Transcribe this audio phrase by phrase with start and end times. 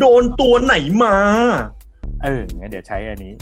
[0.00, 1.16] โดนตัวไหนมา
[2.22, 3.32] เอองั้นเดี๋ยวใช้อันนี้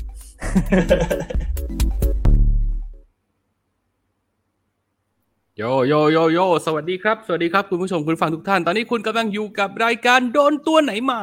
[5.56, 11.20] โยโยโยโยสวัสดีครับ สวัสดีครับคุณผู้ชมคุณฟังทุกท่าน ตอนนี้คุณกำลังอยู่กับรายการโดนตัวไหนมา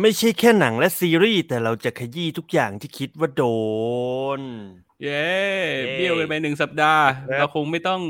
[0.00, 3.44] ไม่ใช่แค่หนังและซีรีส์ แต่เราจะขยี้ทุกอย่างที่คิดว่าโด
[4.38, 4.40] น
[5.02, 5.26] เย้
[5.84, 8.00] เย้เบี้ยวกันไปหนึ่งสัปดาห์ครับเราคงไม่ต้อง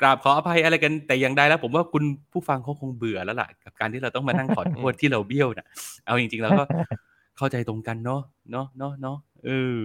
[0.00, 5.66] กราบขออภัยอะไรกันแต่อย่างใดแล้ว ผมว่าคุณผู้ฟังเขาคงเบื่อแล้วล่ะกับการที่เราต้องมานั่งขอโทษที่เราเบี้ยวนะ
[6.06, 6.64] เอาจริงๆแล้วก็
[7.36, 8.20] เข้าใจตรงกันเนาะ
[8.50, 9.80] เนาะเนาะเนาะเออ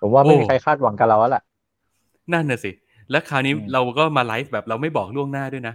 [0.00, 1.42] ผมว่าไม่มีโอ้ใครคาดหวังกับเราแล้วล่ะ
[2.32, 2.70] นั่นน่ะสิ
[3.10, 5.74] แล้วคราวนี้อืมเราก็มาไลฟ์แบบเราไม่บอกล่วงหน้าด้วยนะ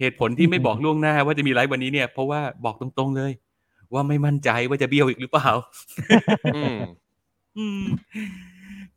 [0.00, 3.32] เหตุผลที่ไม่บอกล่วงหน้าว่าจะมีไลฟ์วันนี้เนี่ย เพราะว่าบอกตรงๆเลย
[3.92, 5.48] ว่าไม่มั่นใจว่าจะเบี้ยวอีกหรือเปล่า
[6.54, 6.78] อืม
[7.58, 7.82] อืม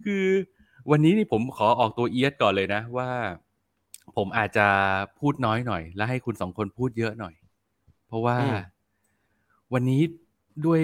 [0.03, 0.25] คือ
[0.91, 3.09] วันนี้นี่ผมขอออกตัวเอียดก่อนเลยนะว่า
[4.15, 4.67] ผมอาจจะ
[5.19, 7.33] พูดน้อยหน่อย และให้คุณสองคนพูดเยอะหน่อย
[8.07, 8.57] เพราะว่าอืม
[9.73, 10.01] วันนี้
[10.65, 10.81] ด้วย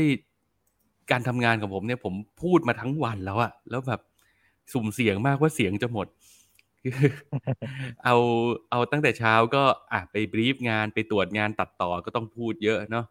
[1.12, 4.02] การทำงานของผมเนี่ย ผมพูดมาทั้งวันแล้วอะแล้วแบบ
[4.74, 6.08] สุ่มเสียงมากว่าเสียงจะหมด
[6.84, 7.12] คือ
[8.04, 8.16] เอา
[8.72, 13.06] เอาตั้งแต่เช้าก็อะไปบรีฟงานไปตรวจงานตัดต่อก็ต้องพูดเยอะเนาะ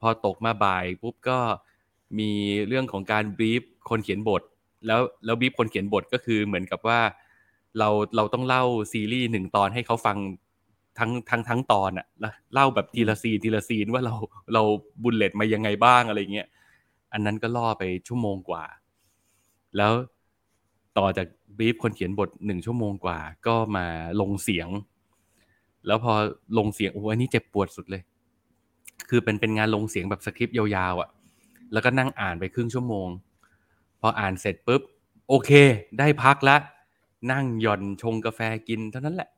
[0.00, 1.38] พอตกมาบ่ายปุ๊บก็
[2.18, 2.30] มี
[2.68, 4.42] เรื่องของการ brief คนเขียนบท
[4.86, 7.00] แล้วแล้วบีฟคนเขียนบทก็คือเหมือนกับว่า
[7.78, 10.18] เราเราต้องเล่าซีรีส์หนึ่งตอนให้เขาฟัง
[10.98, 12.06] ทั้งทั้งทั้งตอนอะ
[12.54, 14.14] เล่าแบบทีละ scene ทีละ scene ว่าเรา
[14.54, 14.62] เรา
[15.02, 16.48] bullet มายังไงบ้างอะไรเงี้ย
[17.12, 18.64] อันนั้นก็ล่อไปชั่วโมงกว่า
[19.76, 19.92] แล้ว
[20.98, 21.26] ต่อจาก
[21.58, 23.86] บีฟคนเขียนบทหนึ่งชั่วโมงกว่า ก็มา
[24.20, 24.68] ลงเสียง
[25.86, 26.12] แล้วพอ
[26.58, 28.02] ลงเสียงโอ้โหอันนี้เจ็บปวดสุดเลย
[29.08, 31.10] คือเป็นเป็นงานลงเสียงแบบสคริปต์ยาวๆอะ่ะ
[31.72, 33.08] แล้วก็นั่งอ่านไปครึ่งชั่วโมง
[34.00, 34.82] พออ่านเสร็จปุ๊บ
[35.28, 35.50] โอเค
[35.98, 36.56] ได้พักละ
[37.32, 39.28] นั่งหย่อนชงกาแฟกินเท่านั้นแหละ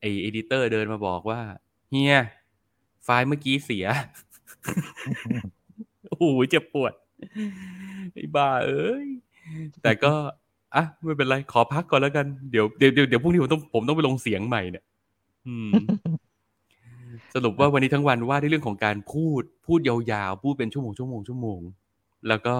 [0.00, 1.40] ไอเอดิเตอร์เดินมาบอกว่า
[1.90, 2.16] เฮีย
[3.04, 3.86] ไฟล์เมื่อกี้เสีย
[6.08, 6.92] โอ้โหเจ็บปวด
[8.14, 9.06] ไอ้บ้าเอ้ย
[9.82, 10.12] แต่ก็
[10.74, 14.84] อะไม่เป็นไร ขอพักก่อนแล้วกัน เดี๋ยวเดี๋ยวเดี๋ยวพรุ่งนี้ผมต้องผมต้องไปลงเสียงใหม่เนี่ย
[17.34, 21.60] สรุปว่าวันนี้ทั้งวันว่าด้วยเรื่องของการพูดพูดยาวๆ พูดเป็นชั่วโมงชั่วโมงชั่วโมง
[22.28, 22.56] แล้วก็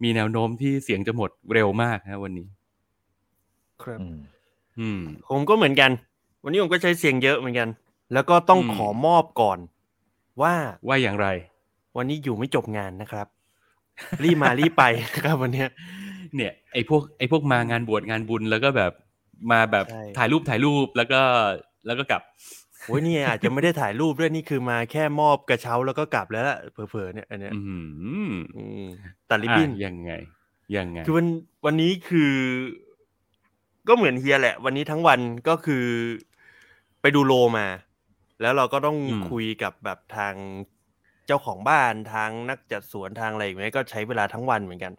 [0.02, 2.48] มีแนวโน้มที่เสียงจะหมดเร็วมากนะวันนี้
[3.82, 4.18] ครับอืม
[4.78, 5.90] อืม ผมก็เหมือนกัน
[6.44, 7.68] วันนี้ผมก็ใช้เสียงเยอะเหมือนกัน
[8.12, 9.58] แล้วก็ต้องอืมขอมอบก่อน
[10.42, 10.54] ว่า
[10.88, 11.28] ว่าอย่างไร
[11.96, 13.26] วันนี้อยู่ไม่จบงานนะครับ
[14.24, 14.84] รีบมารีบไป
[15.14, 15.68] นะครับวันเนี้ย
[16.36, 18.92] เนี่ย ไอ้พวกไอ้พวกมางานบวชงานบุญแล้วก็แบบ
[19.50, 21.20] มาแบบใช่ถ่ายรูปถ่ายรูปแล้วก็
[21.86, 22.22] แล้วก็กลับ
[22.86, 27.58] โอ้ยนี่อาจจะไม่ได้ถ่ายรูปด้วยนี่คือมาแค่มอบกระเช้าแล้วก็กลับแล้วล่ะเผลอๆเนี่ยอันเนี้ยอื
[28.30, 28.84] มอืม
[29.30, 30.12] ตัดริบบิ้นอะยังไง
[30.76, 31.26] ยังไง คือวัน
[31.64, 32.34] วันนี้คือ
[33.88, 35.84] ก็เหมือนเฮียแหละ วันนี้ทั้งวันก็คือ
[37.00, 37.66] ไปดูโลมา
[38.40, 40.34] แล้วเราก็ต้องอืมคุยกับแบบทาง
[41.26, 44.92] เจ้าของบ้านทางนักจัดสวนทางอะไรอย่างเงี้ยก็ใช้เวลาทั้งวันเหมือนกัน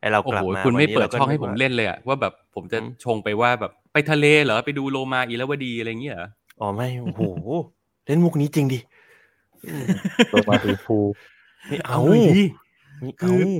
[0.00, 6.24] ไอเราโอ้กลับโหมาคุณไม่วันนี้เปิดราก็ช่องให้นึกผมว่าเล่นเลยอะว่าแบบผมจะอืมชงไปว่าแบบไปทะเลเหรอไปดูโลมาอีลวดีอะไรเงี้ยเหร
[6.60, 7.22] ออ๋อไม่โอ้โห
[8.06, 8.78] เล่นมุกนี้จริงดิ
[10.32, 10.98] ตัวมาสีฟู
[11.68, 12.44] ไม่เอาเลยดิ
[13.00, 13.52] ไม่คืเอาอ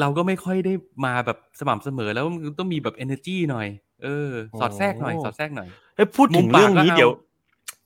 [0.00, 0.72] เราก็ไม่ค่อยได้
[1.04, 3.68] มาแบบสม่ำเสมอแล้วมันต้องมีแบบ energy หน่อย
[4.02, 7.10] เออ สอดแทรกหน่อย สอดแทรกหน่อยเอ้ยพูดถึงมุมปากเรื่องนี้ก็เอาเดี๋ยว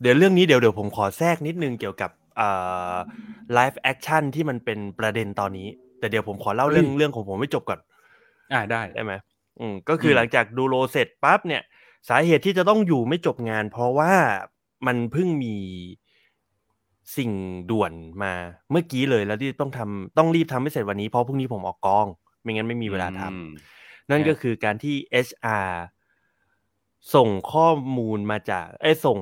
[0.02, 2.96] เดี๋ยวเรื่องนี้เดี๋ยวเดี๋ยวผมขอแทรกนิดนึงเกี่ยวกับอ่า
[3.54, 5.68] live action ที่มันเป็นประเด็นตอนนี้
[5.98, 7.80] แต่เดี๋ยวผมขอเล่าเรื่องเรื่องของผมให้จบก่อน
[8.52, 9.12] อ่าได้ได้ไหม
[9.60, 11.62] อืมก็คืออมหลังจากดูโลเสร็จปั๊บเนี่ย
[12.08, 14.12] สาเหตุที่จะต้องอยู่ไม่จบงาน เพราะว่า
[14.86, 15.56] มันเพิ่งมี
[17.16, 17.32] สิ่ง
[17.70, 18.32] ด่วนมา
[18.70, 22.06] เมื่อกี้เลยแล้วที่ต้องทำต้องรีบทำให้เสร็จวันนี้เพราะพรุ่งนี้ผมออกกอง
[22.42, 23.48] ไม่งั้นไม่มีเวลาทำอืม
[24.10, 24.96] นั่นครับก็คือการที่
[25.26, 25.70] HR
[27.14, 29.18] ส่งข้อมูลมาจากเอ้ยส่ง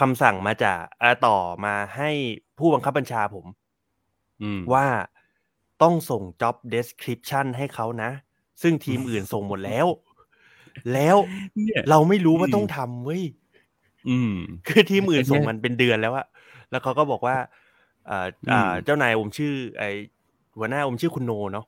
[0.00, 2.10] คำสั่งมาจากเอ่อต่อมาให้
[2.58, 3.46] ผู้บังคับบัญชาผม
[4.42, 4.86] อืมว่า
[5.82, 8.10] ต้องส่ง job description ให้เขานะ
[8.62, 9.86] ซึ่งทีมอื่นส่งหมดแล้ว
[10.92, 11.16] แล้ว
[11.56, 13.22] เนี่ยเราไม่รู้ว่าอืมต้องทำเว้ย
[14.08, 14.34] อืม
[14.68, 16.26] คือทีมอื่นไอ้เนี่ยส่งมันเป็นเดือนแล้วอะ
[16.70, 17.36] แล้วเขาก็บอกว่า
[18.06, 19.84] เอ่ออ่าอืมเจ้านายผมชื่อ ไอ
[20.56, 21.66] หัวหน้าผมชื่อคุณโนเนาะ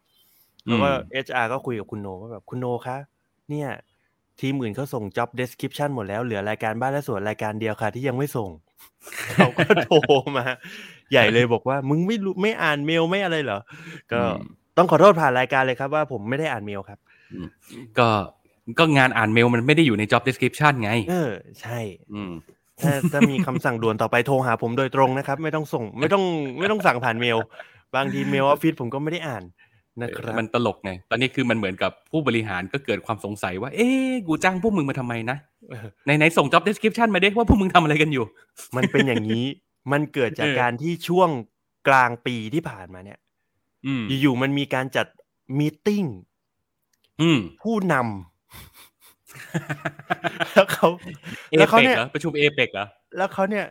[0.67, 2.97] แล้วก็อืม HR ก็คุยกับคุณโนว่าแบบคุณโนคะ
[3.51, 3.69] เนี่ย
[4.41, 8.51] ทีมอื่นเขาส่ง job description หมดแล้วเหลือรายการบ้านและสวนรายการเดียวค่ะ ที่ยังไม่ส่ง
[9.35, 9.97] เขาก็โทร
[10.37, 10.45] มา
[11.13, 13.61] ใหญ่เลยบอกว่า มึงไม่รู้ไม่อ่านเมลไม่อะไรเหรอ
[14.13, 14.37] ก็อืม
[14.77, 16.99] ต้องขอโทษผ่านรายการเลยครับว่าผมไม่ได้อ่านเมลครับ
[17.99, 18.09] ก็
[18.79, 21.79] ก็งานอ่านเมลมันไม่ได้อยู่ใน job description ไง เออ ใช่
[22.13, 22.33] อืม
[22.81, 26.25] ถ้าถ้ามีคำสั่งด่วนต่อไปโทรหาผมโดยตรงนะครับ ไม่ต้องส่งไม่ต้อง
[26.59, 27.39] ไม่ต้องสั่งผ่านเมล
[27.97, 29.45] บางทีเมลออฟฟิศผมก็ไม่ได้อ่าน
[30.03, 35.37] นะครับมันตลกไง ตอนนี้คือมันเหมือนกับผู้บริหารก็เกิดความสงสัยว่า เอ๊ะกูจ้างพวกมึงมาทำไมนะ
[35.71, 38.25] เออไหนไหนส่ง job description มาดิว่าพวกมึงทำอะไรกันอยู่
[38.77, 39.47] มันเป็นอย่างนี้
[39.93, 41.29] มันเกิดจากเออการที่ช่วง
[41.89, 43.19] กลางปีที่ผ่านมาเนี่ย
[43.87, 45.07] อืมอยู่ๆมันมีการจัด
[45.59, 46.05] มีติ้ง
[47.23, 48.34] อืมผู้นำ
[50.53, 50.89] แล้วเขา
[51.51, 52.87] เอแล้วเขาเปกเนี่ยเหรอประชุมเอเปกเหรอ
[53.17, 53.67] แล้วเขาเนี่ย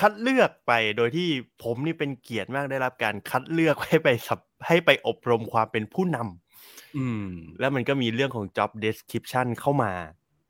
[0.00, 1.28] คัดเลือกไปโดยที่
[1.62, 7.28] ผมนี่เป็นเกียรติมากได้รับการคัดเลือกให้ไปสับให้ไปอบรมความเป็นผู้นำอืม
[7.60, 9.92] แล้วมันก็มีเรื่องของ job description เข้ามา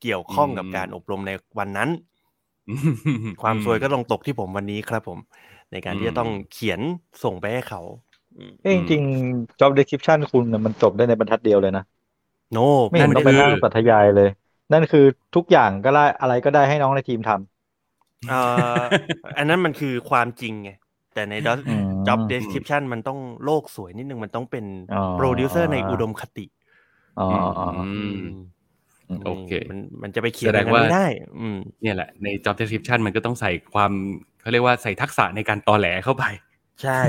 [0.01, 1.89] เกี่ยวข้องกับอืมการอบรมในวันนั้น
[3.41, 5.19] ความซวยก็ลงตกที่ผมวันนี้ครับผม
[5.71, 6.79] ในการที่จะต้องเขียน
[7.23, 7.81] ส่งไปให้เขา
[8.37, 11.83] อืมเอ้ยจริงๆ job description คุณน่ะมันจบได้ในบรรทัดเดียวเลยนะ
[12.53, 12.57] โน
[12.89, 14.29] ไม่เห็นนั่นต้องไปคือนั่งสัทยายเลย
[14.73, 18.39] นั่นคือทุกอย่างก็ได้อะไรก็ได้ให้น้องในทีมทำเอ่
[18.77, 18.79] อ
[19.37, 20.71] อันนั้นมันคือความจริงไง
[21.13, 26.45] แต่ใน job อืม job description มันต้องโลกสวยนิดนึงมันต้องเป็นอ๋อโปรดิวเซอร์ในอุดมคติ
[27.19, 27.27] อ๋อ
[27.59, 27.67] อ๋อ
[27.97, 28.25] อืม
[29.25, 31.07] โอเค มันมันจะไปเขียนแสดงอย่นั้นว่าไม่ได้
[31.39, 33.91] อืมเนี่ยแหละใน job description มันก็ต้องใส่ความ
[34.41, 36.23] เขาเรียกว่าใส่ทักษะในการตอแหลเข้าไป
[36.83, 37.01] ใช่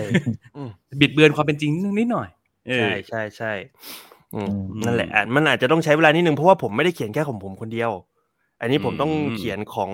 [0.56, 0.70] อืม
[1.00, 2.28] บิดเบือนความเป็นจริงนิดหน่อย
[2.68, 4.15] เออใช่ใช่ใช่อืมอืม
[4.87, 7.90] นั่นแหละอะมันอาจจะต้องใช้เวลานิดนึงเพราะว่าผมไม่ได้เขียนแค่ของผมคนเดียว
[8.61, 9.90] อันนี้ผมต้องอืมเขียนของ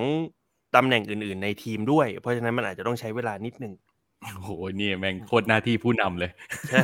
[0.74, 3.72] ตำแหน่งอื่น ๆ ในทีมด้วย เพราะฉะนั้นมันอาจจะต้องใช้เวลานิดนึง
[4.22, 4.50] โอ้โห
[4.80, 6.30] นี่แม่งโคตรหน้าที่ผู้นำเลย
[6.70, 6.82] ใช่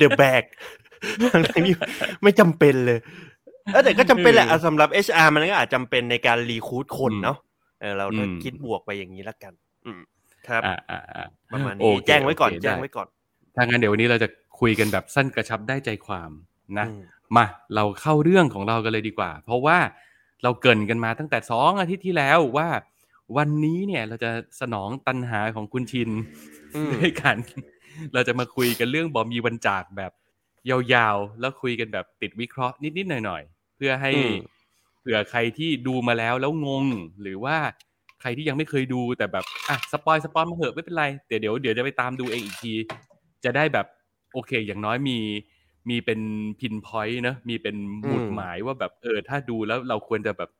[0.00, 0.44] The bag
[1.50, 1.74] ทั้งนี้
[2.22, 2.98] ไม่จำเป็นเลย
[3.72, 7.38] เออแต่ก็จำเป็นแหละอะสำหรับ HR มันก็อาจจำเป็นในการรีคูดคนอืมเนาะ
[7.80, 9.52] เออเราถ้าอืมคิดบวกไปอย่างนี้ละกัน
[9.86, 10.00] อืม
[10.48, 13.08] ครับอ่าอ่าอ่าประมาณโอนี้เคแจ้งไว้ก่อนโอเคแจ้งได้ไว้ก่อน
[13.56, 14.28] ถ้างั้นเดี๋ยววันนี้เราจะ
[14.60, 16.30] คุยกันแบบสั้นกระชับได้ใจความ
[16.78, 17.02] นะอืม
[17.36, 19.78] มาเราเข้าเรื่องของเรากันเลยดีกว่า เพราะว่า
[20.42, 22.68] เราเกรินกันมาตั้งแต่สองอาทิตย์ที่แล้วว่า
[23.36, 26.10] วันนี้เนี่ยเราจะสนองตันหาของคุณชิน
[26.76, 27.36] อืมด้วยกัน
[28.14, 30.12] เราจะมาคุยกันเรื่องบอมีวันจากแบบ
[30.70, 34.32] ยาวๆ แล้วคุยกันแบบติดวิเคราะห์นิดๆหน่อยๆ เพื่อให้อืม
[35.00, 36.84] เผื่อใครที่ดูมาแล้วแล้วงง
[37.22, 37.56] หรือว่า
[38.20, 42.72] ใครที่ยังไม่เคยดูแต่แบบอะสปอยสปอยมาเหอะไม่เป็นไรเดี๋ยวเดี๋ยวเดี๋ยวจะไปตามดูเองอีกที
[43.44, 43.86] จะได้แบบ
[44.32, 45.18] โอเค อย่างน้อยมี
[45.90, 46.20] มีเป็น
[46.60, 47.76] pinpoint เนอะมีเป็น
[48.06, 50.50] หมุดอืมหมายว่าแบบเออ ถ้าดูแล้วเราควรจะแบบ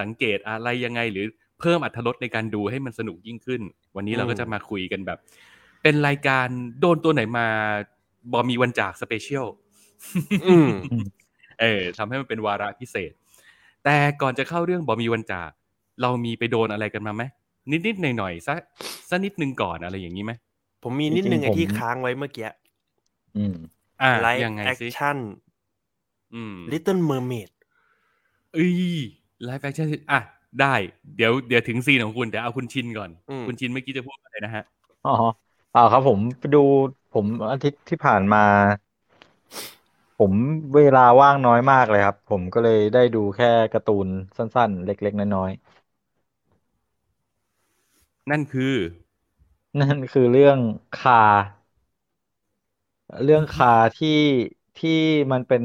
[0.00, 1.26] สังเกตอะไรยังไง หรือ
[1.60, 3.62] เพิ่มอรรถรสในการดูให้มันสนุกยิ่งขึ้น
[3.96, 5.18] วันนี้เราก็จะมาคุยกันแบบ
[5.82, 6.46] เป็นรายการ
[6.80, 7.46] โดนตัวไหนมา
[8.32, 9.46] บอมีวันจาก special
[10.46, 10.70] อืม
[11.60, 13.12] เออทำให้มันเป็นวาระพิเศษ
[13.84, 15.50] แต่ก่อนจะเข้าเรื่องบอมีวันจาก
[16.02, 17.22] เรามีไปโดนอะไรกันมาไหม
[17.86, 18.58] นิดๆหน่อยๆสัก
[19.08, 20.32] สักนิดนึงก่อนอะไรอย่างนี้ไหม
[20.82, 22.48] ผมมีนิดนึงจริไอ้งๆที่ผมค้างไว้เมื่อกี้
[23.34, 23.54] อืม
[24.02, 25.16] อ่าไลฟ์ยังไงแอคสิชั่น
[26.34, 27.50] อืม Little Mermaid
[28.52, 28.72] เอ้ย
[29.44, 30.20] ไลฟ์แฟคชั่นอะ
[30.60, 30.74] ได้
[31.16, 34.64] เดี๋ยวเดี๋ยวถึงซีนของคุณเดี๋ยวเอาคุณชินก่อนอืมคุณชินเมื่อกี้จะพูดอะไรนะฮะ
[35.04, 35.10] อ๋อ
[35.70, 36.58] เปล่าครับผมไปดู
[37.12, 38.38] ผมอาทิตย์ที่ผ่านมา
[40.18, 40.32] ผม
[40.74, 45.50] เวลาว่างน้อยมากเลยครับ ผมก็เลยได้ดูแค่การ์ตูนสั้นๆ เล็ก ๆ น้อย
[48.30, 50.58] นั่นคือๆนั่นคือเรื่อง
[50.92, 51.12] คา
[53.24, 54.08] เรื่องคาที่
[54.76, 54.90] ที่
[55.32, 55.62] มันเป็น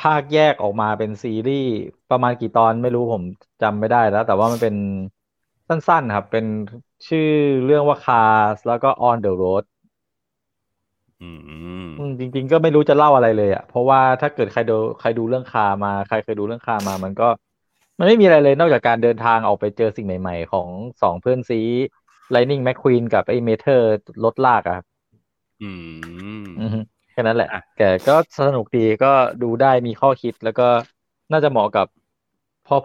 [0.00, 1.70] ภาคแยกออกมาเป็นซีรีส์
[2.10, 3.22] ประมาณกี่ตอนไม่รู้ผม
[3.62, 4.74] จำไม่ได้แล้ว แต่ว่ามันเป็น
[5.68, 6.46] สั้นๆ ครับ เป็น
[7.08, 7.30] ชื่อ
[7.64, 9.64] เรื่องว่า Cars แล้วก็ On the Road
[11.20, 11.38] อืม
[11.96, 17.24] อืมจริง ๆ ก็ไม่รู้จะเล่าอะไรเลยอะเพราะว่าถ้าเกิดใครดูใครดูเรื่องคามา ใครเคยดูเรื่องคามา มันก็
[17.98, 20.68] มันไม่มีอะไรเลยนอกจากการเดินทางออกไปเจอสิ่งใหม่ ๆ ของ
[21.02, 21.60] สองเพื่อนซี
[22.34, 23.86] Lightning McQueen กับไอ้เมเทอร์
[24.24, 24.84] รถลากอะครับ
[25.60, 25.70] อื
[26.48, 26.78] มอือฮึ
[27.12, 30.68] แค่นั้นแหละอะแต่ก็สนุกดีก็ดูได้มีข้อคิดแล้วก็
[31.32, 31.86] น่าจะเหมาะกับ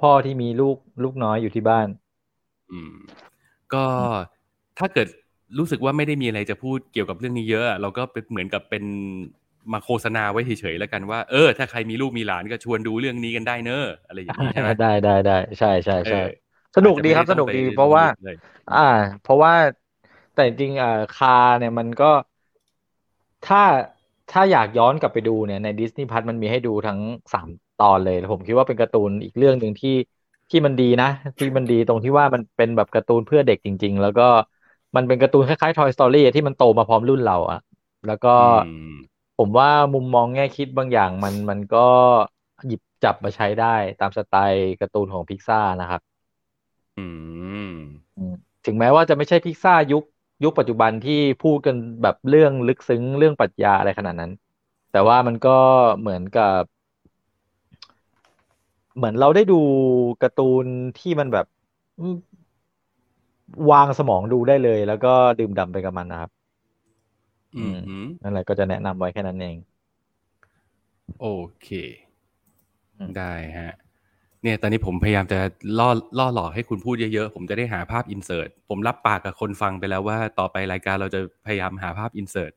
[0.02, 1.88] พ่อๆที่มีลูกลูกน้อยอยู่ที่บ้าน
[2.72, 2.94] อืม
[3.74, 3.86] ก็
[4.80, 5.08] ถ้าเกิด
[5.60, 8.84] รู้สึกว่าไม่ได้มีอะไรจะพูดเกี่ยวกับเรื่องนี้เยอะอะเราก็เป็นเหมือนกับเป็น
[9.74, 16.26] มาโฆษณาไว้เฉยๆแล้วกันว่าเออถ้าใครมีลูกมีหลานก็ชวนดูเรื่องนี้กันได้เนอะอะไรอย่างนี้ใช่ไหมได้ได้ได้ใช่ใช่ใช่เออ
[16.76, 18.36] สนุกดีครับอาจสจะนุกไม่ดีได้ต้องไปเพราะว่าลงลึกเลย
[18.70, 18.78] อ่า
[19.22, 19.54] เพราะว่า
[20.34, 22.06] แต่จริงๆอ่าคาเนี่ยมันก็
[23.48, 23.62] ถ้า
[24.32, 27.00] ถ้าอยากย้อนกลับไปดูเนี่ยในดิสนีย์พัทมันมีให้ดูทั้ง
[27.34, 29.96] สามตอนเลยแล้วผมคิดว่าเป็นการ์ตูนอีกเรื่องหนึ่งที่
[30.50, 31.08] ที่มันดีนะ
[31.40, 34.24] ที่มันดีตรงที่ว่ามันเป็นแบบการ์ตูนเพื่อเด็กจริง ๆ แล้วก็
[34.96, 37.60] มันเป็นการ์ตูนคล้ายๆ Toy Story อะที่มันโตมาพร้อมรุ่นเราอะ
[38.08, 38.48] แล้วก็อื
[38.88, 38.90] ม
[39.38, 41.88] ผมว่ามุมมองแง่คิดบางอย่างมันมันก็
[42.68, 46.02] หยิบจับมาใช้ได้ตามสไตล์การ์ตูนของพิกซ่านะครับ
[46.98, 47.06] อื
[47.66, 47.76] ม
[48.16, 48.34] อืม
[48.66, 50.04] ถึงแม้ว่าจะไม่ใช่พิซซ่ายุค
[50.44, 54.32] ยุคปัจจุบันที่พูดกันแบบเรื่องลึกซึ้งเรื่องปรัชญาอะไรขนาดนั้น
[54.92, 55.58] แต่ว่ามันก็
[56.00, 56.62] เหมือนกับ
[58.96, 59.60] เหมือนเราได้ดู
[60.22, 60.66] การ์ตูน
[61.00, 61.46] ที่มันแบบ
[62.00, 62.16] อืม
[63.72, 66.32] วางสมองดูได้เลย แล้วก็ดื่มด่ำไปกับมันนะครับ
[67.56, 69.58] อืมหืมนั่นแหละก็จะแนะนำไว้แค่นั้นเอง
[71.20, 71.28] โอ
[71.62, 71.68] เค
[72.98, 73.72] อืมได้ฮะ
[74.44, 75.40] เนี่ยตอนนี้ผมพยายามจะ
[75.80, 82.52] ล่อล่อหลอกให้คุณพูดเยอะๆ ผมจะได้หาภาพอินเสิร์ตผมรับปากกับคนฟังไปแล้วว่าต่อไปรายการเราจะพยายามหาภาพ insert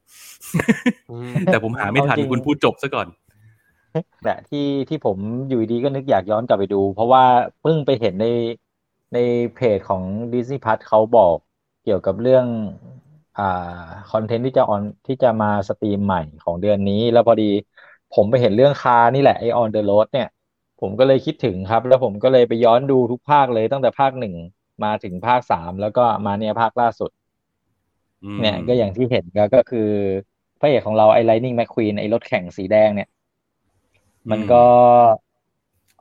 [1.11, 3.09] อืมแต่ผมหาไม่ทันเอาจริงคุณพูดจบซะก่อน
[4.25, 5.17] แต่ที่ที่ผม
[5.49, 7.25] อยู่ดีๆก็นึกอยากย้อนกลับไปดู เพราะว่า
[7.63, 8.27] เพิ่งไปเห็นใน
[9.15, 9.19] ใน
[9.55, 11.37] เพจของ Disney Plus เขาบอก
[11.85, 12.47] เกี่ยวกับเรื่อง
[13.39, 17.51] อ่า content ที่จะ on ที่จะมา stream ใหม่ของเดือนนี้ แล้วพอดี
[18.15, 20.29] ผมไปเห็นเรื่องคานี่แหละไอ On the Road เนี่ย
[20.83, 24.35] ผมก็เลยคิดถึงครับ แล้วผมก็เลยไปย้อนดูทุกภาคเลยตั้งแต่ภาคหนึ่ง
[24.85, 27.11] มาถึงภาคสามแล้วก็มาเนี่ยภาคล่าสุด
[28.25, 29.89] อืมเนี่ยก็อย่างที่เห็นก็ก็คือ
[30.61, 33.09] พระเอกของเราไอ้ Lightning McQueen ไอ้รถแข่งสีแดงเนี่ย
[34.31, 34.65] มันก็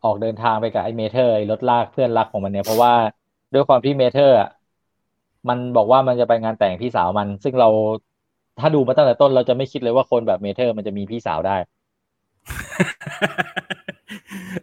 [0.04, 2.94] ออกเดินทางไปกับไอ้ Mater ไอ้รถลากเพื่อนรักของมันเนี่ย เพราะว่า
[3.54, 4.50] ด้วยความที่ Mater อะ
[5.50, 7.68] มันบอกว่ามันจะไปงานแต่งพี่สาวมัน ซึ่งเรา
[8.60, 11.58] ถ้าดูมาตั้งแต่ต้นเราจะไม่คิดเลยว่าคนแบบ Mater มันจะมีพี่สาวได้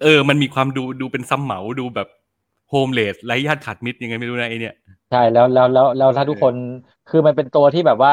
[0.03, 2.09] เออ มันมีความดูดูเป็นซ้ำเหมาดูแบบ
[2.71, 4.75] โฮมเลสไร้ญาติขาดมิตรยังไงไม่รู้นะไอเนี่ย
[5.11, 6.55] ใช่แล้วแล้วแล้วแล้วถ้าทุกคน
[7.07, 8.13] คือมันเป็นตัวที่แบบว่า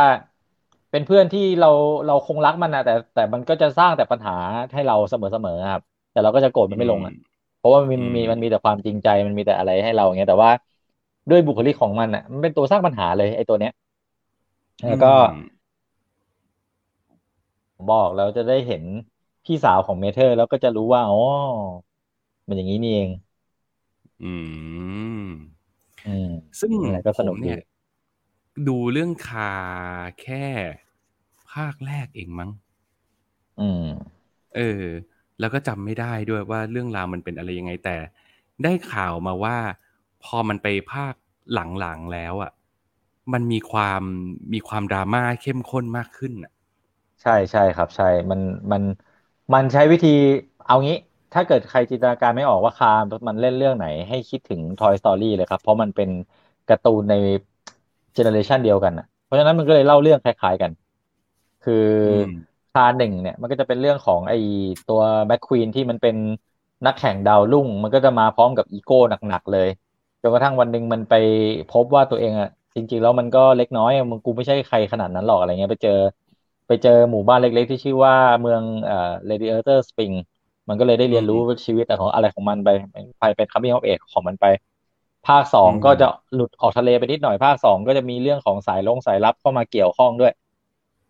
[0.92, 1.68] เป็นเพื่อนที่เรา
[2.06, 4.34] เราคงรักมันนะแต่แต่มันก็จะสร้างแต่ปัญหา
[4.74, 5.82] ให้เราเสมอเสมอครับ
[6.12, 7.14] แต่เราก็จะโกรธมันไม่ลงอะ
[7.58, 10.52] เพราะว่ามันมีอืมมีมันมีแต่ความจริงใจมันมีแต่อะไรให้เราอย่างเงี้ยแต่ว่า
[11.30, 13.72] ด้วยบุคลิกของมันอะ มันเป็นตัวสร้างปัญหาเลยไอ้ตัวเนี้ย
[14.88, 15.36] แล้วก็อืม
[17.76, 18.84] ผมบอกแล้วจะได้เห็น
[19.46, 21.18] พี่สาวของเมเทอร์ แล้วก็จะรู้ว่าอ๋อ
[22.48, 23.10] มันอย่างนี้นี่เอง
[24.24, 24.34] อื
[25.28, 25.32] ม
[26.04, 26.26] อืม
[26.60, 27.58] ซึ่งนั่นแหละก็สนุกผมเนี่ยดี
[28.68, 29.52] ดูเรื่องคา
[30.22, 30.46] แค่
[31.52, 32.52] ภาคแรกเองมั้ง
[33.58, 34.16] อืม
[34.56, 34.86] เออ
[35.40, 37.96] แล้วก็จำไม่ได้ด้วยว่าเรื่องราวมันเป็นอะไรยังไงแต่
[38.64, 39.58] ได้ข่าวมาว่า
[40.24, 41.14] พอมันไปภาค
[41.54, 42.52] หลังๆแล้วอะ
[43.34, 44.02] มันมีความ
[44.54, 46.52] มีความดราม่าเข้มข้นมากขึ้นอะ
[47.22, 48.84] ใช่ใช่ครับ ใช่ มันมัน
[49.54, 50.10] มันใช้วิธี
[50.66, 50.96] เอางี้
[51.34, 56.10] ถ้าเกิดใครจินตนาการไม่ออกว่า Cars มันเล่นเรื่องไหน ให้คิดถึง Toy Story เลยครับ เพราะมันเป็น
[56.68, 57.14] การ์ตูนใน
[58.14, 60.72] generation เดียวกันนะเพราะฉะนั้นมันก็เลยเล่าเรื่องคล้ายๆกัน
[61.62, 61.74] คือ
[62.72, 64.34] คาหนึ่งเนี่ย มันก็จะเป็นเรื่องของไอ
[64.90, 66.16] ตัว McQueen ที่มันเป็น
[66.86, 69.68] นักแข่งดาวรุ่ง มันก็จะมาพร้อมกับอีโก้หนักๆเลย
[70.22, 71.14] จนกระทั่งวันหนึ่งมันไป
[71.70, 75.92] พบว่าตัวเองอะจริงๆแล้วมันก็เล็กน้อยมึงกูไม่ใช่ใครขนาดนั้นหรอกอะไรเงี้ยไปเจอ
[76.68, 80.16] ไปเจอหมู่บ้านเล็ก ๆ ที่ชื่อว่าเมืองเอ่อ Radiator Spring
[80.70, 82.70] มันก็เลยได้เรียนรู้ชีวิตของอะไรของมันไป
[83.20, 84.46] ไปเป็น coming of age ของมันไป
[85.28, 90.32] ภาคสองอืมก็จะหลุดออกทะเลไปนิดหน่อยภาคสองก็จะมีเรื่องของสายลงสายลับเข้ามาเกี่ยวข้องด้วย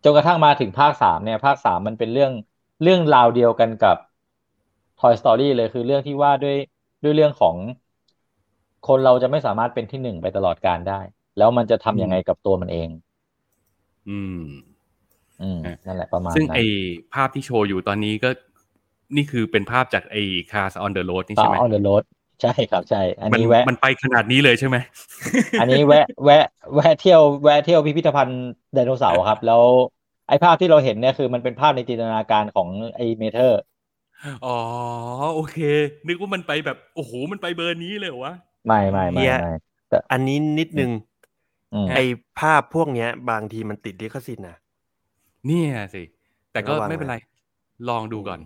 [0.03, 2.31] จนกระทั่งมาถึงภาคสามเนี่ย ภาคสามมันเป็นเรื่อง
[2.83, 3.97] เรื่องราวเดียวกันกับ
[4.99, 6.57] Toy Story เลยคือเรื่องที่ว่าด้วย
[7.03, 7.55] ด้วยเรื่องของ
[8.87, 11.01] คนเราจะไม่สามารถเป็นที่หนึ่งไปตลอดการได้
[11.37, 12.89] แล้วมันจะทำยังไงกับตัวมันเอง
[14.07, 14.74] อืมอืมฮะ
[15.85, 16.59] นั่นแหละประมาณซึ่งนั้นไอ
[17.13, 18.29] ภาพที่โชว์อยู่ตอนนี้ก็
[19.15, 20.17] นี่คือเป็นภาพจากไอ
[20.51, 22.03] Cars on the Road นี่ต่ใช่ไหมอ on the road
[22.41, 24.77] ใช่ครับใช่อันมันนี้แวะมันไปขนาดนี้เลยใช่ไหม
[25.61, 29.61] อันนี้แวะแวะแวะเที่ยวแวะเที่ยวพิพิธภัณฑ์ไดโนเสาร์ครับ แล้ว
[30.29, 33.61] ไอ้ภาพที่เราเห็นเนี่ยคือมันเป็นภาพในจินตนาการของไอ้ Mater
[34.45, 34.57] อ๋อ
[35.35, 35.57] โอเค
[36.07, 38.33] นึกว่ามันไปแบบโอ้โหมันไปเบอร์นี้เลยเหรอวะ
[38.67, 39.53] ไม่ไม่ไม่เฮียไม่
[40.11, 40.91] อันนี้นิดนึง
[41.73, 41.99] อืมไอ
[42.39, 44.57] ภาพพวกเนี้ย บางทีมันติดลิขสิทธิ์นะ
[45.47, 46.03] เนี่ยสิ
[46.51, 47.17] แต่ก็ระวังไม่เป็นไร
[47.89, 48.39] ลองดูก่อน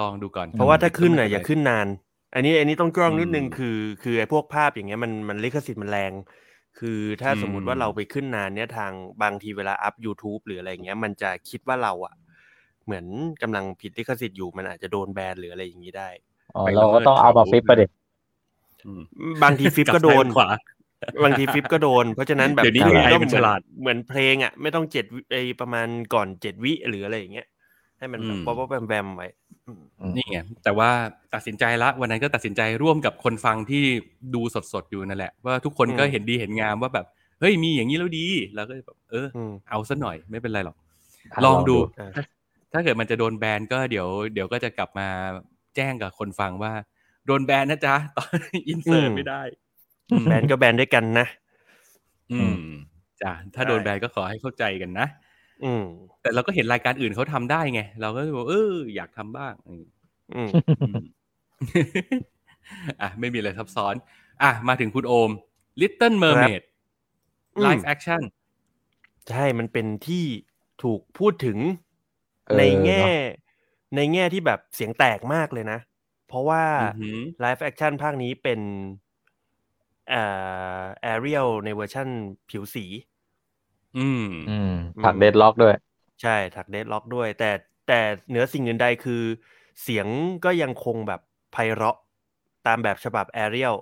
[0.00, 1.86] ลองดูก่อน เพราะว่าถ้าขึ้นก็น่ะไม่อย่าเป็ไรขึ้นนาน
[2.34, 6.12] อันนี้อันนี้ต้องกล้องนิดนึงอืมคือ คือไอพวกภาพอย่างเงี้ยมันมันลิขสิทธิ์มันแรง
[6.78, 12.14] คือถ้าสมมุติว่าอืมเราไปขึ้นนานเนี้ยทางบางทีเวลาอัพ YouTube หรืออะไรเงี้ย มันจะคิดว่าเราอะ
[12.84, 13.06] เหมือน
[13.42, 16.08] กำลังผิดลิขสิทธิ์อยู่มันอาจจะโดนแบนหรืออะไรอย่างนี้ได้
[16.56, 17.90] อ๋อเราก็ต้องเอามาฟิปประเด็น
[18.84, 19.02] อืม
[19.42, 20.48] บางทีฟิปลับก็โดนซ้ายขวา
[21.24, 27.46] บางทีฟิปก็โดน เพราะฉะนั้นแบบเดี๋ยวนี้คุณ AI ก็มันเหมือนฉลาดเหมือนเพลงอะ ไม่ต้องเจ็ดวิไอประมาณก่อนเจ็ดวิหรืออะไรอย่างเงี้ย
[27.98, 29.28] ให้มันแบบอืมป๊อปแวมแวมๆไว้
[29.66, 29.82] อืม
[30.16, 30.90] นี่ไงแต่ว่า
[31.34, 33.84] ตัดสินใจละวันนั้นก็ตัดสินใจร่วมกับคนฟังที่
[34.34, 37.06] ดูสดๆอยู่นั่นแหละ ว่าทุกคนก็อืมเห็นดีเห็นงามว่าแบบ
[37.40, 40.76] เฮ้ยมีอย่างนี้แล้วดีแล้วก็แบบเอออืมเอาซะหน่อยไม่เป็นไรหรอก
[41.34, 42.22] อะลองดูลองดูอ่าถ้า
[42.72, 45.08] ถ้าเกิดมันจะโดนแบนก็เดี๋ยว เดี๋ยวก็จะกลับมา
[45.76, 46.72] แจ้งกับคนฟังว่า
[47.26, 48.38] โดนแบนนะจ๊ะตอน
[48.68, 49.67] อินเสิร์ตไม่ได้อืม
[50.24, 51.26] แบนก็แบนด้วยกันนะ
[52.32, 52.56] อืม
[53.22, 55.06] จ้ะถ้าโดนแบนก็ขอให้เข้าใจกันนะ
[55.64, 55.84] อืม
[56.22, 59.84] แต่เราก็เห็นรายการอื่นเขาทำได้ไง เราก็เลยบอกเอออยากทำบ้างอืม
[60.34, 60.50] อืม
[60.88, 61.02] อืม
[63.00, 63.94] อะไม่มีอะไรซับซ้อน
[64.42, 65.30] อะมาถึงคุณโอม
[65.80, 66.62] Little Mermaid
[67.56, 68.22] อืม live action
[69.28, 70.24] ใช่ มันเป็นที่
[70.82, 71.58] ถูกพูดถึง
[72.46, 73.12] เออในแง่เนอะ
[73.96, 75.78] ในแง่ที่แบบเสียงแตกมากเลยนะ
[76.28, 79.07] เพราะว่าอือหือ live action ภาคนี้เป็นเอ่อ
[81.02, 82.08] Ariel ในเวอร์ชั่น
[82.50, 82.84] ผิวสี
[83.98, 84.72] อืมอืม
[85.04, 85.74] ถัก dreadlock ด้วย
[86.22, 87.50] ใช่ถัก dreadlock ด้วย แต่
[87.88, 89.22] แต่เหนือสิ่งอื่นใดคือ
[89.82, 90.06] เสียง
[90.44, 91.20] ก็ยังคงแบบ
[91.52, 91.96] ไพเราะ
[92.66, 93.74] ตามแบบฉบับ Ariel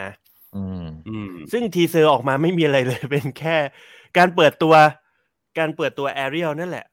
[0.00, 0.10] นะ
[0.56, 3.56] อืมอืมซึ่ง teaser ออกมาไม่มีอะไรเลย เป็นแค่
[4.16, 4.74] การเปิดตัว
[5.58, 6.86] การเปิดตัว Ariel นั่นแหละ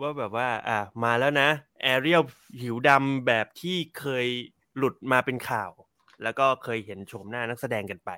[0.00, 1.48] ว่าแบบว่า อะมาแล้วนะ
[1.82, 2.22] Ariel
[2.60, 4.26] ผิวดำแบบที่เคย
[4.76, 5.70] หลุดมาเป็นข่าว
[6.22, 8.10] แล้วก็เคยเห็นโฉมหน้านักแสดงกันไป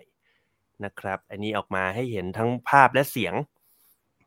[0.84, 3.34] นะครับ อันนี้ออกมาให้เห็นทั้งภาพและเสียง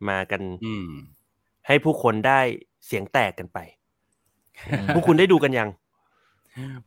[0.09, 0.89] มากันอืม
[1.67, 2.39] ให้ผู้คนได้
[2.85, 3.59] เสียงแตกกันไป
[4.95, 5.69] พวกคุณได้ดูกันยัง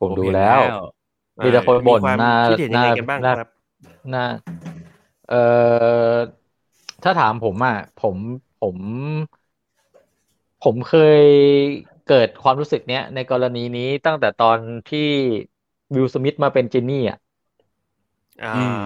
[0.01, 0.61] ผมดูเห็นแล้ว
[1.45, 3.49] มีแต่คนบ่นมีความหน้าคิดเห็นยังไงหน้ากันบ้างหน้าครับ
[4.15, 4.27] น่า
[5.29, 5.43] เอ่
[6.13, 6.15] อ
[7.03, 8.17] ถ้าถามผมอะผม
[8.63, 8.77] ผม
[10.65, 11.23] ผมเคย
[12.09, 14.59] เกิดความรู้สึกเนี้ยในกรณีนี้ตั้งแต่ตอน
[14.91, 15.11] ที่
[15.95, 17.19] วิลสมิธมาเป็นจินนี่อะ
[18.43, 18.79] อ่าอืม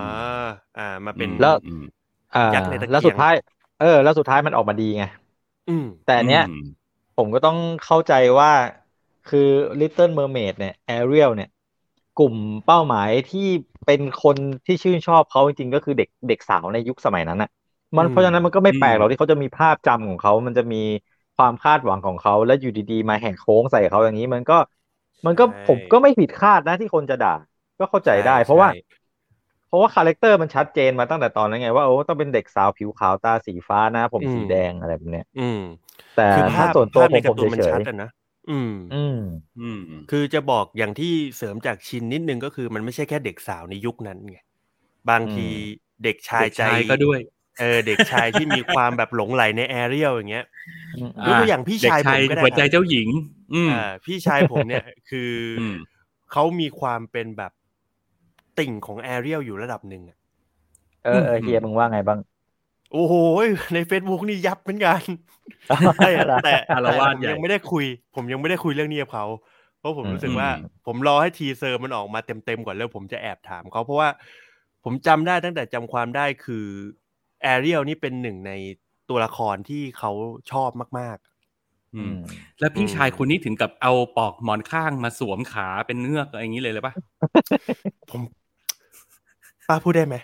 [0.77, 1.83] อ่า มาเป็นแล้วอืม
[2.33, 3.33] อ่ายักษ์ในตะเกียงแล้วสุดท้าย
[3.79, 5.03] เออ แล้วสุดท้ายมันออกมาดีไง
[5.67, 6.63] อืมแต่อันเนี้ยอืม
[7.17, 8.51] ผมก็ต้องเข้าใจว่า
[9.27, 9.41] คือ
[9.81, 11.49] Little Mermaid เนี่ย Ariel เนี่ย
[12.15, 13.41] กลุ่มเป้าหมายที่
[13.85, 17.49] เป็นคนที่ชื่นชอบเขาจริงๆก็คือเด็กเด็กสาวในยุคสมัยนั้นอะ
[17.97, 20.77] มันอืมเพราะฉะนั้นมันก็ไม่แปลกหรอกอืมที่เขาจะมีภาพจำของเขา มันจะมี
[21.37, 24.55] ความคาดหวังของเขา แล้วอยู่ดีๆ มาแหกโค้งใส่เขาอย่างนี้ มันก็
[25.27, 27.35] มันก็ใช่ผมก็ไม่ผิดคาดนะที่คนจะด่า
[27.79, 28.71] ก็เข้าใจได้ เพราะว่าใช่
[29.67, 35.59] เพราะว่า character มันชัดเจนมาตั้งแต่ตอนนั้นไงว่าโอ้ต้องเป็นเด็กสาวผิวขาวตาสีฟ้าหน้าผมสีแดงอะไรแบบเนี้ยอืม
[36.17, 38.09] แต่คือถ้าภาพส่วนตัวภาพผในมกาผมร์ตูนมันเฉชัดยอะนะ
[38.49, 39.17] อืมๆอืม
[39.59, 44.39] อืมคือจะบอกอย่างที่เสริมจากชินนิดนึงก็คือมันไม่ใช่แค่เด็กสาวในยุคนั้นไง
[45.11, 45.49] บางที
[46.05, 47.21] เด็กชายเด็กใจชายก็ด้วย
[47.59, 50.47] เออเด็กชายที่มีความแบบหลงไหลใน Ariel อย่างเงี้ย
[51.27, 53.09] ยกอ่าตัวอย่างพี่ชายเด็กชายผมก็ได้หัวใจครับเจ้าหญิง
[53.53, 55.99] อืมอ่าพี่ชายผมเนี่ยคืออม
[56.33, 57.53] เขามีความเป็นแบบ
[58.59, 60.19] ติ่งของ Ariel อยู่ระดับหนึ่งอะ
[61.03, 62.19] เออเออเฮียมึงว่าไงบ้าง
[62.93, 63.15] โอ้โห
[63.75, 65.01] ใน Facebook นี่ยับเหมือนกัน
[66.01, 67.85] แต่แต่อารแต่วาสผมใหญ่ยังไม่ได้คุย
[68.15, 69.27] ผมยังไม่ได้คุยเรื่องนี้กับเขา
[69.79, 74.09] เพราะผมอืมรู้สึกว่าอืมผมรอให้ teaser มันออกมาเต็มๆก่อนแล้วผมจะแอบถามเขาเพราะว่า
[74.85, 76.67] ผมจำได้ตั้งแต่จำความได้คือ
[77.43, 78.53] แอเรียลนี่เป็นหนึ่งใน
[79.09, 80.11] ตัวละครที่เขา
[80.53, 81.37] ชอบมากอือืมม
[82.61, 88.21] แล้วพี่อืมชายคนนี้ถึงกับเอาปอกหมอนข้างมาสวมขาเป็นเงือกอะไรอย่างนี้เลยเลยปะๆผม
[89.69, 90.17] ป้าพูดได้ไหม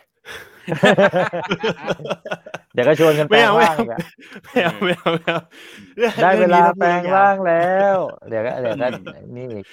[2.74, 4.00] เดี๋ยวก็ชวนกันแปลไม่งเอาไม่ร่างเอาอีกอะ
[4.44, 5.40] ไม่เอาไม่เอาไม่เอา
[6.22, 7.96] ได้เวลารื่องแปลงนี้ร่างเแล้ว
[8.28, 8.86] เดี๋ยวก็เดี๋ยวก็
[9.36, 9.64] นี่อีก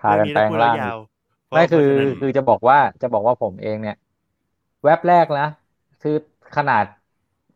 [0.00, 1.08] พารื่กัอนงแปลงพูดร่างยอีวก
[1.46, 3.96] เพราะไม่คือเพราะฉะนั้นคือจะบอกว่าจะบอกว่าผมเองเนี่ย
[4.84, 5.48] แว็บแรกนะ
[6.02, 6.16] คือ
[6.56, 6.84] ขนาด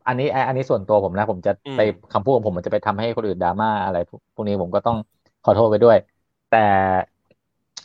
[0.06, 1.80] อันนี้อันนี้ส่วนตัวผมนะ ผมจะไป
[2.12, 4.96] คำพูดของผมมันจะไปทำให้คนอื่นดราม่าอะไรพวกพวกนี้ผมก็ต้อง
[5.42, 5.96] ขอโทษไปด้วย
[6.48, 6.56] แต่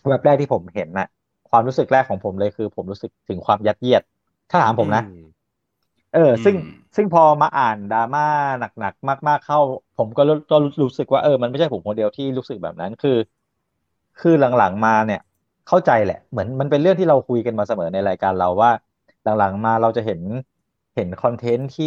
[0.08, 1.08] แว็บแรกที่ผมเห็นน่ะ
[1.49, 4.01] ความรู้สึกแรกของผมเลยคือผมรู้สึกถึงความยัดเยียด
[4.49, 5.13] ถ้าถามผมนะอื
[6.13, 8.25] เออ ซึ่งอืมซึ่งพอมาอ่านดราม่า
[8.60, 9.60] หนักๆมาก ๆเข้า
[9.97, 13.17] ผมก็รู้ก็รู้สึกว่าเออมันไม่ใช่ผมคนเดียวที่รู้สึกแบบนั้นคือ
[14.21, 15.21] คือหลังๆมาเนี่ย
[15.67, 18.71] เข้าใจแหละ เหมือนมันเป็นเรื่องที่เราคุยกันมาเสมอในรายการเราว่า
[19.23, 20.21] หลังๆมาเราจะเห็น
[20.95, 21.86] เห็นคอนเทนต์ที่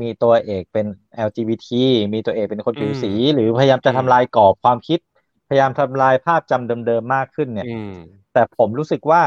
[0.00, 1.74] มีตัวเอกเป็น LGBT
[2.14, 4.98] มีตัวเอกเป็นคนผิวสี หรือพยายามจะทำลายกรอบความคิด
[5.46, 7.92] พยายามทำลายภาพจำเดิมๆมากขึ้นเนี่ยอืม
[8.32, 9.22] แต่ผมรู้สึกว่า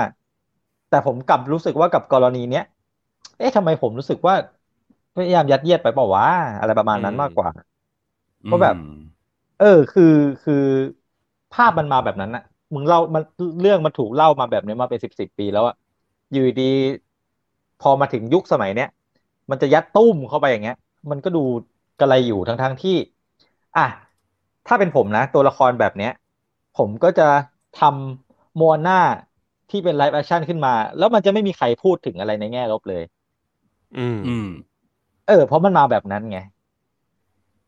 [0.90, 2.64] แต่ผมกลับรู้สึกว่ากับกรณีเนี้ย
[3.38, 4.36] เอ๊ะทำไมผมรู้สึกว่า
[5.16, 6.26] พยายามยัดเยียดไปเปล่าวะ
[6.60, 7.50] อะไรประมาณนั้นอืมมากกว่า
[8.46, 8.76] เพราะแบบ
[9.58, 10.04] เออ คือ
[10.44, 10.56] คือ
[11.52, 12.44] ภาพมันมาแบบนั้นอะ
[12.74, 13.24] มึงเล่ามัน
[13.62, 15.76] เรื่องมันถูกเล่ามาแบบนี้มาเป็นสิบสิบปีแล้วอะ
[16.32, 18.90] อยู่ดีๆพอมาถึงยุคสมัยเนี้ย
[19.52, 20.78] มันจะยัดตุ้มเข้าไปอย่างเงี้ย
[21.12, 21.44] มันก็ดู
[22.00, 22.96] กระไรอยู่ทั้งทั้งๆที่
[23.78, 23.88] อะ
[24.68, 26.12] ถ้าเป็นผมนะ ตัวละครแบบเนี้ย
[26.78, 27.28] ผมก็จะ
[27.80, 29.00] ทำ Moana
[29.70, 33.04] ที่เป็น live action ขึ้นมา แล้วมันจะไม่มีใครพูดถึงอะไรในแง่ลบเลย
[33.98, 34.48] อืมอืม
[35.28, 36.40] เออเพราะมันมาแบบนั้นไง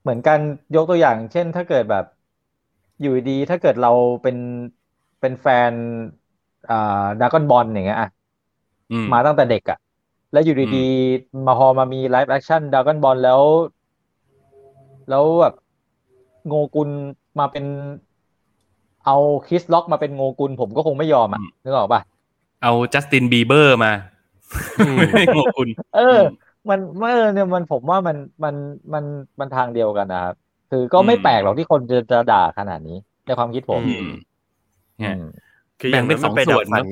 [0.01, 0.39] เหมือนกัน
[0.75, 2.05] ยกตัวอย่าง เช่น ถ้าเกิดแบบ
[3.01, 3.91] อยู่ดี ถ้าเกิดเรา
[4.23, 4.37] เป็น
[5.19, 5.73] เป็นแฟน
[6.69, 8.09] อ่า Dragon Ball อย่างเงี้ยอะ
[8.91, 9.77] อืมมาตั้งแต่เด็กอะ
[10.31, 13.41] แล้วอยู่ดีๆมาพอมามี live action Dragon Ball แล้ว
[15.07, 15.53] แล้วแบบ
[16.45, 16.89] โงกุน
[17.39, 17.65] มาเป็น
[19.05, 22.01] เอา Chris Rock มาเป็นโงกุนผมก็คงไม่ยอมอะนึกออกป่ะ
[22.61, 23.91] เอาจัสตินบีเบอร์มา
[24.77, 25.99] อืมไม่โงกุลเออ
[26.69, 28.55] มันเออเนี่ยมันผมว่ามันมัน
[28.93, 29.03] มัน
[29.39, 30.33] มันทางเดียวกันนะครับ
[30.69, 32.93] คือก็ไม่อืมแปลกหรอกที่คนจะจะด่าขนาดนี้
[33.25, 34.03] ในความคิดผมอืม
[34.97, 35.23] เนี่ยอืม
[35.79, 36.91] คืออแบ่ย่างงเป็นั้นนสมัองนไปส่ดัวบนฝันเนอะอื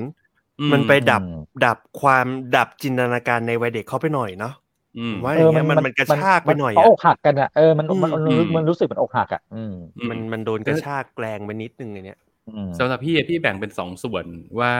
[0.68, 4.54] มมันไปดับอืมดับความดับจินตนาการในวัยเด็กเขาไปหน่อยเนาะ
[4.98, 9.74] อืมผมว่าอย่างเงี้ยมันมันกระชากไปหน่อยเพราะอะอกหักกันอะเออมันมันมันอืมมันรู้สึกมันอกหักอะอืม
[10.10, 12.20] มันมันโดนกระชากแกลงไปนิดนึงไอเนี้ย
[12.56, 14.26] อืมสำหรับพี่อะพี่แบ่งเป็นสองส่วน
[14.60, 14.74] ว่า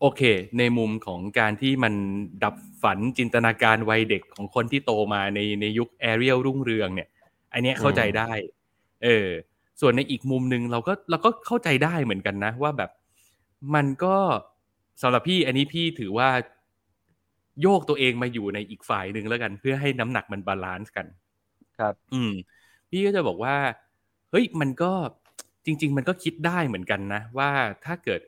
[0.00, 0.22] โอเค
[0.58, 1.94] ในมุมของการที่มัน
[2.44, 7.08] ดับฝันจินตนาการวัยเด็กของคนที่โตมาในในยุค Ariel รุ่งเรืองเนี่ย
[7.52, 8.30] อันเนี้ยเข้าใจได้
[9.04, 9.28] เออ
[9.80, 12.90] ส่วนในอีกมุมหนึ่งเราก็เราก็เข้าใจได้เหมือนกันนะ ว่าแบบ
[13.74, 14.16] มันก็
[15.02, 16.28] สำหรับพี่อันนี้พี่ถือว่า
[17.62, 21.06] โยกตัวเองมาอยู่ในอีกฝ่ายหนึ่งแล้วกัน เพื่อให้น้ำหนักมัน balance กัน
[21.78, 22.32] ครับ อืม
[22.90, 23.56] พี่ก็จะบอกว่า
[24.30, 24.92] เฮ้ยมันก็
[25.66, 27.50] จริง ๆ มันก็คิดได้เหมือนกันนะ ว่า
[27.84, 28.20] ถ้าเกิด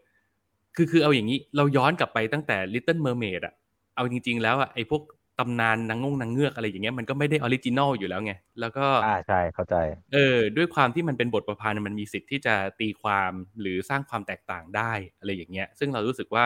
[0.77, 3.55] คือคือเอาอย่างนี้ เราย้อนกลับไปตั้งแต่ Little Mermaid อะ
[3.95, 5.03] เอาจริง ๆ แล้วอะไอ้พวก
[5.41, 9.77] ตำนานนางงงนางเงือกอะไรอย่างเงี้ยมันก็ไม่ได้ original อยู่แล้วไงแล้วก็อ่าใช่เข้าใจ
[10.13, 16.45] เออ ด้วยความที่มันเป็นบทประพันธ์มันมีสิทธิ์ที่จะตีความหรือสร้างความแตกต่างได้อะไรอย่างเงี้ย ซึ่งเรารู้สึกว่า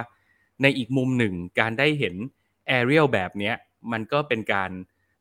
[0.62, 2.14] ในอีกมุมหนึ่งการได้เห็น
[2.68, 3.54] Ariel แบบเนี้ย
[3.92, 4.70] มันก็เป็นการ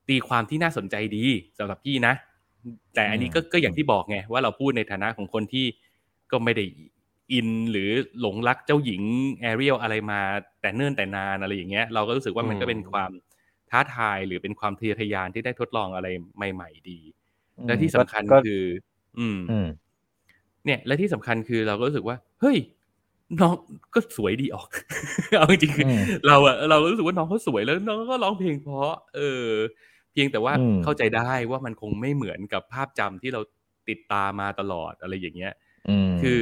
[0.10, 1.26] ตีความที่น่าสนใจดี
[1.58, 2.14] สำหรับพี่นะ
[2.96, 5.66] แต่อันนี้ก็ก็อย่างที่บอกไงว่าเราพูดในฐานะของคนที่
[6.32, 6.66] ก็ไม่ได้
[7.34, 7.90] อินหรือ
[8.22, 9.02] หลงรักเจ้าหญิง
[9.42, 10.20] Ariel อะไรมา
[10.62, 13.12] แต่เนิ่นแต่นานอะไรอย่างเงี้ย เราก็รู้สึกว่ามันก็เป็นความ
[13.74, 17.00] ท้าทายหรือเป็นความทะเยอทะยานที่ได้ทดลองอะไรใหม่ ๆ ดี
[17.68, 18.64] และที่สำคัญก็คือ
[19.20, 19.68] อืมอืม
[20.66, 22.58] เนี่ย และที่สำคัญคือเราก็รู้สึกว่า เฮ้ย
[23.42, 23.54] น้อง
[23.94, 24.68] ก็สวยดีออก
[25.40, 29.48] เอาจริงๆคืออืมเราอะเรารู้สึกว่าน้องเขาสวยแล้วน้องก็ร้องเพลงเพราะ เออ
[30.12, 33.42] เพียงแต่ว่าอืมเข้าใจได้ว่ามันคงไม่เหมือนกับภาพจำที่เรา
[33.90, 35.54] ติดตามมาตลอดอะไรอย่างเงี้ย
[35.90, 36.40] อืมคือ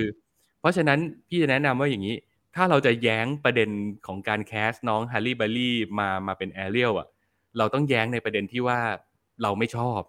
[0.60, 2.16] เพราะฉะนั้นพี่จะแนะนำว่าอย่างนี้
[2.56, 3.70] ถ้าเราจะแย้งประเด็น
[4.08, 7.08] ของการแคสน้องฮันรี่บัลลี่มามาเป็นแอเรียลอะ
[7.58, 8.80] เราต้องแย้งในประเด็นที่ว่า
[9.44, 10.02] เราไม่ชอบ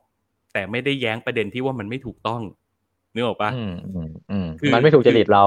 [0.53, 2.43] แต่ไม่ได้แย้งประเด็นที่ว่ามันไม่ถูกต้อง
[3.15, 5.41] นึกออกปะอืมอืมอืมคือมันไม่ถูกจริตเรา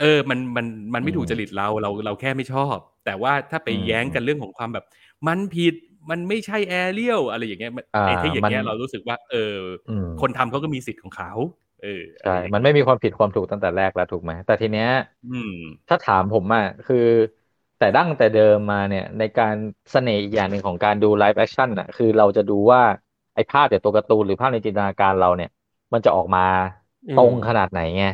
[0.00, 4.84] เออ มันมันมันไม่ถูกจริตเราเราเราแค่ไม่ชอบ แต่ว่าถ้าไปอืมแย้งกันเรื่องของความแบบ
[5.26, 5.74] มันผิด
[6.10, 11.32] มันไม่ใช่ Ariel อะไรอย่างเงี้ยมันอ่าไอ้ที่อย่างเงี้ยมันเรารู้สึกว่า เอออืมคนทำเขาก็มีสิทธิ์ของเขา
[11.82, 14.88] เออใช่อะไรอย่างมันเงี้ยไม่มีความผิดความถูกตั้งแต่แรกแล้วถูกไหมแต่ทีเนี้ย
[15.24, 15.52] อืม
[15.88, 16.96] ถ้าถามผมอะคือ
[17.82, 19.54] แต่ดั้งแต่เดิมมาเนี่ย ในการ
[19.92, 22.82] เสน่ห์อีกอย่างหนึ่งของการดู live action อะคือเราจะดูว่า
[23.34, 25.50] ไอ้ภาพจากตัวการ์ตูนหรือภาพในจินตนาการเราเนี่ย
[25.92, 26.40] มันจะออกมา
[27.18, 28.04] ตรงขนาดไหนไง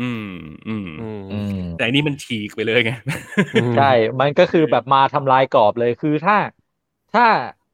[0.00, 0.22] อืม
[0.68, 2.90] อืมอืมอืมแต่อันนี้มันฉีกไปเลยไง
[3.76, 3.84] ใช่
[4.20, 6.34] มันก็คือแบบมาทำลายกรอบเลยคือถ้า
[7.12, 7.22] ถ้า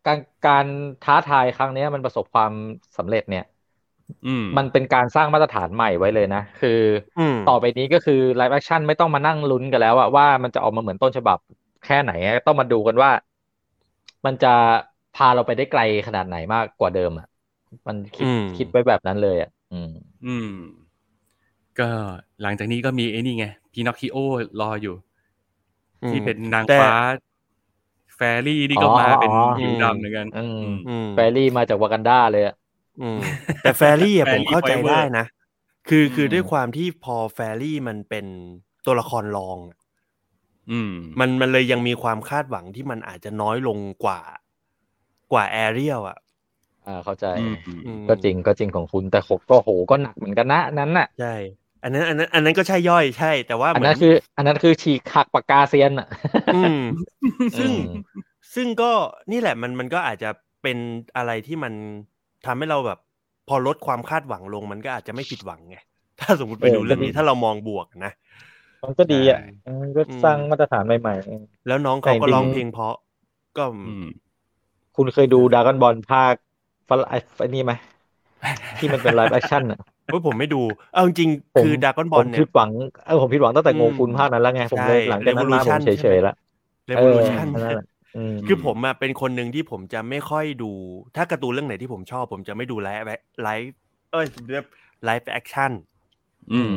[0.04, 0.66] การการ
[1.02, 2.52] ท้าทายครั้งเนี้ยมันประสบความ
[2.98, 3.49] สำเร็จเนี่ยอื
[4.44, 6.70] มมันเป็นการสร้างมาตรฐานใหม่ไว้เลยนะ คือ
[7.16, 11.38] อืมต่อไปนี้ก็คือ live action ไม่ต้องมานั่งลุ้นกันแล้วอะว่ามันจะออกมาเหมือนต้นฉบับ
[11.84, 13.10] แค่ไหนอะต้องมาดูกันว่า
[14.26, 14.48] มันจะ
[15.12, 17.26] พาเราไปได้ไกลขนาดไหนมากกว่าเดิมอะ
[17.88, 19.90] มันคิดอืมคิดไว้แบบนั้นเลยอะอืม
[20.24, 20.50] อืม
[21.80, 21.90] ก็
[22.42, 24.16] หลังจากนี้ก็มีไอ้นี่ไงพีนอคคิโอ
[24.60, 24.96] รออยู่
[26.08, 26.90] ที่เป็นนางแต่ฟ้า
[28.14, 32.54] แฟรี่นี่ก็อ๋อมาเป็นอ๋อผิวดำเหมือนกันอืมอืมอืมแฟรี่มาจากวากันดาเลยอะ
[33.00, 33.18] อืม
[33.62, 35.26] แต่แฟรี่อะแฟผรี่มเข้าใจ Forever ได้นะ
[35.88, 38.26] คือคืออืมด้วยความที่พอแฟรี่มันเป็น
[38.86, 39.78] ตัวละครรองอะ
[40.70, 44.20] อืม มันมันเลยยังมีความคาดหวังที่มันอาจจะน้อยลงกว่า
[45.32, 46.18] กว่าแอเรียลอะ
[46.86, 47.54] อ่าเข้าใจอืม
[47.86, 51.34] อืมก็จริงก็จริงของคุณแต่ผมก็โหก็หนักเหมือนกันนะอันนั้นน่ะใช่
[51.82, 56.08] อันนั้นอันนั้น อันนั้นก็ใช่ย่อยใช่ แต่ว่าอันเหมืนั้นคือ อันนั้นคือฉีกหักปากกาเซียนอะ
[56.54, 56.80] อืม
[57.58, 57.84] ซึ่งอืม
[58.54, 58.92] ซึ่งก็
[59.32, 60.30] นี่แหละมันมันก็อาจจะ
[60.62, 60.78] เป็น
[61.16, 61.74] อะไรที่มัน
[62.46, 62.98] ทำให้เราแบบ
[63.48, 65.76] พอลดความคาดหวังลงมันก็อาจจะไม่ผิดหวังไง
[66.20, 68.12] ถ้าสมมติไปดูเรื่องนี้ถ้าเรามองบวกนะ
[68.82, 72.94] มันก็ดีอะใช่มันก็สร้างมาตรฐานใหม่ๆแล้วน้องเขาก็แต่จริงร้องเพลงเพราะ
[73.56, 74.04] ก็อืม
[74.96, 76.34] คุณเคยดูด r ก g นบอลภาค
[76.88, 77.72] ฟลไอ้ไอ้นี่ไหม
[78.78, 82.70] ที่มันเป็นไลฟ์แอคชั่นอะเฮ้ยผมไม่ดู เอาจริงๆผมคือดากอนบอลผมเนี่ผิยดหวัง
[83.04, 86.32] เออผมผิดหวังตั้งแต่อืมโงคุณภาคนั้นแล้วไง ผมเลยใช่หลังจากนั้นมาผม Revolution เฉยๆแล้ว
[86.92, 87.99] เร Revolution เออนั่นแหละอืม
[88.46, 90.70] คือผมอะเป็นคนหนึ่งที่ผมจะไม่ค่อยดู
[91.16, 93.06] ถ้าการ์ตูนเรื่องไหนที่ผมชอบ ผมจะไม่ดูไลฟ์
[93.42, 93.72] ไลฟ์
[94.12, 94.26] เอ้ย
[95.04, 95.72] live action
[96.52, 96.76] อืม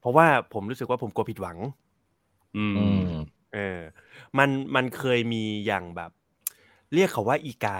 [0.00, 1.58] เพราะว่าผมรู้สึกว่าผมกลัวผิดหวัง
[2.56, 3.02] อืมอืม
[3.54, 3.80] เออ
[4.38, 6.10] มันมันเคยมีอย่างแบบ
[6.94, 7.78] เรียกเขาว่าอีกา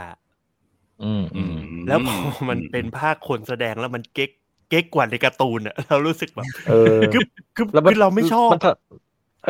[1.05, 1.57] อืมอืม
[1.89, 2.17] แล้วพอ
[2.49, 4.31] มันเป็นภาคคนแสดงแล้วมันเก๊ก
[4.69, 7.25] เก๊กกว่าในการ์ตูนอะเรารู้สึกแบบเออคือ
[7.57, 8.91] คือแล้วมันคือเราไม่ชอบนะเ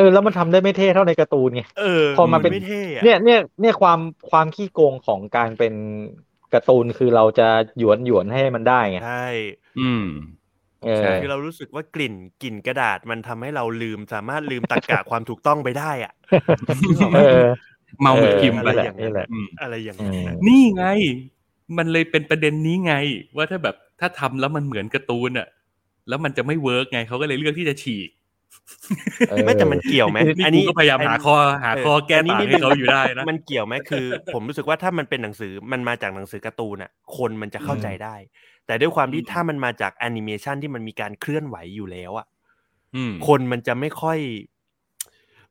[0.00, 5.74] ออแล้วมันทำได้ไม่เท่เท่าในการ์ตูนไงเออพอมาเป็นไม่เท่อะเนี่ยเนี่ยเนี่ยความความขี้โกงของการเป็น
[6.54, 9.28] การ์ตูนคือเราจะหยวนหยวนให้มันได้ไงใช่
[9.80, 10.04] อืม
[10.84, 16.12] เออใช่คือเรารู้สึกว่ากลิ่นกลิ่นกระดาษมันทำให้เราลืมสามารถลืมตรรกะความถูกต้องไปได้อะ
[17.14, 17.42] เออ
[18.02, 20.84] เมาเหมือนเออพิมพ์อะไปไรแหละอย่างนี่นั้นแหละอืมอะไรอย่างอืนั้นมนี่ไง
[21.76, 22.94] มันเลยเป็นประเด็นนี้ไง
[23.36, 25.48] ว่าถ้าแบบถ้าทำแล้วมันเหมือนการ์ตูนอะ
[26.08, 28.19] แล้วมันจะไม่เวิร์กไงเขาก็เลยเลือกที่จะฉีกเออ
[29.46, 31.34] ไม่แต่มันเกี่ยวไหมนี่อันกูนี้ก็พยายามหาข้อ
[31.64, 38.14] หาข้อแก้ต่างให้เขาอยู่ได้นะมันเกี่ยวไหมคือ ผมรู้สึกว่าถ้ามันเป็นหนังสือมันมาจากหนังสือการ์ตูนอะ คนมันจะเข้าใจได้
[38.66, 42.26] แต่ด้วยความที่อืมถ้ามันมาจากแอนิเมชันที่มันมีการเคลื่อนไหวอยู่แล้วอะ
[42.96, 44.18] อืมคนมันจะไม่ค่อย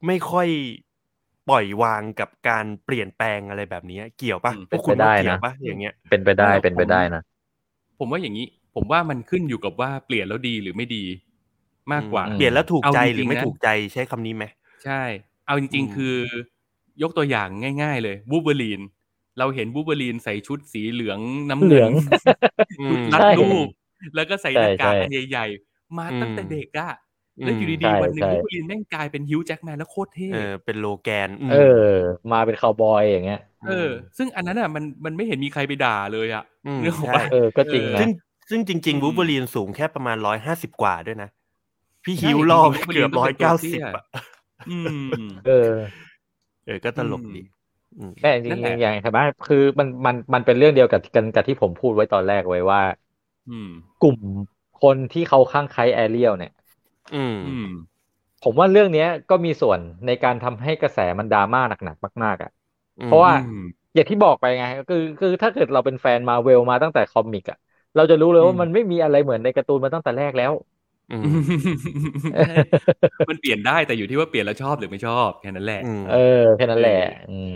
[0.07, 0.47] ไม่ค่อย
[1.49, 7.21] ปล่อยวางกับการเปลี่ยนแปลงอะไรแบบนี้เกี่ยวปะพวกคุณว่าเกี่ยวปะอย่างเงี้ย เป็นไปได้เออเป็นไปผมได้นะ
[7.99, 11.03] ผมว่าอย่างนี้ ผมว่ามันขึ้นอยู่กับว่าเปลี่ยนแล้วดีหรือไม่ดี
[11.93, 14.45] มากกว่าอืมเปลี่ยนแล้วถูกใจเอาจริงๆหรือไม่นะถูกใจใช้คำนี้ไหม
[14.83, 15.01] ใช่
[15.45, 16.15] เอาจริงอืมๆคือ
[17.01, 17.47] ยกตัวอย่าง
[17.81, 18.81] ง่าย ๆ เลยบูเบอรีน
[19.37, 21.91] เราเห็นบูเบอรีนใส่ชุดสีเหลืองน้ำเหลืเงิอง
[22.79, 23.67] อืชุดมรัดใช่รูป
[24.15, 26.89] แล้วก็ใส่หน้ากากใช่อันใหญ่ ๆ มาตั้งแต่อืมเด็กอะ
[27.37, 31.55] อืมแล้วอยู่ใช่ดีๆวันหนึ่งใช่บูเบอรีนแม่งกลายเป็นฮิวจ์แจ็คแมนแล้วโคตรเท่เออเป็นโลแกนมเออ
[32.31, 38.09] มาเป็นคาวบอยอย่างเงี้ยเออ ซึ่งอันนั้นอะมันมันไม่เห็นมีใครไปด่าเลยอะอืมเรื่องของใช่ว่าเออก็จริงเออนะซึ่ง
[38.49, 41.29] ซึ่งจริงอืมๆวูล์ฟเวอรีนสูงแค่ประมาณร้อยห้าสิบกว่าด้วยนะ
[42.03, 44.03] พี่ใช่ฮิวล่อไปจริงๆเกือบ Wolverine ร้อยต้เก้าองเป็นตัวเตี้สิบยอะ
[44.67, 44.99] อืม
[45.43, 45.51] เออ
[46.65, 47.41] เออ ก็ตลกดี
[47.97, 52.81] อืมแม่จรินั่งนแหละๆอย่างใช่ไหมคือมันมันมันเป็นเรื่องเดียวกับกันกับที่ผมพูดไว้ตอนแรกไว้ว่า
[53.47, 54.19] อืมกลุ่ม
[54.81, 56.51] คนที่เขาข้างใครแอเรียลเนี่ย
[57.13, 57.65] อืมอืม
[58.41, 62.49] ผมว่าเรื่องเนี้ยก็มีส่วนในการทำให้กระแสมันดราม่าหนักๆมากๆอะ
[62.99, 63.55] อืมเพราะว่าอืม
[63.93, 67.57] อย่างที่บอกไปไงคือคือถ้าเกิดเราเป็นแฟนมาเวลมาตั้งแต่ comic อะ
[67.95, 70.78] เราจะรู้เลยว่าอืมมันไม่มีอะไรเหมือนในการ์ตูนมาตั้งแต่แรกแล้วอื
[71.27, 71.29] ม
[72.27, 72.45] ใช่
[73.29, 76.15] มันเปลี่ยนได้แต่อยู่ที่ว่าเปลี่ยนแล้วชอบหรือไม่ชอบแค่นั้นแหละอืมเออ
[76.55, 76.93] แค่นั้นแหละ
[77.27, 77.49] อืม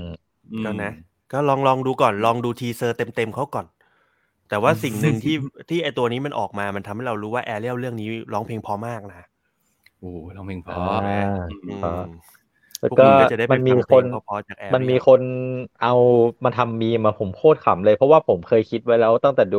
[0.52, 0.92] อืมก็นะ
[1.32, 3.66] ก็ลองลองดูก่อนลองดู teaser เต็มๆเขาก่อน
[4.50, 5.36] แต่ว่าสิ่งหนึ่งที่
[5.70, 9.28] ที่ไอตัวนี้มันออกมามันทำให้เรารู้ว่าแอเรียลเรื่องนี้ร้องเพลงพอมากนะ
[10.00, 11.94] โอ้ร้องเพลงเพอ่ราะาอืมเพราะ
[12.82, 15.22] พแล้ววกก็คุณก็จะได้ไปมันมีฟังเพลงเพราะๆจาก Ariel มันมีคน
[15.80, 15.90] เอา
[16.44, 19.58] มาทำมีมมาผมโคตรขำเลย เพราะว่าผมเคยคิดไว้แล้วตั้งแต่ดู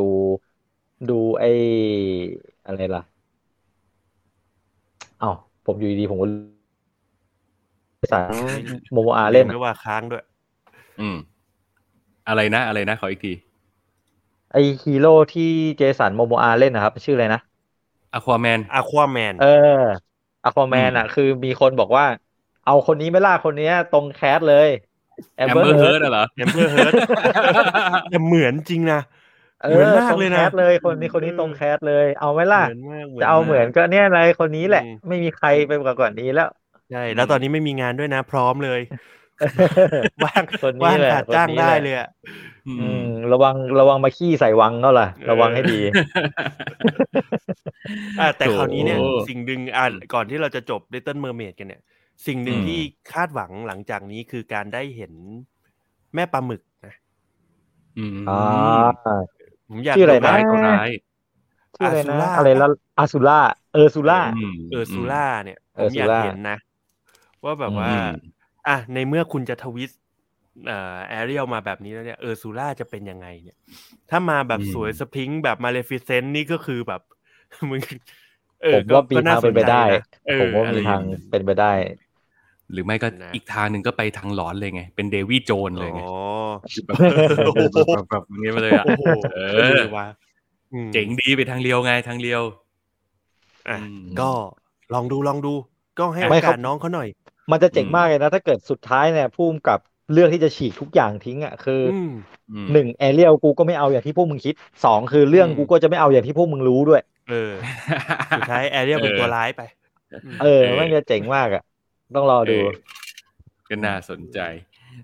[1.09, 1.51] ดูไอ้
[2.67, 3.01] อะไรล่ะ
[5.25, 6.27] อ้าวผมอยู่ดีๆผมก็
[8.13, 8.33] สาร
[8.93, 10.25] โมโมอาเล่นไม่อะว่าค้างด้วย
[11.01, 11.17] อืม
[12.29, 13.33] อะไรนะ อะไรนะ ขออีกที
[14.53, 17.41] ไอ้ฮีโร่ที่ Jason Momoa เล่นนะครับ ชื่ออะไรนะ
[18.15, 19.47] Aquaman Aquaman เอ
[19.81, 19.83] อ
[20.45, 22.07] อควาแมนอืมอะ คือมีคนบอกว่า
[22.67, 24.69] เอาคนนี้ไม่ล่าคนเนี้ยตรงแคสเลย
[25.39, 26.93] แอแอมมเบอเบอร์ร์เฮิเฮิร์ร์ตดเหรอแอมเบอร์เฮิร์ต
[28.09, 29.01] แต่เหมือนจริงนะ
[29.65, 36.47] เอเหมือนอมากตรงเลยแคนะสเลยคนนี้คนนี้ตรงแคสเลย เอาไหมล่ะเหมือนมากจะเอาเหมือนก็เนี่ยอะไรคนนี้แหละอืมไม่มีใครไปกว่าก่อนนี้แล้ว
[36.91, 38.81] ใช่แล้วตอนนี้ไม่มีงานด้วยนะ พร้อมเลย
[40.25, 42.09] ว่างคนนี้ว่างแหละขาดจ้างคนนี้ได้แหละเลยอะ
[42.67, 42.99] อือืมม
[43.33, 45.75] ระวังระวังมาขี้ใส่วังเขาล่ะเออระวังให้ดี
[48.19, 51.83] อะแต่โถคราวนี้เนี่ย สิ่งหนึ่งอะก่อนที่เราจะจบ Little Mermaid กันเนี่ย
[52.27, 52.79] สิ่งหนึ่งอืมที่
[53.13, 55.13] คาดหวังหลังจากนี้คือการได้เห็น
[56.15, 56.95] แม่ปลาหมึกนะ
[57.97, 58.35] อืมอ่า
[59.75, 60.89] ผมอยากชื่ออะไรดูนะร้ายก็ร้าย
[61.77, 62.67] ชื่ออะไรนะ Azula อะไรละ
[62.99, 63.41] อาซูล่า
[63.73, 66.57] เออซูล่าอืมเออซูล่าเนี่ยผเออมอยาก Ursula เห็นนะ
[67.45, 68.35] ว่าแบบว่าอืม
[68.67, 70.01] อะในเมื่อคุณจะ twist
[70.67, 73.57] เอ่อ Ariel มาแบบนี้แล้วเนี่ย Ursula จะเป็นยังไงเนี่ย
[74.11, 77.01] ถ้ามาแบบอืมสวยสพริงค์แบบมาเลฟิเซนต์นี่ก็คือแบบ
[77.71, 77.83] มึง
[78.63, 79.77] เอผอมว่ามีทางเป็นไปได้
[80.27, 81.67] เออผมว่าอะไรมีอย่ทางเงี้ยเป็นไปได้
[82.73, 86.99] หรือไม่ก็นะอีกทางหนึ่งก็ไปทางหลอนเลยไง เป็นเดวิดโจนเลยไงอ๋อแบบ
[87.93, 90.07] แบบแบบอย่างเงี้ยมาเลยอะโอ้โหเอเอออว่ะ
[90.73, 92.43] อืมเจ๋งดีไปทางเลียวไงทางเลียว
[93.69, 94.31] อะอืมก็
[94.93, 95.55] ลองดูลองดู
[95.99, 97.09] ก็ให้ไม่โอครักาบสน้องเขาหน่อย
[97.51, 99.79] มันจะเจ๋งอืมมากเลยนะ ถ้าเกิดสุดท้ายเนี่ยพุ่มกับ
[100.13, 102.11] เลือกที่จะฉีกทุกอย่างทิ้งอะคือออืม
[102.51, 107.53] อืมหนึ่ง Ariel กูก็ไม่เอาอย่างที่พวกมึงคิดสองคือเรื่องอืมกูก็จะไม่เอาอย่างที่พวกมึงรู้ด้วย เออ
[108.37, 109.61] สุดท้าย Ariel เป็นตัวร้ายไป
[110.39, 110.47] เออ
[110.79, 111.63] มันจะเจ๋งมากอะ
[112.17, 112.69] ต้องรอดูเออ
[113.69, 114.39] ก็น่าสนใจ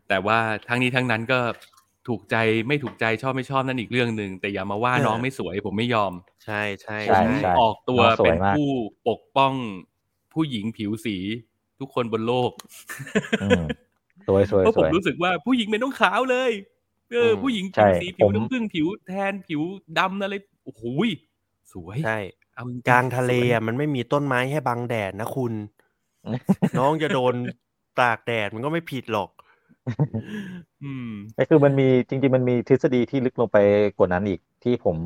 [0.08, 1.40] แต่ว่าทั้งนี้ทั้งนั้นก็
[2.08, 2.36] ถูกใจ
[2.68, 6.12] ไม่ถูกใจชอบไม่ชอบนั่นอีกเรื่องหนึ่งแต่อย่ามาว่าเออน้องไม่สวยผมไม่ยอม
[6.44, 8.68] ใช่ใช่ใช่ใช่ใช่ออกตัวน้องสวยเป็นมากผู้
[9.08, 9.54] ปกป้อง
[10.34, 11.16] ผู้หญิงผิวสี
[11.80, 12.52] ทุกคนบนโลก
[13.42, 13.64] อืม
[14.26, 16.50] สวยสวยเพราะสผมวยรู้สึกว่าผู้หญิงเป็นต้องขาวเลย
[17.12, 19.62] เอออมผู้หญิงใช่ผิวสีผิวผมน้ำผึ้งผิวแทนผิว
[19.98, 20.34] ดำอะไร
[20.64, 21.08] โอ้โหย
[21.72, 22.18] สวยใช่
[22.54, 25.52] เอาจริงกลางทะเลสวยอะมันไม่มีต้นไม้ให้บังแดดนะคุณ
[26.78, 27.34] น้องจะโดน
[28.00, 29.30] ตากแดดมันก็ไม่ผิดหรอก
[30.82, 31.06] อืม
[31.36, 33.56] ก็คือมันมีจริง ๆ มันมีทฤษฎีที่ลึกลงไป
[33.96, 34.98] กว่านั้นอีกที่ผม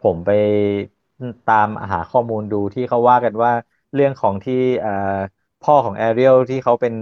[0.00, 0.30] ผมไป
[1.46, 3.50] ตามหาข้อมูลดูที่เขาว่ากันว่า
[3.94, 4.90] เรื่องของที่อ่า
[5.60, 6.94] พ่อของแอเรียลที่เขาเป็น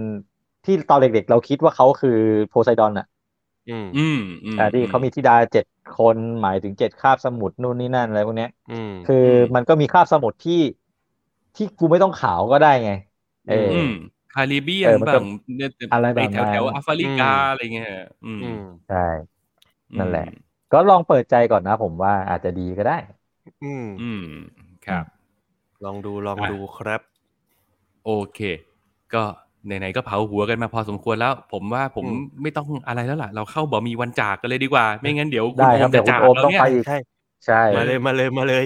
[0.65, 2.09] ที่ตอนเด็กๆ เราคิดว่าเขาคือ
[2.47, 3.05] โพไซดอนอะ
[3.67, 9.15] อืมอืมอืมอ่าที่เขามีธิดาเจ็ดคนหมายถึงเจ็ดคาบสมุทรนู่นนี่นั่นอะไรพวกเนี้ยอืมคือ
[9.55, 10.53] มันก็มีคาบสมุทรที่
[11.55, 12.89] ที่กูไม่ต้องขาวก็ได้ไง
[13.47, 13.89] เอออืม
[14.33, 15.21] คาริเบียเอนอมันก็บ้าง
[15.55, 17.89] เนี่ยอะไรแบบแถวแถวนั้นแอฟริกาอะไรเงี้ย
[18.23, 18.97] อืมอืมใช่
[19.97, 20.27] นั่นแหละ
[20.73, 22.97] ก็ลองเปิดใจก่อนนะผมว่าอาจจะดีก็ได้
[23.61, 24.23] อืมอืม
[24.85, 25.05] ครับ
[25.83, 27.01] ลองดูลองอะดูครับ
[28.05, 28.39] โอเค
[29.13, 29.23] ก็
[29.65, 36.95] ไหนๆก็เผาหัวกันมาพอสมควรแล้ว ผมว่าผมอืมไม่ต้องอะไรแล้วล่ะ เราเข้าบ่มีวันจากกันเลยดีกว่า ไม่งั้นเดี๋ยวคุณได้โอครับมเดี๋จะยวคุณจากโอมเราต้องเนี่ยไปอีกใช่
[37.45, 38.65] ใช่มาเลยมาเลยมาเลย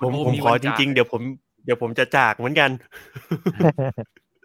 [0.00, 2.70] ผมโอ้ผมมีขอวันจจากริง ๆ เดี๋ยวผมเดี๋ยวผมจะจากเหมือนกัน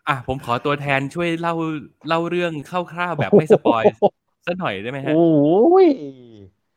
[0.07, 1.53] อะผมขอตัวแทนช่วยเล่า
[2.07, 3.83] เล่าเรื่องคร่าวๆแบบไม่สปอย
[4.45, 5.88] สักหน่อยได้ไหมฮะโอ้ย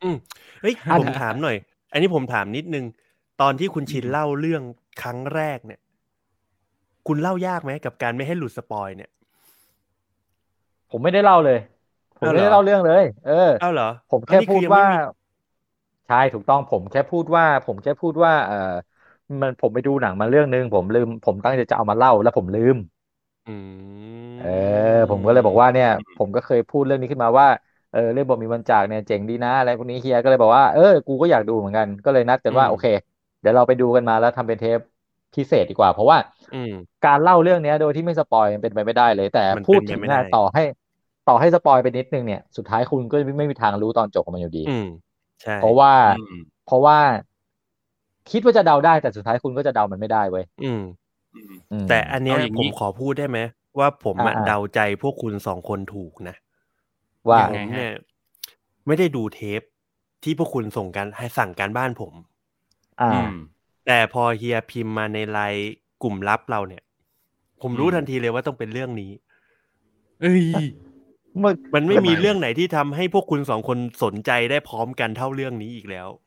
[0.03, 0.15] อืม
[0.61, 1.57] เฮ้ยอันผมถามหน่อย
[1.91, 2.85] อันนี้ผมถามนิดนึง
[3.41, 4.63] ตอนที่คุณชินเล่าเรื่อง
[5.01, 5.79] ครั้งแรกเนี่ย
[7.07, 9.09] คุณเล่ายากไหมกับการไม่ให้หลุดสปอยเนี่ย
[10.91, 11.59] ผมไม่ได้เล่าเลย
[12.19, 14.97] ผมอ้าวไม่ได้เหรอเล่าเรื่องเลย เออเอ้าเหรอ ผมแค่อันนี้พูอดยังว่าไม่มี
[16.07, 18.55] ใช่ถูกต้องผมแค่พูดว่า ผมแค่พูดว่า เออ
[19.41, 22.77] มันผมไปดูหนังมาเรื่องนึงผมลืม ผมตั้งใจจะเอามาเล่าแล้วผมลืม
[23.47, 24.45] อืมเออ
[25.09, 27.47] ผมก็เลยบอกว่าเนี่ย ผมก็เคยพูดเรื่องนี้ขึ้นมาว่า
[27.91, 32.85] เออเรื่องบอกมีวันจากเนี่ยเจ๋งดีนะอะไรพวกนี้เฮียก็เลยบอกว่าเออกูก็อยากดูเหมือนกันก็เลยนัดกันว่าโอเค
[33.39, 34.79] เดี๋ยวเราไปดูกันมาแล้วทำเป็นเทป
[35.35, 36.17] พิเศษดีกว่า เพราะว่า
[36.53, 36.71] อืม
[37.03, 40.61] การเล่าเรื่องเนี้ยโดยที่ไม่สปอยมันเป็นไปไม่ได้เลย แต่มันพูดเป็นไปถึงไม่นะได้ต่อให้
[41.25, 44.83] ต่อให้สปอยไปนิดนึงเนี่ย สุดท้ายคุณก็ไม่มีทางรู้ตอนจบของมันอยู่ดีอืม
[45.41, 46.97] ใช่เพราะว่าอืมเพราะว่า
[48.31, 50.81] คิดว่าจะเดาได้แต่สุดท้ายคุณก็จะเดามันไม่ได้เว้ยอืม
[51.33, 53.39] อืมอืมแต่อันเนี้ยเอาอย่างผนี้มขอพูดได้ไหม
[53.79, 56.35] ว่าผมอะอ่าๆเดาใจพวกคุณสองคนถูกนะ
[57.29, 57.91] ว่ายังผไงมเนี่ย
[58.87, 59.61] ไม่ได้ดูเทป
[60.23, 62.13] ที่พวกคุณส่งกันให้สั่งการบ้านผม
[63.01, 63.33] อ่าอืม
[63.85, 65.67] แต่พอเฮียพิมพ์มาในไลน์
[66.03, 66.83] กลุ่มลับเราเนี่ย
[67.61, 69.11] ผมรู้อืมทันทีเลยว่าต้องเป็นเรื่องนี้
[70.21, 70.45] เอ้ย
[71.43, 76.26] มึกมันไม่ทำไมมีเรื่องไหนที่ทำให้พวกคุณสองคนสนใจได้พร้อมกันเท่าเรื่องนี้อีกแล้วอื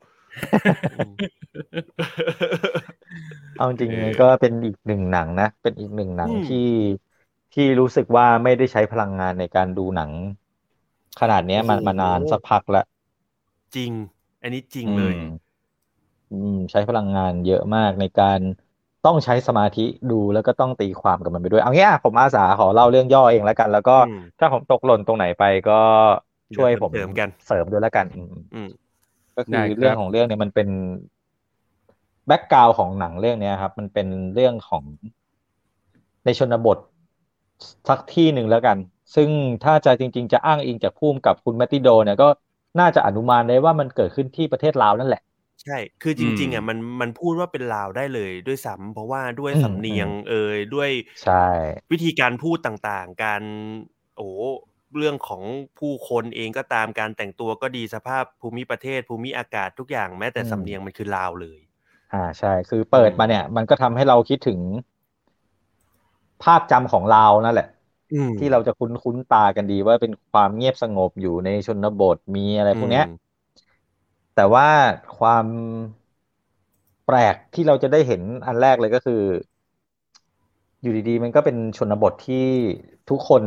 [3.55, 6.57] เอาจริงเออๆมันก็เป็นอีกหนึ่งหนังนะ เป็นอีกหนึ่งหนังอืมที่
[7.53, 10.11] ที่รู้สึกว่าไม่ได้ใช้พลังงานในการดูหนัง
[11.19, 12.85] ขนาดเนี้ยมันโอ้โหมานานสักพักแล้ว
[13.75, 13.91] จริง
[14.41, 15.51] อันนี้จริงเลยอืม
[16.29, 18.39] อืม ใช้พลังงานเยอะมากในการ
[19.03, 25.73] ต้องใช้สมาธิดูแล้วก็ต้องตีความกับมันไปด้วย เอางี้อะผมอาสาขอเล่าเรื่องย่อเองแล้วกัน แล้วก็อืมถ้าผมตกหล่นตรงไหนไปก็
[26.55, 28.67] ช่วยผมเสริมกันเสริมด้วยแล้วกัน อืมอืม
[29.37, 30.67] ก็คืได้อครับเรื่องของเรื่องเนี่ยมันเป็น
[32.27, 34.83] แบ็กกราวของหนังเรื่องเนี้ยครับ มันเป็นเรื่องของ
[36.25, 36.77] ในชนบท
[37.89, 38.77] สักที่หนึ่งแล้วกัน
[39.15, 39.29] ซึ่ง
[39.63, 42.27] ถ้าจะจริง ๆ จะอ้างอิงจากภูมิกับคุณแมตติโดเนี่ยก็
[42.79, 45.21] น่าจะอนุมานได้ว่ามันเกิดขึ้นที่ประเทศลาวนั่นแหละ
[45.63, 50.89] ใช่ คือจริง ๆอือะมมันมันพูดว่าเป็นลาวได้เลยด้วยซ้ำเพราะว่าด้วยอืมสำเนียงเอ่ยด้วย
[51.21, 51.33] ใช่
[51.91, 53.43] วิธีการพูดต่างๆ การ
[54.17, 54.29] โอ้
[54.97, 55.43] เรื่องของ
[55.79, 61.59] ผู้คนเองก็ตามการแต่งตัวก็ดีสภาพภูมิประเทศ ภูมิอากาศทุกอย่างแม้แต่สำเนียงมันคือลาวเลย
[62.13, 64.59] อ่าใช่ คือเปิดมาเนี่ย มันก็ทำให้เราคิดถึง
[66.43, 67.67] ภาพจำของลาวนั่นแหละ
[68.13, 73.11] อืมที่เราจะคุ้นคุ้นตากันดีว่าเป็นความเงียบสงบอยู่ในชนบทมีอะไรพวกเนี้ยอืม
[74.35, 74.67] แต่ว่า
[75.17, 75.45] ความ
[77.05, 79.21] แปลกที่เราจะได้เห็นอันแรกเลยก็คือ
[80.81, 82.35] อยู่ดีๆ มันก็เป็นชนบทที่
[83.09, 83.43] ทุกคน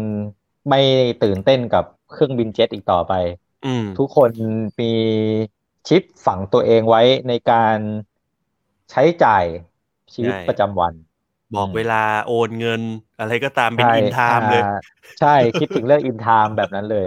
[0.68, 0.78] ไม่
[1.20, 3.12] ตื่นเต้นกับเครื่องบินเจ็ตอีกต่อไป
[3.64, 4.30] อืมทุกคน
[4.80, 4.86] มี
[5.88, 7.78] ชิปฝังตัวเองไว้ในการ
[8.90, 9.44] ใช้จ่าย
[10.14, 10.94] ชีวิตใช่ประจำวัน
[11.54, 11.94] บอกอืมเวลา
[12.26, 12.82] โอนเงิน
[13.18, 14.74] อะไรก็ตามเป็นใช่ In Time เลยอ่า
[15.18, 17.04] ใช่คิดถึงเรื่อง In Time แบบนั้นเลย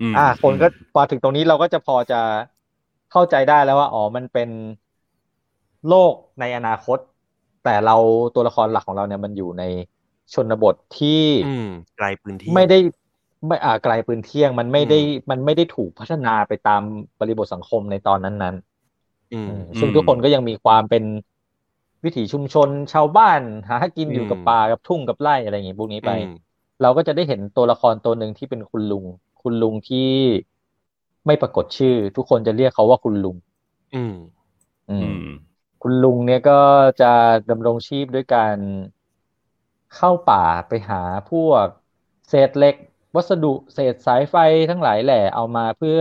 [0.00, 2.16] อืมอ่า คนก็พอถึงตรงนี้เราก็จะพอจะ
[3.10, 4.50] เข้าใจได้แล้วว่า อ๋อมันเป็น
[5.86, 6.98] โลกในอนาคต
[7.62, 7.92] แต่เรา
[8.34, 9.62] ตัวละครหลักของเราเนี่ยมันอยู่ใน
[10.34, 11.08] ชนบทที่
[11.40, 11.64] อืม
[11.96, 12.78] ไกลพื้นที่ ไม่ได้
[13.46, 16.82] ไม่อ่าไกลปืนเที่ยง มันไม่ได้อืมมันไม่ได้ถูกพัฒนาไปตาม
[17.20, 18.56] บริบทสังคมในตอนนั้น
[19.32, 21.04] อืๆมอืมซึ่งทุกคนก็ยังมีความเป็น
[22.04, 26.26] วิถีชุมชนชาวบ้าน หากินอยู่กับอืมป่ากับทุ่งกับไร่อะไรอย่างงี้พวกนี้ไปอืม
[26.80, 29.04] เราก็จะได้เห็นตัวละครตัวหนึ่งที่เป็นคุณลุง
[29.42, 30.10] คุณลุงที่
[31.26, 33.36] ไม่ปรากฏชื่อ ทุกคนจะเรียกเขาว่าคุณลุง
[33.94, 34.12] อืม
[34.88, 35.22] อือืมม
[35.80, 36.52] คุณลุงเนี่ยก็
[37.00, 37.06] จะ
[37.50, 38.58] ดำรงชีพด้วยการ
[39.90, 40.96] เข้าป่าไปหา
[41.26, 41.68] พวก
[42.28, 42.74] เศษเหล็ก
[43.16, 44.36] วัสดุเศษสายไฟ
[44.70, 46.00] ทั้งหลายแหล่เอามาเพื่อ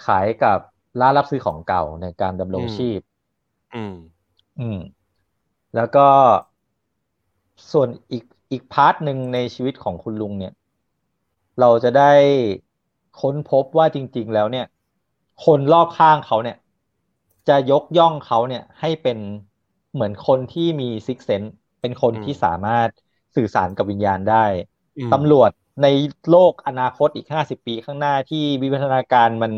[0.00, 0.58] ขายกับ
[1.00, 3.00] ร้านรับซื้อของเก่าในการดำรงอืมชีพ
[3.72, 3.92] อืม
[4.58, 4.76] อืม
[5.74, 6.00] แล้วก็
[7.72, 10.52] ส่วนอีกอีก part หนึ่งในชีวิตของคุณลุงเนี่ย
[11.60, 12.12] เราจะได้
[13.20, 14.66] ค้นพบว่าจริง ๆ แล้วเนี่ย
[15.44, 16.56] คนรอบข้างเขาเนี่ย
[17.48, 19.18] จะยกย่องเขาเนี่ย ให้เป็น
[19.92, 21.42] เหมือนคนที่มี sixth sense
[21.80, 22.88] เป็นคนอืมที่สามารถ
[23.36, 24.44] สื่อสารกับวิญญาณได้
[24.98, 25.50] อืมตำรวจ
[25.82, 25.86] ใน
[26.30, 29.52] โลกอนาคตอีกห้าสิบปีข้างหน้าที่วิวัฒนาการมัน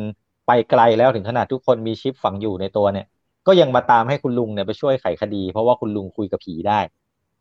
[0.46, 3.06] ไปไกลแล้วถึงขนาดทุกคนมีชิปฝังอยู่ในตัวเนี่ย
[3.46, 6.80] ก็ยังมาตามให้คุณลุงเนี่ยไปช่วยไขคดี เพราะว่าคุณลุงคุยกับผีได้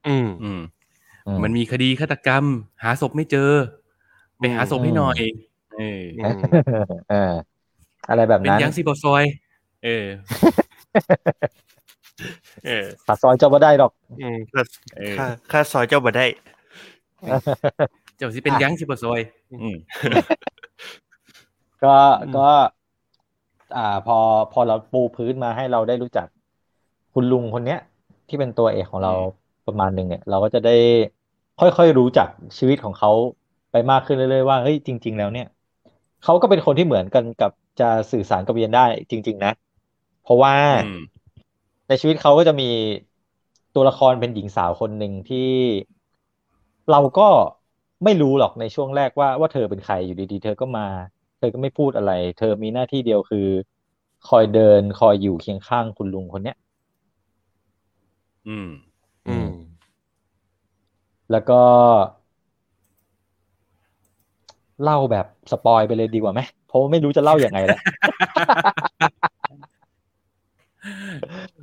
[0.07, 0.61] อืมอืม
[1.27, 2.43] อืมันมีคดีฆาตกรรม
[2.83, 3.51] หาศพไม่เจอ
[4.37, 5.17] ไปหาศพให้หน่อย
[5.77, 6.39] เอออืม
[7.09, 7.33] เออ
[8.09, 9.23] อะไรแบบเป็นนั้นยังซีบอซอย
[9.83, 10.05] เออ
[12.65, 13.91] เออตัดซอยเจ้าบ่ได้ดอก
[14.21, 14.63] อืมค่า
[14.97, 16.25] เออค่าค่าซอยเจ้าบ่ได้
[18.17, 19.19] เจ้าสิเป็นยังสิบซอย
[19.51, 19.77] อืม
[21.83, 22.47] ก็อืมก็
[23.77, 24.17] อ่า พอ
[24.53, 26.27] พอเราปูพื้นมาให้เราได้รู้จัก
[27.13, 27.79] คุณลุงคนเนี้ย
[28.29, 29.13] ที่เป็นตัวเอกของเรา
[29.67, 30.75] ประมาณหนึ่งเนี่ย เราก็จะได้
[31.59, 33.11] ค่อยๆรู้จักชีวิตของเขา
[33.71, 35.47] ไปมากขึ้นเรื่อยๆว่าเฮ้ยจริง ๆ แล้วเนี่ย
[36.23, 39.53] เขาก็เป็นคนที่เหมือนกันกับจะสื่อสารกับเวียนได้จริง ๆ นะ
[40.23, 40.53] เพราะว่า
[40.85, 41.01] อืม
[41.89, 42.69] ในชีวิตเขาก็จะมี
[43.75, 45.51] ตัวละครเป็นหญิงสาวคนหนึ่งที่
[46.91, 47.27] เราก็
[48.03, 50.87] ไม่รู้หรอกในช่วงแรกว่าว่าเธอเป็นใครอยู่ดีๆ เธอก็มา
[51.37, 53.47] เธอก็ไม่พูดอะไร เธอมีหน้าที่เดียวคือ
[54.29, 56.57] คอยเดินคอยอยู่เคียงข้างคุณลุงคนเนี้ย
[58.47, 58.69] อืม
[59.27, 59.49] อืม
[61.31, 61.61] แล้วก็
[64.83, 67.79] เล่าแบบสปอยไปเลยดีกว่าไหมเพราะว่าไม่รู้จะเล่าอย่างไงแล้ว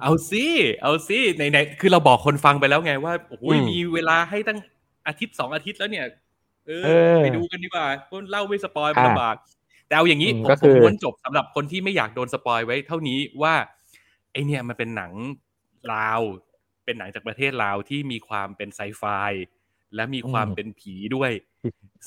[0.03, 0.45] เอาสิ
[0.83, 4.59] เอาสิในในคือเราบอกคนฟังไปแล้วไงว่าโอ้โหอืมมีเวลาให้ตั้ง
[5.07, 6.07] อาทิตย์สองอาทิตย์แล้วเนี่ย
[6.66, 9.37] เออเออไปดูกันดีกว่าเพราะเล่าไม่ spoil มันอะลำบาก
[9.87, 13.55] แต่เอาอย่างนี้อืมผมก็ผคืมอม้วนจบสำหรับคนที่ไม่อยากโดน spoil ไว้เท่านี้ว่า
[14.33, 15.12] ไอเนี่ยมันเป็นหนัง
[15.93, 16.20] ลาว
[16.85, 19.05] เป็นหนังจากประเทศลาวที่มีความเป็นไซไฟ
[19.95, 21.33] และมีความเป็นผีด้วย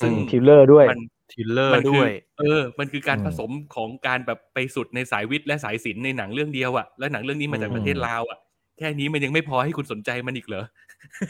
[0.00, 1.00] ซึ่ง thriller ด้วยมัน
[1.30, 8.38] ทิลเลอร์มันคือ เออ มันคือการอืมผสมของการแบบไปสุดในสายวิทย์และสายศิลป์ในหนังเรื่องเดียวอะแล้วหนังเรื่องนี้มาจากอืมประเทศลาวอะ
[8.78, 10.64] แค่นี้มันยังไม่พอให้คุณสนใจมันอีกเหรอ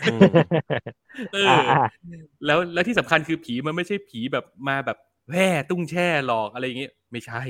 [0.04, 0.26] อืม
[1.34, 1.76] เออ่าออ่า
[2.46, 4.98] แล้วแล้วที่สำคัญคือผีมันไม่ใช่ผีแบบมาแบบ
[5.30, 7.42] แว่ตุ้งแช่หลอกอะไรอย่างเงี้ยไม่ใช่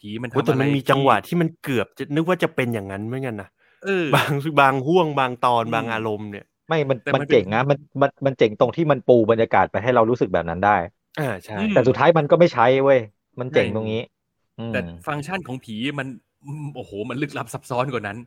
[0.00, 3.48] ผีมันโอ้ทำแต่อะไรมันมีจังหวะที่มันเกือบจะนึกว่าจะเป็นอย่างนั้นเหมือนกันนะ
[3.82, 10.70] เออบางบางห่วงบางตอนอืมบางอารมณ์เนี่ย ไม่มันแต่มันมันเป็นเจ๋งนะมันมันมันเจ๋งตรงที่มันปูบรรยากาศไปให้เรารู้สึกแบบนั้นได้
[11.20, 13.00] อ่าใช่อืมแต่สุดท้ายมันก็ไม่ใช้เว้ย
[13.40, 14.02] มันเจ๋งใช่ตรงนี้
[14.58, 16.08] อืมแต่ฟังก์ชันของผีมัน
[16.44, 18.18] อืมโอ้โห มันลึกลับซับซ้อนกว่านั้น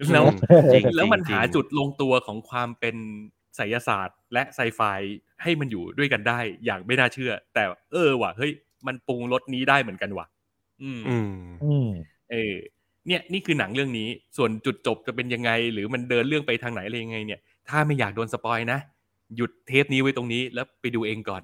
[0.00, 0.24] อืมแล้ว
[0.72, 2.96] จริงแล้วมันจริงหาจุดลงตัวของความเป็น
[3.56, 4.80] ไสยศาสตร์ และไซไฟ
[5.42, 7.62] ให้มันอยู่ด้วยกันได้อย่างไม่น่าเชื่อ แต่
[7.92, 8.52] เออว่ะเฮ้ย
[8.86, 10.26] มันปรุงรสนี้ได้เหมือนกันว่ะ
[10.82, 11.32] อืมอืม
[11.64, 11.88] อืม
[12.30, 12.54] เออ
[13.06, 18.78] เนี่ยนี่คือหนังเรื่องนี้ ส่วนจุดจบจะเป็นยังไง หรือมันเดินเรื่องไปทางไหนอะไรยังไง เนี่ย ถ้าไม่อยากโดนสปอยนะ
[19.36, 21.42] หยุดเทปนี้ไว้ตรงนี้แล้วไปดูเองก่อน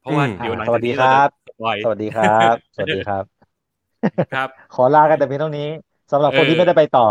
[0.00, 3.50] เพราะว่าอืมเดี๋ยวหลังสวัจากสดีนี้คเรารัจะบสปอยสวัสดีครับ สวัสดีครับ
[4.32, 5.62] ครับ ขอลากันแต่เพียงเท่านี้
[6.10, 7.02] สำหรับคนเออที่ไม่ได้ไปต่อ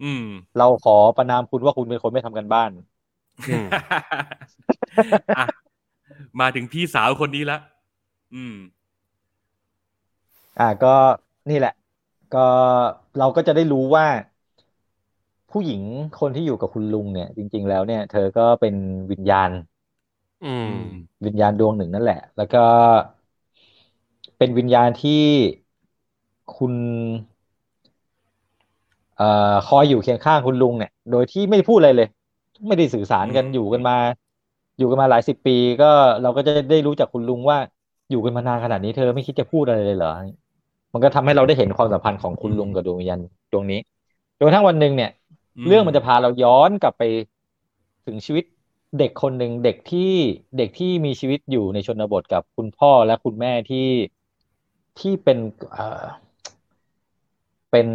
[0.00, 0.24] อืม
[0.56, 2.70] เราขอประนามคุณว่าคุณเป็นคนไม่ทำกันบ้าน
[3.46, 3.66] อืม
[5.36, 5.46] อะ
[6.40, 7.58] มาถึงพี่สาวคนนี้ละ
[8.34, 8.54] อืม
[10.58, 10.88] อ่าก็
[11.48, 11.70] นี่แหละ
[12.30, 12.38] ก็
[13.16, 14.06] เราก็จะได้รู้ว่า
[15.50, 15.82] ผู้หญิง
[16.20, 18.74] คนที่อยู่กับคุณลุงเนี่ย จริง ๆ แล้วเนี่ย เธอก็เป็น
[19.10, 19.60] วิญญาณอืม
[21.26, 22.58] วิญญาณดวงหนึ่งนั่นแหละ แล้วก็
[24.38, 25.22] เป็นวิญญาณที่
[26.54, 26.74] คุณ
[29.16, 32.08] เอ่อคอยอยู่เคียงข้างคุณลุงเนี่ย โดยที่ไม่พูดอะไรเลย
[32.68, 33.96] ไม่ได้สื่อสารกันอืมอยู่กันมา
[34.78, 35.90] อยู่กันมาหลายสิบปีก็
[36.22, 37.58] เราก็จะได้รู้จากคุณลุงว่า
[38.10, 40.12] อยู่กันมานานขนาดนี้เธอไม่คิดจะพูดอะไรเลยเหรอ
[40.92, 43.20] มันก็ทำให้เราได้เห็นความสัมพันธ์ของคุณลุงกับดวงวิญญาณ
[43.52, 43.80] ดวงนี้
[44.36, 45.10] จนกระทั่งวันหนึ่งเนี่ย
[45.66, 47.02] เรื่องมันจะพาเราย้อนกลับไป
[48.06, 48.44] ถึงชีวิต
[48.98, 50.12] เด็กคนหนึ่งเด็กที่
[50.58, 53.88] เด็กที่มีชีวิตอยู่ในชนบทกับคุณพ่อและคุณแม่ที่
[55.00, 55.38] ที่เป็น
[55.72, 56.04] เอ่อ
[57.70, 57.88] เป็น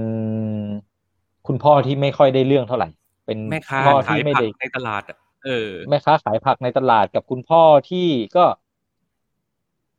[1.47, 2.89] คุณพ่อที่ไม่ค่อยได้เรื่องเท่าไหร่
[3.25, 8.45] เป็นแม่ค้าพ่อขายที่ไม่ผักได้ในตลาดอะเออ แม่ค้าขายผักในตลาดกับคุณพ่อที่ก็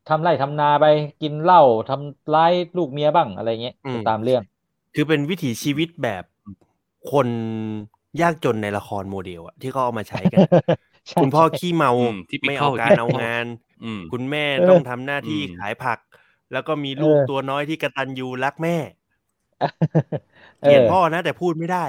[0.09, 0.87] ทำไร่ทำนาไป
[1.23, 4.43] กินเหล้าทำร้ายลูกเมียบ้างอะไรเงี้ยอืมตามเรื่อง
[4.95, 6.25] คือเป็นวิถีชีวิตแบบ
[7.13, 7.29] คน
[8.21, 10.45] ยากจนในละครโมเดลอะที่เขาเอามาใช้กัน
[11.11, 13.45] ใช่คุณพ่อขี้เมาอืม typical ไม่เอาการเอางาน
[13.83, 15.99] อืมคุณแม่เออต้องทำหน้าที่อืมขายผัก
[16.53, 18.77] แล้วก็มีลูกเออตัวน้อยที่กระตันยูรักแม่
[20.63, 21.85] เอเกลียดอพ่อนะ แต่พูดไม่ได้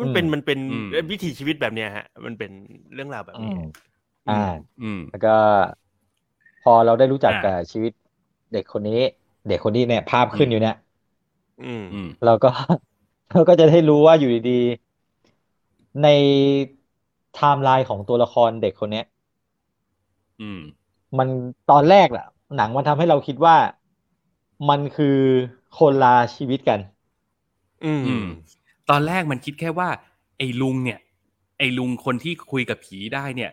[0.00, 2.50] มันเป็นอืมมันเป็นอืมวิถีชีวิตแบบเนี้ยฮะ มันเป็น
[2.94, 3.54] เรื่องราวแบบอืนี้ม
[4.28, 4.34] อ่า
[4.82, 5.30] อืมแล้วก็
[6.62, 7.92] พอเราได้รู้จักอ่ากับชีวิต
[8.52, 9.00] เด็กคนนี้
[9.48, 10.74] เด็กคนนี้เนี่ย ภาพขึ้นอยู่เนี่ย
[11.60, 12.48] อืมอืมเราก็
[13.32, 14.85] เราก็จะได้รู้ว่าอยู่ดีๆ
[16.02, 16.06] ใน
[17.34, 19.04] ไทม์ไลน์ของตัวละครเด็กคนเนี้ย
[20.40, 20.60] อืม
[21.18, 21.28] มัน
[21.70, 22.22] ตอนแรกแหละ
[22.56, 23.56] หนังมันทำให้เราคิดว่า
[24.68, 25.18] มันคือ
[25.78, 26.80] คนละชีวิตกัน
[27.84, 28.26] อืมอืม
[28.90, 29.88] ตอนแรกมันคิดแค่ว่า
[30.38, 30.98] ไอ้ลุงเนี่ย
[31.58, 33.50] ไอ้ลุงคนที่คุยกับผีได้เนี่ย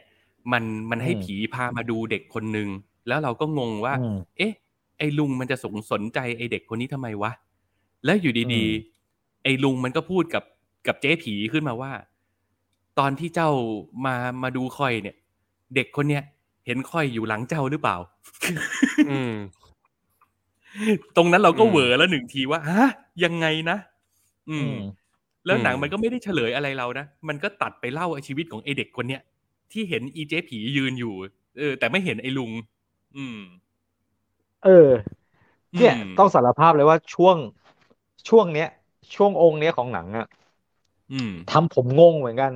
[0.51, 2.69] มันมันให้อืมผีพามาดูเด็กคนหนึ่ง
[3.07, 4.53] แล้วเราก็งงว่าอืมเอ๊ะ
[4.97, 7.31] ไอ้ลุงมันจะสงสนใจไอ้เด็กคนนี้ทำไมวะ
[8.05, 10.43] แล้วอยู่ดีอืมๆไอ้ลุงมันก็พูดกับ
[10.87, 11.91] กับเจ๊ผีขึ้นมาว่า
[12.99, 13.49] ตอนที่เจ้า
[14.05, 15.15] มามาดูคอยเนี่ย
[15.75, 16.23] เด็กคนเนี้ย
[16.65, 17.97] เห็นคอยอยู่หลังเจ้าหรือเปล่า
[19.07, 19.33] อืม
[21.15, 22.89] ตรงนั้นเราก็อืมเหวอแล้วหนึ่งทีว่าฮะ
[23.23, 23.77] ยังไงนะ
[24.49, 24.79] อือืมม
[25.45, 29.21] แล้วหนังอืมมันก็ไม่ได้เฉลยอะไรเรานะมันก็ตัดไปเล่าชีวิตของไอเด็กคนเนี้ย
[29.71, 31.13] ที่เห็นอีเจ๊ผียืนอยู่
[31.57, 32.51] เออ แต่ไม่เห็นไอลุง
[33.17, 33.39] อืม
[34.63, 34.89] เออ
[35.77, 37.37] เนี่ยอืมต้องสารภาพเลยว่าช่วง
[38.29, 38.69] ช่วงเนี้ย
[39.15, 40.27] ช่วงองค์เนี้ยของหนังอะ
[41.11, 42.51] อืมทำผมงงเหมือนกัน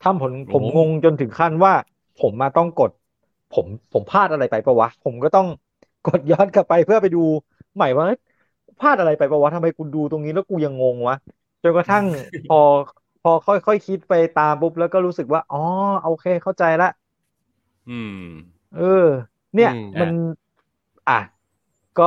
[0.00, 1.72] ทำผมผมโอ้งงจนถึงขั้นว่า
[2.16, 2.90] ผมมาต้องกด
[3.50, 5.46] ผมผมพลาดอะไรไปปะวะ ผมก็ต้อง
[6.04, 7.18] กดย้อนกลับไปเพื่อไปดู
[7.74, 8.18] ใหม่ว่าเอ้ย
[8.78, 11.14] พลาดอะไรไปปะวะทำไมกูดูตรงนี้แล้วกูยังงงวะ
[11.62, 12.04] จนกระทั่ง
[12.46, 12.56] พอ
[13.20, 15.58] พอค่อยค่อยคิดไปตามปุ๊บแล้วก็รู้สึกว่าอ๋อ
[16.02, 16.86] โอเคเข้าใจละ
[17.88, 18.18] อืม
[18.72, 18.82] เออ
[19.54, 20.10] เนี่ยอืมมัน
[21.08, 21.14] อะ
[21.96, 22.04] ก็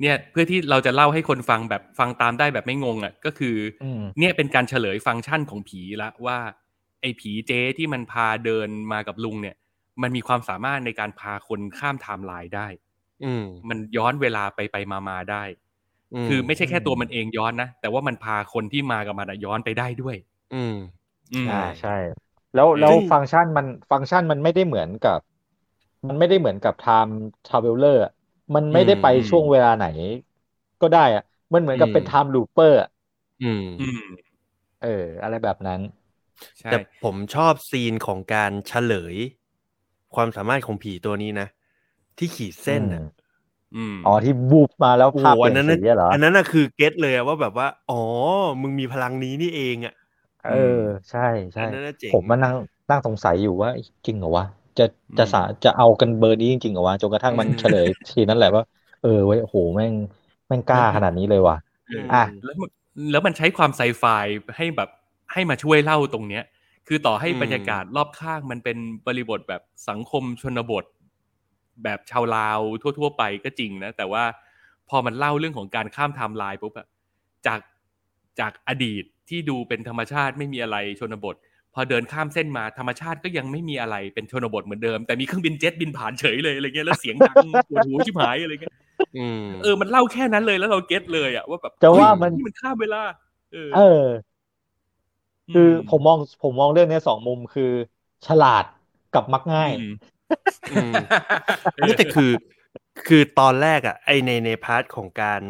[0.00, 6.38] เนี่ยเพื่อที่เราจะเล่าให้คนฟังแบบฟังตามได้แบบไม่งงอะก็คือออืมเนี่ยเป็นการเฉลยฟังก์ชันของผีละว่า
[7.00, 9.56] ไอ้ผีเจ๊ที่มันพาเดินมากับลุงเนี่ย
[10.02, 12.68] มันมีความสามารถในการพาคนข้ามไทม์ไลน์ได้
[13.22, 15.42] อืมมันย้อนเวลาไปไปมามาได้
[16.26, 20.16] คือไม่ใช่แค่ตัวมันเองย้อนนะ แต่ว่ามันพาคนที่มากับมันอะย้อนไปได้ด้วย
[20.52, 20.72] อืม
[21.32, 21.90] อืมอ่าใช่
[22.54, 25.18] แล้วแล้วซึ่งฟังก์ชันมันฟังก์ชันมันไม่ได้เหมือนกับ
[26.08, 27.12] มันไม่ได้เหมือนกับ time
[27.46, 28.10] traveler อะ
[28.54, 29.84] มันไม่ได้ไปอืมช่วงเวลาไหน
[30.80, 31.22] ก็ได้อะ
[31.52, 32.88] มันเหมือนกับอืมเป็น time looper อะ
[33.40, 34.00] อืมอืม
[34.82, 34.88] เออ
[35.22, 36.05] อะไรแบบนั้นใช่
[36.68, 39.16] แต่ผมชอบซีนของการเฉลย
[40.14, 41.48] ความสามารถของผีตัวนี้นะ
[42.18, 43.02] ที่ขีดเส้นอะ
[43.76, 48.02] อืมอ๋อที่บูบมาแล้วโอ้ภาพโหเปอัลี่นยนนั้นสีน่ะอะเหรออันนั้นน่ะคือเก็ตเลยอะว่าแบบว่า อ๋อ
[48.62, 49.94] มึงมีพลังนี้นี่เองอะ
[50.42, 50.54] เออ
[51.10, 51.20] ใช่
[51.54, 52.54] ใช่อันนั้นน่ะเจ๋งผมมานั่ง
[52.88, 53.70] นั่งสงสัยอยู่ว่า
[54.06, 54.44] จริงเหรอวะ
[54.78, 54.82] จะ
[55.18, 58.62] จะสาจะเอากันเบอร์นี้จริงๆเหรอวะจนกระทั่งมันเฉลยทีนั้นแหละว่า
[59.00, 59.94] เออเว้ยโอ้โหแม่ง
[60.48, 61.56] แม่งกล้าขนาดนี้เลยว่ะ
[62.10, 62.70] อะแล้วมัน
[63.10, 64.04] แล้วมันใช้ความไซไฟ
[64.56, 64.88] ให้แบบ
[65.32, 66.44] ให้มาช่วยเล่าตรงเนี้ย
[66.88, 70.84] คือต่อให้อืมบรรยากาศรอบข้างมันเป็นบริบทแบบสังคมชนบท
[71.84, 74.24] แบบชาวลาวทั่ว ๆ ไปก็จริงนะ แต่ว่า
[74.88, 76.86] พอมันเล่าเรื่องของการข้ามไทม์ไลน์ปุ๊บอะ
[77.46, 77.60] จาก
[78.40, 81.36] จากอดีตที่ดูเป็นธรรมชาติไม่มีอะไรชนบท
[81.74, 88.74] พอเดินข้ามเส้นมาธรรมชาติก็ยังไม่มีอะไรเป็นชนบทเหมือนเดิม แต่มีเครื่องบินเจ็ตบินผ่านเฉยเลยอะไรเงี้ยแล้วเสียงดังปวดหูชิบหายอะไรเงี้ย
[89.16, 93.02] อืมเออมันเล่าแค่นั้นเลยแล้วเรา get เลยอะว่าแบบจะว่าเฮ้ยมันนี่มันข้ามเวลา
[93.52, 94.04] เออเออ
[95.50, 97.64] คือผมมองผมมองเรื่องเนี้ยสองมุมคือ
[98.26, 98.64] ฉลาด
[99.10, 99.86] กับมักง่ายอืม
[100.70, 100.94] อืม
[101.86, 102.32] นี่แต่คือ
[103.06, 105.42] คือตอนแรกอะไอในใน part ของการ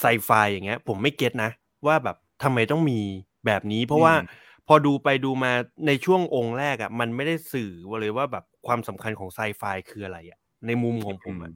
[0.00, 1.50] ไซไฟอย่างเงี้ย ผมไม่ get นะ
[1.86, 3.00] ว่าแบบทำไมต้องมี
[3.46, 4.22] แบบนี้ เพราะว่าอืม
[4.68, 5.52] พอดูไปดูมา
[5.86, 11.52] ในช่วงองค์แรกอะ มันไม่ได้สื่อว่าเลยว่าแบบความสำคัญของไซไฟคืออะไรอะ ในมุมของผมอะ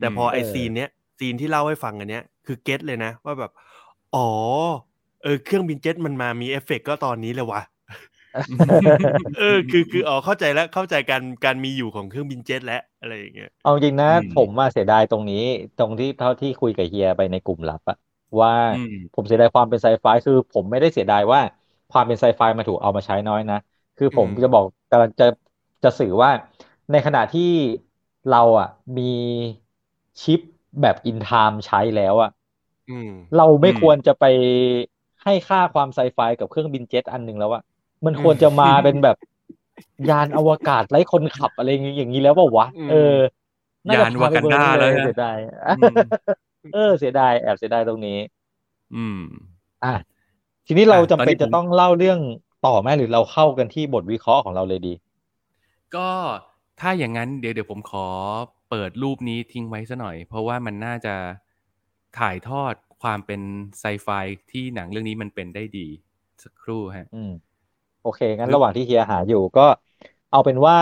[0.00, 3.52] แต่พอไอเออ scene เนี้ย scene ที่เล่าให้ฟังอันเนี้ยคือ get เลยนะ ว่าแบบ
[4.16, 4.28] อ๋อ
[5.22, 7.62] เออเครื่องบินเจ็ตมันมามีเอฟเฟกต์ก็ตอนนี้เลยวะ
[9.36, 15.36] เออคือคืออ๋อเข้าใจแล้วเข้าใจการการมีอยู่ของเครื่องบินเจ็ตแล้วอะไรอย่างเงี้ยเอาจริงนะอืมผมมาเสียดายตรงนี้
[15.76, 17.96] ตรงที่เท่าที่คุยกับเฮียไปในกลุ่มลับอะ
[18.40, 21.40] ว่าอืมผมเสียดายความเป็นไซไฟคือผมไม่ได้เสียดายว่า
[21.90, 23.56] ความเป็นไซไฟมาถูกเอามาใช้น้อยนะ
[23.96, 25.24] คือผมอืมจะบอกกำลังจะ
[25.84, 26.30] จะสื่อว่า
[26.90, 27.42] ในขณะที่
[28.26, 29.02] เราอะมี
[30.22, 30.40] ชิป
[30.80, 32.30] แบบอินไทม์ใช้แล้วอะ
[32.88, 34.24] อืมเราไม่อืมควรจะไป
[35.26, 37.62] ให้ค่าความไซไฟกับเครื่องบินเจ็ตอันหนึ่งแล้วอะ
[38.06, 39.16] มันควรจะมาเป็นแบบ
[40.10, 43.14] ยานอวกาศไร้คนขับอะไรอย่างงี้อย่างนี้แล้วเปล่าวะอืมเออ
[43.88, 45.36] น่จะยานวากันดาพไปเบอร์แล้วนี้นะเสียดาย
[45.78, 45.96] อืม
[46.74, 48.18] เออ เสียดายแอบเสียดายตรงนี้
[48.94, 49.20] อืม
[49.84, 49.94] อะ
[50.66, 52.18] ทีนี้เราอะจำเป็นตอนนี้ผมจะต้องเล่าเรื่อง
[52.66, 54.94] ต่อไหมหรือเราเข้ากันที่บทวิเคราะห์ของเราเลยดี
[55.96, 56.08] ก็
[56.80, 58.06] ถ้าอย่างนั้นเดี๋ยวเดี๋ยวผมขอ
[58.70, 61.14] เปิดรูปนี้ทิ้งไว้ซะหน่อย เพราะว่ามันน่าจะ
[62.18, 63.40] ถ่ายทอด ความเป็น
[63.80, 64.08] ไซไฟ
[64.50, 65.88] ที่หนังเรื่องนี้มันเป็นได้ดี
[66.42, 67.30] สักครู่ฮะอืม
[68.02, 69.66] โอเค งั้นคือระหว่างที่เฮียหาอยู่ก็
[70.30, 70.78] เอาเป็นว่า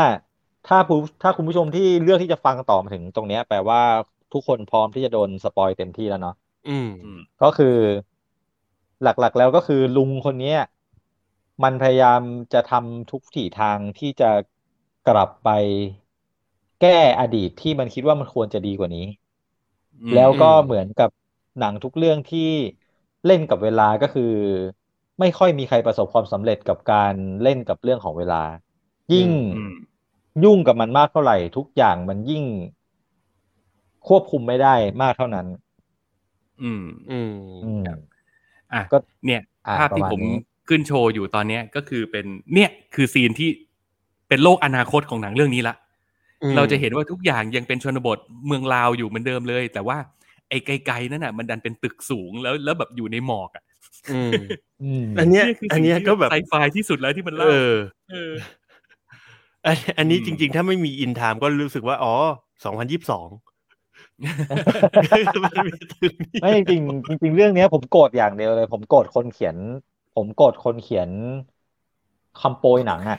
[0.68, 3.80] ถ้าผู้ถ้าคุณผู้ชมที่เลือกที่จะฟังต่อมาถึงตรงเนี้ยแปลว่า
[4.32, 6.34] ทุกคนพร้อมที่จะโดนสปอยเต็มที่แล้วเนาะ
[6.66, 7.76] อืมอืมก็คือ
[9.02, 10.58] หลักๆแล้วก็คือลุงคนเนี้ย
[11.62, 12.20] มันพยายาม
[12.52, 14.30] จะทำทุกที่ทางที่จะ
[15.08, 15.48] กลับไป
[16.80, 19.06] แก้อดีตที่มันคิดว่ามันควรจะดีกว่านี้
[20.02, 21.10] อืมแล้วก็อืมเหมือนกับ
[21.58, 22.40] หนังทุกเรื่องที่
[23.26, 24.22] เล่นกับเวลาก็คือ
[25.20, 28.42] ไม่ค่อยมีใครประสบความสำเร็จกับการเล่นกับเรื่องของเวลา
[29.12, 29.72] ยิ่งอืม
[30.44, 32.44] ยุ่งกับมันมากเท่าไหร่ ทุกอย่างมันยิ่ง
[34.08, 35.46] ควบคุมไม่ได้มากเท่านั้น
[36.62, 37.32] อืม อืม
[37.64, 37.84] อืม
[38.72, 38.96] อะก็
[39.26, 40.34] เนี่ยอะภาพที่ประมาณผมนี้
[40.68, 43.50] ขึ้นโชว์อยู่ตอนเนี้ยก็คือเป็นเนี่ยคือซีนที่
[44.28, 45.74] เป็นโลกอนาคตของหนังเรื่องนี้ละ
[46.42, 49.98] อืมเราจะเห็นว่าทุกอย่างยังเป็นชนบทเมืองลาวอยู่เหมือนเดิมเลย แต่ว่า
[50.48, 53.64] ไอ้ไกลๆนั่นน่ะมันดันเป็นตึกสูงแล้วแล้วแบบอยู่ในหมอกอะ
[54.10, 54.36] อืม
[54.82, 57.70] อืมอันเนี้ยคือันเนี้ยสิ่งที่ก็แบบไซไฟที่สุดแล้วที่มันเอเล่าอ
[58.10, 58.32] เออ
[59.66, 62.14] อันอันนี้อืมจริง ๆ ถ้าไม่มีอินไทม์ก็รู้สึกว่า อ๋อ
[62.64, 63.28] สองพันยี่สิบสอง
[66.40, 69.56] ไม่จริงๆจริงๆเรื่องเนี้ย ผมโกรธอย่างเดียวเลย ผมโกรธคนเขียน
[70.14, 71.10] ผมกดคนเขียน
[72.40, 73.18] คำโปรยหนังอะ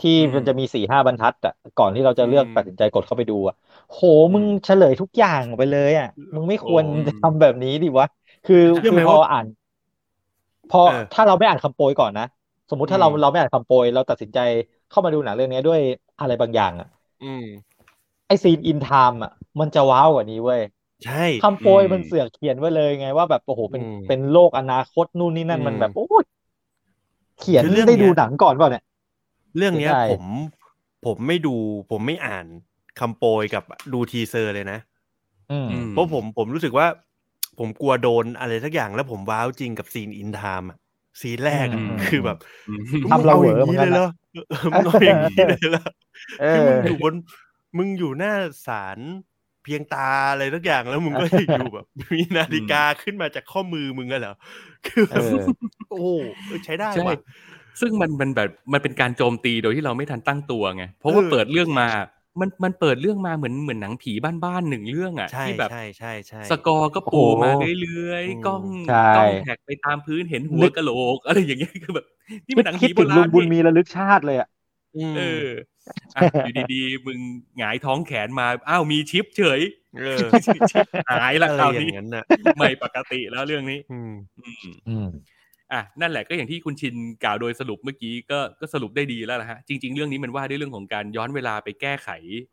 [0.00, 3.56] ที่อืมมันจะมีสี่ห้าบรรทัดอะก่อนที่เราจะเลือกอืมตัดสินใจกดเข้าไปดูอะ
[3.92, 4.00] โห
[4.34, 8.06] มึงเฉลยทุกอย่างไปเลยอะ มึงไม่ควรโอ้จะทำแบบนี้ดิวะ
[8.44, 9.46] คือเชื่อคืไหมอพออ่าน
[10.68, 12.24] พอเออถ้าเราไม่อ่านคำโปรยก่อนนะ
[12.70, 14.38] สมมุติถ้าเราอืมเราไม่อ่านคำโปรยเราตัดสินใจ
[14.88, 15.80] เข้ามาดูหนังเรื่องนี้ด้วย
[16.18, 16.86] อะไรบางอย่างอะ
[17.20, 17.44] อืม
[18.26, 20.60] ไอ scene In Time อะ มันจะ wow กว่านี้เว้ย
[21.04, 26.24] ใช่คำโปรยอืมมันเสือกเขียนไว้เลยไงว่าแบบโอ้โหเป็นอืมเป็นโลกอนาคตนู่นนี่นั่นอืมมันแบบโอ้ย
[27.38, 28.84] เขียนคือเรื่องได้ดูเนี้ยหนังก่อนเปล่าเนี่ย
[29.56, 30.22] เรื่องเนี้ยใช่ผม
[31.04, 31.56] ผมไม่ดู
[31.90, 32.46] ผมไม่อ่าน
[33.00, 34.78] คำโปรยกับดู teaser เลยนะ
[35.50, 36.86] อืมอืมเพราะผมผมรู้สึกว่า
[37.58, 40.78] ผมกลัวโดนอะไรสักอย่างแล้วผม wow จริงกับ scene In Time อะ
[41.20, 42.38] scene แรกอะอืมคือแบบ
[42.68, 44.08] อืมทำเราเหวอมึงเหมือนกันเลยเหรนะอ
[44.50, 45.84] เออมึงเอาอย่างนี้เลยเหรอ
[46.40, 47.14] เอคืออมึงอยู่บน
[47.78, 48.32] มึงอยู่หน้า
[48.66, 48.98] ศาล
[49.64, 51.24] เพียงตาอะไรสักอย่างแล้วมึงก็
[51.54, 54.34] อยู่แบบ มีนาฬิกาขึ้นมาจากข้อมือมึงอะเหรอ
[54.86, 55.44] คือแบเอบอ
[55.90, 56.08] โอ้โห
[56.46, 57.16] เออใช้ได้ใช่ว่ะ
[57.80, 61.88] ซึ่งมันมันแบบมันเป็นการโจมตีโดยที่เราไม่ทันตั้งตัวไง เพราะว่าเออเปิดเรื่องมา
[62.40, 64.12] มันมันเปิดเรื่องมาเหมือนเหมือนหนังผี
[64.44, 67.50] บ้านๆหนึ่งเรื่องอะใช่ที่แบบใช่ใช่ใช่สกอร์ก็ปูโอ้โหมา
[67.82, 72.06] เรื่อยอืมๆกล้องใช่กล้องแท็กไปตามพื้นเห็นหัวนึกกะโหลกอะไรอย่างเงี้ยคือแบบ
[72.46, 74.48] นี่คิมัดนหนังคิผีดโบถึงราลุณงบุญนี่มีระลึกชาติเลยอะ
[75.14, 75.48] มเออ
[76.16, 77.20] อะอยู่ดีๆมึง
[77.58, 79.60] หงายท้องแขนมาอ้าวมีชิปเฉย
[80.00, 82.24] เออชิปหายละอะไรคราวอย่านี้งนั้นน่ะ
[82.58, 84.12] ไม่ปกติแล้วเรื่องนี้ อืม
[85.72, 86.94] อืมอืมอะนั่นแหละก็อย่างที่คุณชิน
[87.24, 92.08] กล่าวโดยสรุปเมื่อกี้ก็ก็สรุปได้ดีแล้วนะฮะจริง ๆ เรื่องนี้มันว่าด้วยเรื่องของการย้อนเวลาไปแก้ไข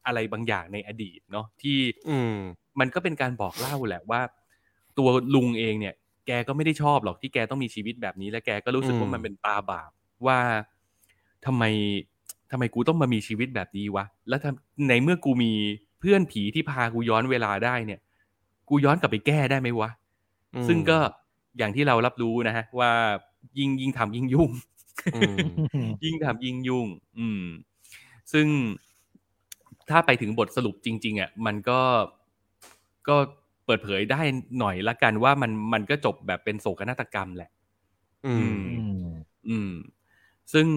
[0.06, 1.78] อะไรบางอย่างในอดีตเนาะที่
[2.10, 2.36] อืม
[2.80, 4.22] มันก็เป็นการบอกเล่าแหละว่า
[4.98, 5.94] ตัวลุงเองเนี่ย
[6.28, 9.92] แกก็ไม่ได้ชอบหรอกที่แกต้องมีชีวิตแบบนี้ และแกก็รู้สึกอืมว่ามันเป็นตาบาป
[10.28, 10.40] ว่า
[11.46, 11.64] ทำไม
[12.52, 15.52] ทำไมกูต้องมามีชีวิตแบบนี้วะแล้วทำในเมื่อกูมี
[16.00, 18.00] เพื่อนผีที่พากูย้อนเวลาได้เนี่ย
[18.70, 19.90] กูย้อนกลับไปแก้ได้ไหมวะ
[20.56, 20.98] อืมซึ่งก็
[21.58, 22.92] อย่างที่เรารับรู้นะฮะว่า
[23.58, 24.50] ยิ่งยิ่งทำยิ่งยุ่ง
[25.16, 25.36] อืม
[26.06, 26.88] ยิ่งทำยิ่งยุ่ง
[27.20, 27.44] อืม
[28.34, 28.48] ซึ่ง
[29.90, 31.82] ถ้าไปถึงบทสรุปจริง ๆอะมันก็
[33.08, 33.16] ก็
[33.66, 34.22] เปิดเผยได้
[34.60, 37.50] หน่อยละกันว่ามันมันก็จบแบบเป็นโศกนาฏกรรมแหละ
[38.26, 39.08] อืม อืม
[39.50, 39.72] อืม
[40.54, 40.68] ซึ่ง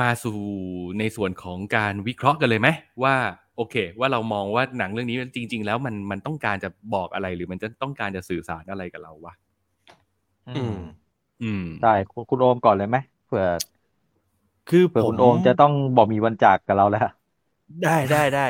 [0.00, 0.38] มาสู่
[0.98, 2.68] ในส่วนของการวิเคราะห์กันเลยไหม
[3.02, 3.16] ว่า
[3.56, 9.34] โอเค ว่าเรามองว่าหนังเรื่องนี้จริง ๆ แล้วมันมันต้องการจะบอกอะไรหรือมันจะต้องการจะสื่อสารอะไรกับเราวะ
[10.48, 10.74] อืม
[11.42, 12.96] อืมได้คุณคุณโอมก่อนเลยไหม
[13.26, 13.46] เผื่อ
[14.70, 17.08] คือเผื่อผมคุณโอมจะต้องบอกมีวันจากกับเราแล้ว
[17.84, 18.46] ได้ได้ได้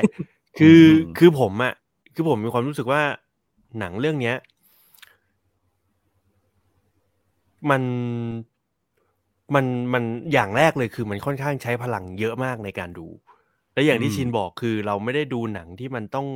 [0.59, 1.75] คืออืมคือผมอะ
[2.15, 3.03] คือผมมีความรู้สึกว่า
[3.79, 4.37] หนังเรื่องเนี้ย
[7.71, 7.83] มัน
[9.55, 13.07] มันมันอย่างแรกเลยคือมันค่อนข้างใช้พลังเยอะมากในการดู
[13.75, 16.27] และอย่างที่อืมชินบอกคือเราไม่ได้ดูหนังที่มันต้อง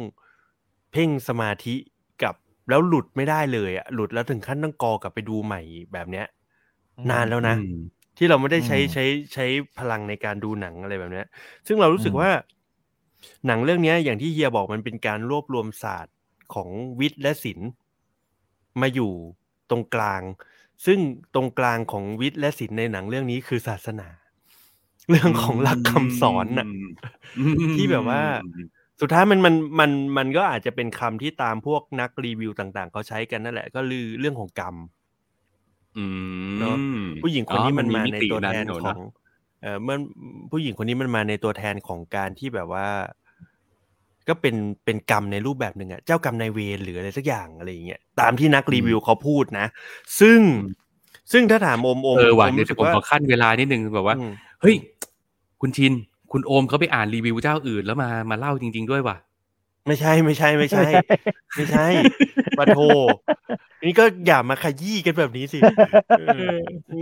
[0.93, 1.75] เพ่งสมาธิ
[2.23, 2.35] กับ
[2.69, 5.61] แล้วหลุดไม่ได้เลยอะหลุดแล้วถึงขั้นต้องกอกลับไปดูใหม่
[5.93, 6.27] แบบเนี้ย
[7.11, 7.73] นานแล้วนะอืม
[8.17, 9.47] ที่เราไม่ได้ใช้อืมใช้ใช้
[9.79, 11.27] พลังในการดูหนังอะไรแบบเนี้ย
[11.67, 12.31] ซึ่งเรารู้สึกอืมว่า
[13.47, 16.15] หนังเรื่องเนี้ยอย่างที่เฮียบอกมันเป็นการรวบรวมศาสตร์
[16.55, 16.69] ของ
[16.99, 17.69] วิทย์และศิลป์
[18.81, 19.13] มาอยู่
[19.71, 20.23] ตรงกลาง
[20.87, 20.99] ซึ่ง
[21.35, 24.09] ตรงกลางของวิทย์และศิลป์ในหนังเรื่องนี้คือศาสนา
[25.11, 26.67] เรื่องของหลักคำสอนน่ะ
[27.39, 28.23] อืมที่แบบว่า
[29.01, 34.77] สุดท้ายมันมันมันมันก็อาจจะเป็นคำที่ตามพวกนักรีวิวต่างๆเขาใช้กันนั่นแหละ ก็ลือเรื่องของกรรม
[35.99, 36.05] อื
[36.53, 36.77] มเนอะ
[37.23, 38.99] ผู้หญิงคนนี้มันมาในติตัวแทนเอะของ
[39.63, 39.99] เออมัน
[40.51, 42.87] ผู้หญิงคนนี้มันมาในตัวแทนของการที่แบบว่า
[44.29, 49.67] ก็เป็นเป็นกรรมในรูปแบบหนึ่งอะเจ้ากรรมนายเวรหรืออะไรสักอย่างอะไรอย่างเงี้ยตามที่นักรีวิวเขาพูดนะ
[50.21, 50.41] ซึ่ง
[51.33, 54.75] ซึ่งถ้าถามโอมโอมเออว่ะโอมเดี๋ยวรู้สึกผมว่าขอขั้นเวลานิดนึงแบบว่าอืมเฮ้ย
[55.61, 55.93] คุณชิน
[56.33, 59.17] คุณโอมเขาไปอ่านรีวิวเจ้าอื่นแล้วมามาเล่าจริง ๆด้วยว่ะ
[59.89, 60.87] ไม่ใช่ไม่ใช่ไม่ใช่
[61.57, 61.87] ไม่ใช่
[62.59, 62.79] ปะโท
[63.85, 65.59] นี่ก็อย่ามาขยี้กันแบบนี้สิ
[66.19, 66.23] เอ
[66.55, 66.57] อ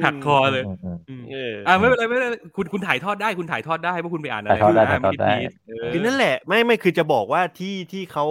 [0.04, 0.64] หักคอเลย
[1.08, 5.38] อืมเอออ่าไม่เป็นไรไม่เป็นไรคุณคุณถ่ายทอดได้คุณถ่ายทอดได้ว่าคุณไปอ่านอะไรถ่ายทอดได้มาถ่ายทอดได้ม่
[5.68, 8.26] เออคือนั่นแหละ ไม่ไม่คือจะบอกว่าที่ที่เขา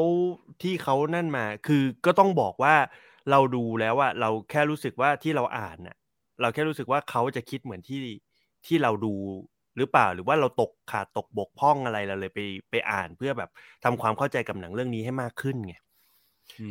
[0.63, 2.76] ที่เขานั่นมา คือก็ต้องบอกว่า
[3.32, 5.95] เราดูแล้วอะเราแค่รู้สึกว่าที่เราอ่านน่ะ
[6.41, 7.99] เราแค่รู้สึกว่าเขาจะคิดเหมือนที่
[8.65, 9.13] ที่เราดู
[9.78, 13.49] หรือเปล่าหรือว่าเราตกขาดตกบกพร่องอะไรเราเลยไปไปอ่านเพื่อแบบ
[13.84, 15.76] ทำความเข้าใจกับหนังเรื่องนี้ให้มากขึ้นไง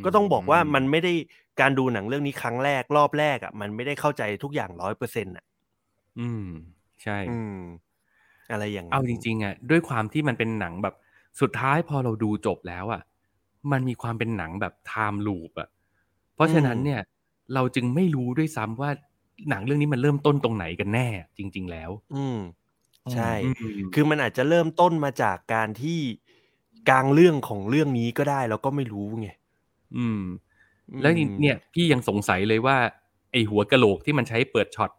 [0.04, 1.12] ก็ต้องบอกว่ามันไม่ได้
[1.60, 5.44] การดูหนังเรื่องนี้ครั้งแรกรอบแรกอะมันไม่ได้เข้าใจทุกอย่างร้อยเปอร์เซ็นต์อะ
[6.18, 6.40] อืม
[7.02, 7.50] ใช่ อืม
[8.50, 10.94] อะไรอย่างนั้นเอาจริง ๆอะด้วยความที่มันเป็นหนังแบบ
[11.40, 13.02] สุดท้ายพอเราดูจบแล้วอะ
[13.72, 15.68] มันมีความเป็นหนังแบบไทม์ลูปอะ
[16.34, 17.00] เพราะฉะนั้นเนี่ย
[17.54, 18.90] เราจึงไม่รู้ด้วยซ้ำว่า
[19.50, 22.38] หนังเรื่องนี้มันเริ่มต้นตรงไหนกันแน่ จริง ๆ แล้ว อืม
[23.12, 23.48] ใช่อื
[23.78, 26.00] มคือมันอาจจะเริ่มต้นมาจากการที่
[26.88, 29.28] กลางเรื่องของเรื่องนี้ก็ได้เราก็ไม่รู้ไง
[29.96, 30.20] อืม
[30.92, 32.76] อืม แล้วเนี่ยพี่ยังสงสัยเลยว่า
[33.32, 34.90] ไอหัวกะโหลกที่มันใช้เปิดช็อต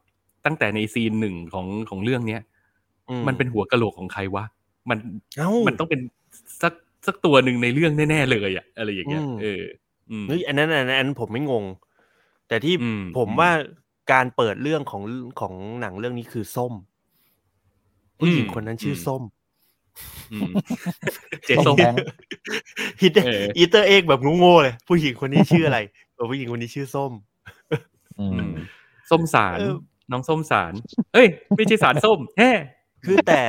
[0.46, 2.42] ตั้งแต่ในซีนหนึ่งของของเรื่องเนี้ย
[3.10, 4.46] อืมันเป็นหัวกะโหลกของใครวะ
[4.90, 4.98] มัน
[5.38, 6.00] เอ้ามันต้องเป็น
[6.62, 6.74] สัก
[7.08, 9.62] สักตัวหนึ่งในเรื่องแน่ๆเลยอะอะไรอย่างเงี้ยอืมเออ
[10.12, 11.66] อืมเฮ้ยอันนั้นอันนั้นอันนั้นผมไม่งง
[12.48, 13.52] แต่ที่อืมผมอืมว่า
[14.12, 15.04] การเปิดเรื่องของ
[15.40, 16.74] ของหนังเรื่องนี้คือส้ม
[18.20, 19.24] ผู้หญิงอืมคนนั้นชื่ออมส้ม
[20.34, 20.52] อืม
[21.46, 22.06] เจส้ส้มมแบงค์
[23.02, 25.80] ฮิตเอออีเตอร์เอ็กแบบโง่ๆเลย ผู้หญิงคนนี้ชื่ออะไร
[26.14, 27.12] เออผู้หญิงคนนี้ชื่อส้ม
[28.20, 28.52] อือืมม
[29.10, 29.74] ส้มสารเออ
[30.12, 30.74] น้องส้มสาร
[31.14, 32.52] เอ้ย ไม่ใช่สารส้มแฮ่
[33.06, 33.42] คือแต่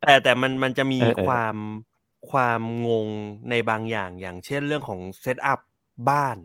[0.00, 1.56] แต่แต่มันมันจะมีเออเออความ
[2.30, 3.08] ความงง
[3.50, 5.60] ในบางอย่างอย่างเช่นเรื่องของเซตอัพ
[6.10, 6.36] บ้าน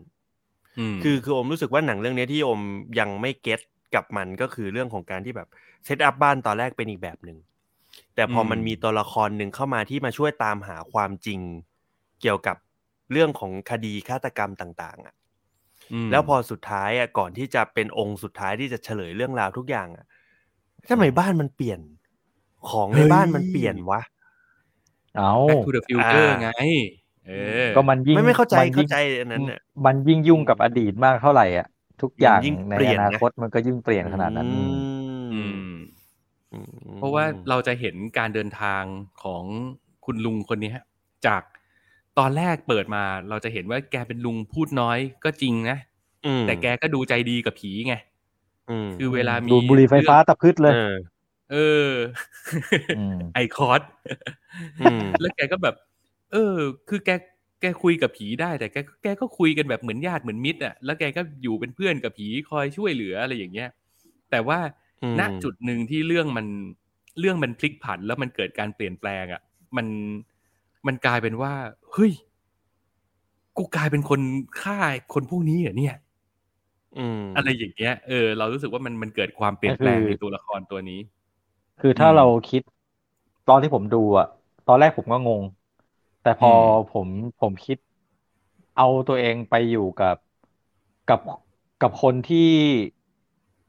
[0.98, 2.60] มคือคืออมรู้สึกว่าหนังเรื่องเนี้ยที่อม
[2.98, 3.60] ยังไม่เก็ต
[3.94, 5.48] กับมันก็คือเรื่องของการที่แบบ
[5.84, 7.38] เซตอัพบ้านตอนแรกเป็นอีกแบบหนึ่ง
[8.16, 11.40] แต่พอมันมีตัวละครหนึ่งเข้ามาที่มาช่วยตามหาความจริง
[12.20, 12.56] เกี่ยวกับ
[13.12, 15.14] เรื่องของคดีฆาตกรรมต่างๆ อะ
[16.10, 20.06] มแล้วพอสุดท้ายอะก่อนที่จะเป็นองค์สุดท้ายที่จะเฉลยเรื่องราวทุกอย่างอะ
[20.90, 21.80] ทำไมบ้านมันเปลี่ยน
[22.70, 24.00] ของในบ้านมันเปลี่ยนวะ
[25.14, 26.48] เอา Back to the Future อ่าไง
[27.26, 27.30] เอ
[27.66, 31.66] อก็มันยิ่งไม่ไม่เข้าใจนยิ่เข้างใจอันนั้นอะมันยิ่งยุ่งกับอดีตมากเท่าไหร่อะ
[32.02, 34.76] ทุกอย่างยิ่งในเปลี่ยอนนานะคตมันก็ยิ่งเปลี่ยนขนาดนั้นอือืมม
[35.30, 35.34] อื
[35.74, 35.75] ม
[36.96, 38.82] เพราะว่าเราจะเห็นการเดินทาง
[39.22, 39.44] ของ
[40.04, 40.84] คุณลุงคนนี้ฮะ
[41.26, 41.42] จาก
[42.18, 45.78] ตอนแรกเปิดมา เราจะเห็นว่าแกเป็นลุงพูดน้อยก็จริงนะ
[46.26, 47.94] อืมแต่แกก็ดูใจดีกับผีไง
[48.70, 50.94] อืมคือเวลามีดูดบุหรี่ไฟฟ้าตะพืชเลยเออ
[51.52, 51.56] เอ
[51.88, 51.90] อ
[52.98, 53.82] อืมไอคอร์ส
[54.82, 55.74] อืมแล้วแกก็แบบ
[56.32, 56.56] เออ
[56.88, 57.10] คือแก
[57.60, 63.68] แกคุยกับผีได้แต่แกแกก็คุยกันแบบเหมือนญาติเหมือนมิตรอะแล้วแกก็อยู่เป็นเพื่อนกับผีคอยช่วยเหลืออะไรอย่างเงี้ย
[64.30, 64.85] แต่ว่าอืม
[65.18, 66.46] ณจุดหนึ่งที่เรื่องมัน
[67.18, 69.42] เรื่องมันพลิกผันแล้วมันเกิดการเปลี่ยนแปลงอะ
[69.76, 69.86] มัน
[70.86, 71.52] มันกลายเป็นว่า
[71.92, 72.12] เฮ้ย
[73.56, 74.20] กูกลายเป็นคน
[74.60, 74.78] ฆ่า
[75.12, 75.94] คนพวกนี้เหรอเนี่ย
[76.96, 81.00] อืมอะไรอย่างเงี้ยเออเรารู้สึกว่ามันมันเกิดความเปลี่ยนแปลงก็คือในตัวละครตัวนี้
[81.80, 82.62] คือถ้าอืมเราคิด
[83.46, 84.26] ตอนที่ผมดูอะ
[84.66, 85.42] ตอนแรกผมก็งง
[86.22, 87.76] แต่พออมผมผมคิด
[88.74, 90.16] เอาตัวเองไปอยู่กับ
[91.06, 91.20] กับ
[91.80, 92.38] กับคนที่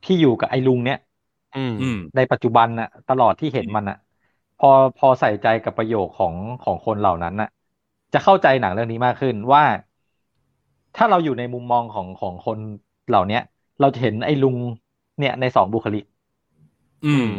[0.03, 1.06] ที่อยู่กับไอ้ลุงเนี้ยอืมอืม
[2.15, 3.95] ในปัจจุบันน่ะ ตลอดที่เห็นมันน่ะ
[4.57, 7.47] พอพอใส่ใจกับประโยคของของคนเหล่านั้นน่ะ
[8.13, 9.63] จะเข้าใจหนังเรื่องนี้มากขึ้นว่า
[10.95, 12.59] ถ้าเราอยู่ในมุมมองของของคน
[13.07, 13.41] เหล่าเนี้ย
[13.79, 14.57] เราจะเห็นไอ้ลุง
[15.19, 16.03] เนี่ยในสองบุคลิก
[17.03, 17.31] อือืมม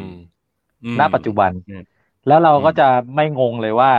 [0.85, 1.83] อืมณปัจจุบันอืม
[2.27, 3.91] แล้วเราก็อืมจะไม่งงเลยว่า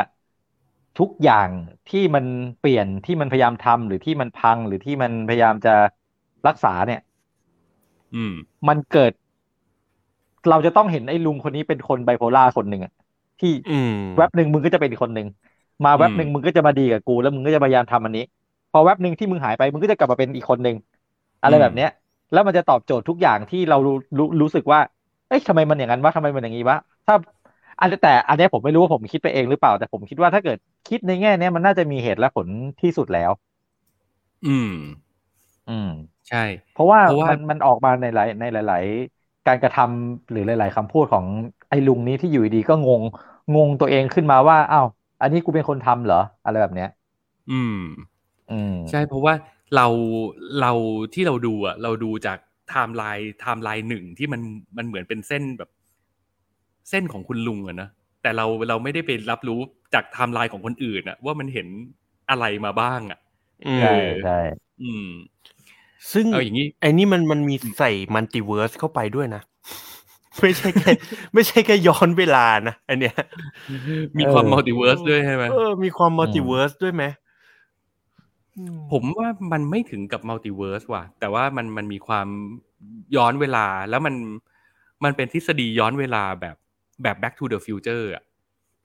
[1.00, 1.50] ทุกอย่าง
[1.90, 2.26] ที่มัน
[2.60, 5.76] เปลี่ยนที่มันพยายามทำหรือที่มันพังหรือที่มันพยายามจะ
[6.48, 7.02] รักษาเนี่ย
[8.14, 8.34] อืม
[8.68, 9.12] มันเกิด
[10.50, 12.92] เราจะต้องเห็นไอ้ลุงคนนี้เป็นคนไบโพล่าคนหนึ่งอะ
[13.40, 15.28] ที่อืมแวบหนึ่งมึงก็จะเป็นอีกคนหนึ่ง
[15.84, 18.22] มาแวบหนึ่งอืมมึงก็จะมาดีกับกู แล้วมึงก็จะพยายามทำอันนี้
[18.72, 20.76] พอแวบหนึ่งที่มึงหายไปมึงก็จะกลับมาเป็นอีกคนหนึ่ง
[21.42, 21.88] อะไรแบบเนี้ย
[22.32, 24.80] แล้วมันจะตอบโจทย์ทุกอย่างที่เรารู้รู้รู้สึกว่า
[25.28, 27.16] เอ้ยทำไมมันอย่างนั้นวะทำไมมันอย่างนี้วะถ้า
[27.80, 32.48] อันแต่อันเนี้ยผมไม่รู้ว่าผมคิดไปเองหรือเปล่า แต่ผมคิดว่าถ้าเกิดคิดในแง่เนี้ยมันน่าจะมีเหตุและผล
[32.82, 33.32] ที่สุดแล้ว
[34.46, 34.70] อืม
[35.68, 35.88] อืม
[36.28, 36.38] ใช่
[36.72, 39.19] เพราะว่าเพราะว่ามัมันมันออกมาในหลายในหลาย ๆ
[39.50, 41.26] การกระทำหรือหลาย ๆคำพูดของ
[41.70, 43.04] ไอ้ลุงนี้ที่อยู่ดีๆก็งง
[43.56, 44.86] งงตัวเองขึ้นมาว่าอ้าว
[45.22, 46.90] อันนี้กูเป็นคนทำเหรออะไรแบบเนี้ย
[47.50, 47.76] อืม
[48.50, 49.34] อืมใช่เพราะว่า
[49.76, 49.88] เรา
[50.62, 50.72] เรา
[51.14, 52.38] ที่เราดูอะ เราดูจาก
[52.70, 54.42] timeline timeline หนึ่งที่มัน
[54.78, 55.70] มันเหมือนเป็นเส้นแบบ
[56.90, 57.90] เส้นของคุณลุงอะนะ
[58.22, 59.60] แต่เราเราไม่ได้ไปรับรู้
[59.94, 61.68] จากไทม์ไลน์ของคนอื่นอะว่ามันเห็น
[62.30, 63.20] อะไรมาบ้างอะ
[63.66, 64.32] อืมใช่ใช่
[64.82, 65.06] อืม
[66.14, 69.42] ซึ่งเอาอย่างนี้ไอ้นี่มันมันมีใส่ multiverse เข้าไปด้วยนะ
[70.42, 70.92] ไม่ใช่แค่
[71.34, 73.16] ไม่ใช่แค่ย้อนเวลานะอันเนี้ย
[74.20, 77.04] มีความ multiverse ด้วยใช่ไหมเออมีความ multiverseิร์สด้วยไหม
[78.58, 82.28] อืผมว่ามันไม่ถึงกับมัลติเวิร์สว่ะ แต่ว่ามันมันมีความ
[83.16, 84.16] ย้อนเวลาแล้วมัน
[85.04, 86.56] มันเป็นทฤษฎีย้อนเวลาแบบ
[87.04, 88.24] แบบ back to the future อะ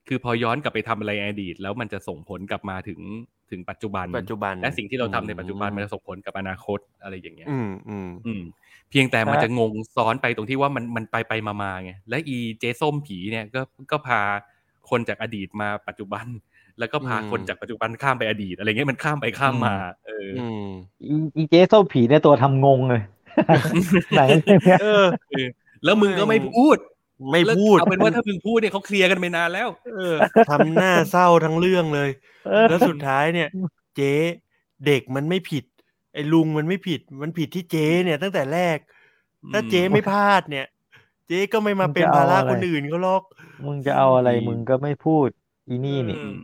[0.09, 3.01] คือพอย้อนกลับไปทำอะไรในอดีต แล้วมันจะส่งผลกลับมาถึง
[3.55, 8.42] ถึงปัจจุบันปัจจุบัน และสิ่งที่เราทำในปัจจุบันมันจะส่งผลกับอนาคตอะไรอย่างเงี้ย อืมอืมอืม
[8.90, 14.20] เพียงแต่มันจะงงซ้อนไปตรงที่ว่ามันมันไปไปมามาไงและอีเจส้มผีเนี่ยก็ก็พา
[14.90, 16.26] คนจากอดีตมาปัจจุบัน
[16.78, 19.74] แล้วก็พาอืมคนจากปัจจุบันข้ามไปอดีต อะไรเงี้ยมันข้ามไปข้ามมา
[20.07, 20.66] เอออืม
[21.05, 23.02] อีอีเจ๊ส้มผีเนี่ยตัวทำงงเลย
[24.16, 25.48] หนังเรื่องเนี้ยเออเออ
[25.84, 26.76] แล้วมึงก็ไม่พูด
[27.31, 30.17] ไม่แล้วพูดเอาเป็นว่าถ้ามึงพูดเนี่ยเขาเคลียร์กันไปนานแล้ว เออ
[30.51, 32.11] ทำหน้าเศร้าทั้งเรื่องเลย
[32.47, 33.49] เออแล้วสุดท้ายเนี่ย
[33.97, 34.15] เจ๊
[34.87, 35.65] เด็กมันไม่ผิด
[36.15, 38.79] ไอ้ลุงมันไม่ผิด มันผิดที่เจ๊เนี่ย ตั้งแต่แรก
[39.53, 40.67] ถ้าเจ๊ไม่พลาดเนี่ย
[41.29, 43.23] เจ๊ก็ไม่มาเป็นภาระคนอื่นเขาหรอก
[43.67, 45.29] มึงจะเอาอะไรอืมมึงก็ไม่พูด
[45.69, 46.37] อีนี่นี่อืม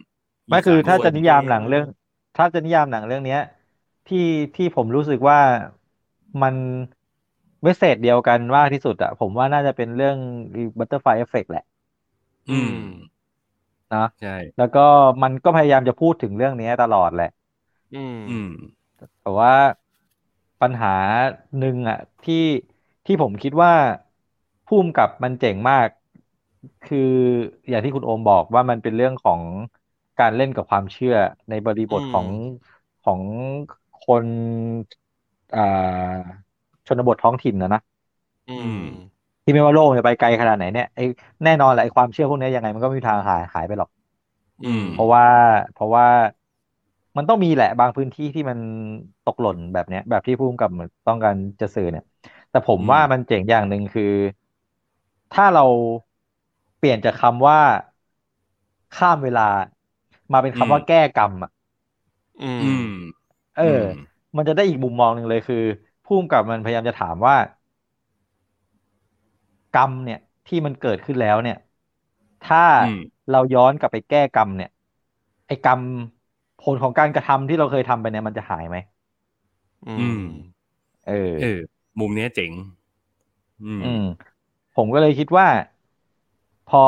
[0.49, 1.87] ไม่คือถ้าจะสนิยามหนังเรื่อง
[2.37, 3.43] ถ้าจะนิยามหนังเรื่องเนี้ย
[4.09, 5.41] ที่ที่ผมรู้สึกว่า
[6.43, 6.55] มัน
[7.63, 10.17] เมสเซจเดียวกันมากที่สุดอะผมว่าน่าจะเป็นเรื่อง
[10.79, 11.65] Butterfly Effect แหละ
[12.49, 12.75] อืม
[13.93, 14.81] นะใช่แล้วก็
[15.23, 17.31] มันก็พยายามจะพูดถึงเรื่องนี้ตลอดแหละ
[17.93, 18.49] อืมอืม
[19.21, 19.53] แต่ว่า
[20.61, 20.89] ปัญหา
[21.59, 22.35] หนึ่งอะที่
[23.07, 23.73] ที่ผมคิดว่า
[24.65, 25.89] พุ่มกับมันเจ๋งมาก
[26.83, 26.99] คือ
[27.69, 29.43] อย่างที่คุณโอมบอกว่ามันเป็นเรื่องของ
[30.19, 31.15] การเล่นกับความเชื่อ
[31.49, 32.29] ในบริบทอืมของ
[33.03, 33.23] ของ
[34.01, 34.27] คน
[35.53, 35.61] อ่า
[36.91, 37.81] ชนบทท้องถิ่นนะนะ
[38.49, 38.81] อืม
[39.45, 41.03] ที่ไม่ว่าโลกจะไปไกลขนาดไหนเนี่ยไอ้
[41.45, 43.91] แน่นอนแหละไอ้ความเชื่อพวกนี้ยังไงมันก็ไม่มีทางหายหายไปหรอก
[44.65, 45.25] อืมเพราะว่า
[45.73, 46.07] เพราะว่า
[47.17, 48.59] มันต้องมีแหละบางพื้นที่ที่มัน
[49.25, 50.71] ตกหล่นแบบเนี้ย แบบที่ผู้กำกับ
[51.07, 52.03] ต้องการจะสื่อเนี่ย
[52.51, 54.05] แต่ผมอืมว่ามันเจ๋งอย่างหนึ่งคือ
[55.35, 55.65] ถ้าเรา
[56.79, 57.61] เปลี่ยนจากคำว่า
[58.97, 59.49] ข้ามเวลา
[60.33, 61.51] มาเป็นคำว่าแก้กรรมอะ
[62.43, 62.83] อือืมม
[63.55, 63.65] เอออ
[64.37, 65.57] มันจะได้อีกมุมมองหนึ่งเลยคือ
[66.11, 67.37] ผู้กำกับมันพยายามจะถามว่า
[69.73, 71.57] กรรมเนี่ยที่มันเกิดขึ้นแล้วเนี่ย
[72.43, 72.99] ถ้าอืม
[73.29, 74.69] เราย้อนกลับไปแก้กรรมเนี่ย
[75.47, 75.83] ไอ้กรรม
[76.59, 78.77] ผลของการกระทำที่เราเคยทำไปเนี่ยมันจะหายไหม
[79.87, 80.17] อืม
[81.05, 81.59] เออเออ
[81.99, 82.53] มุมเนี้ยเจ๋ง
[83.65, 83.99] อืมอืม
[84.75, 85.47] ผมก็เลยคิดว่า
[86.69, 86.79] พอ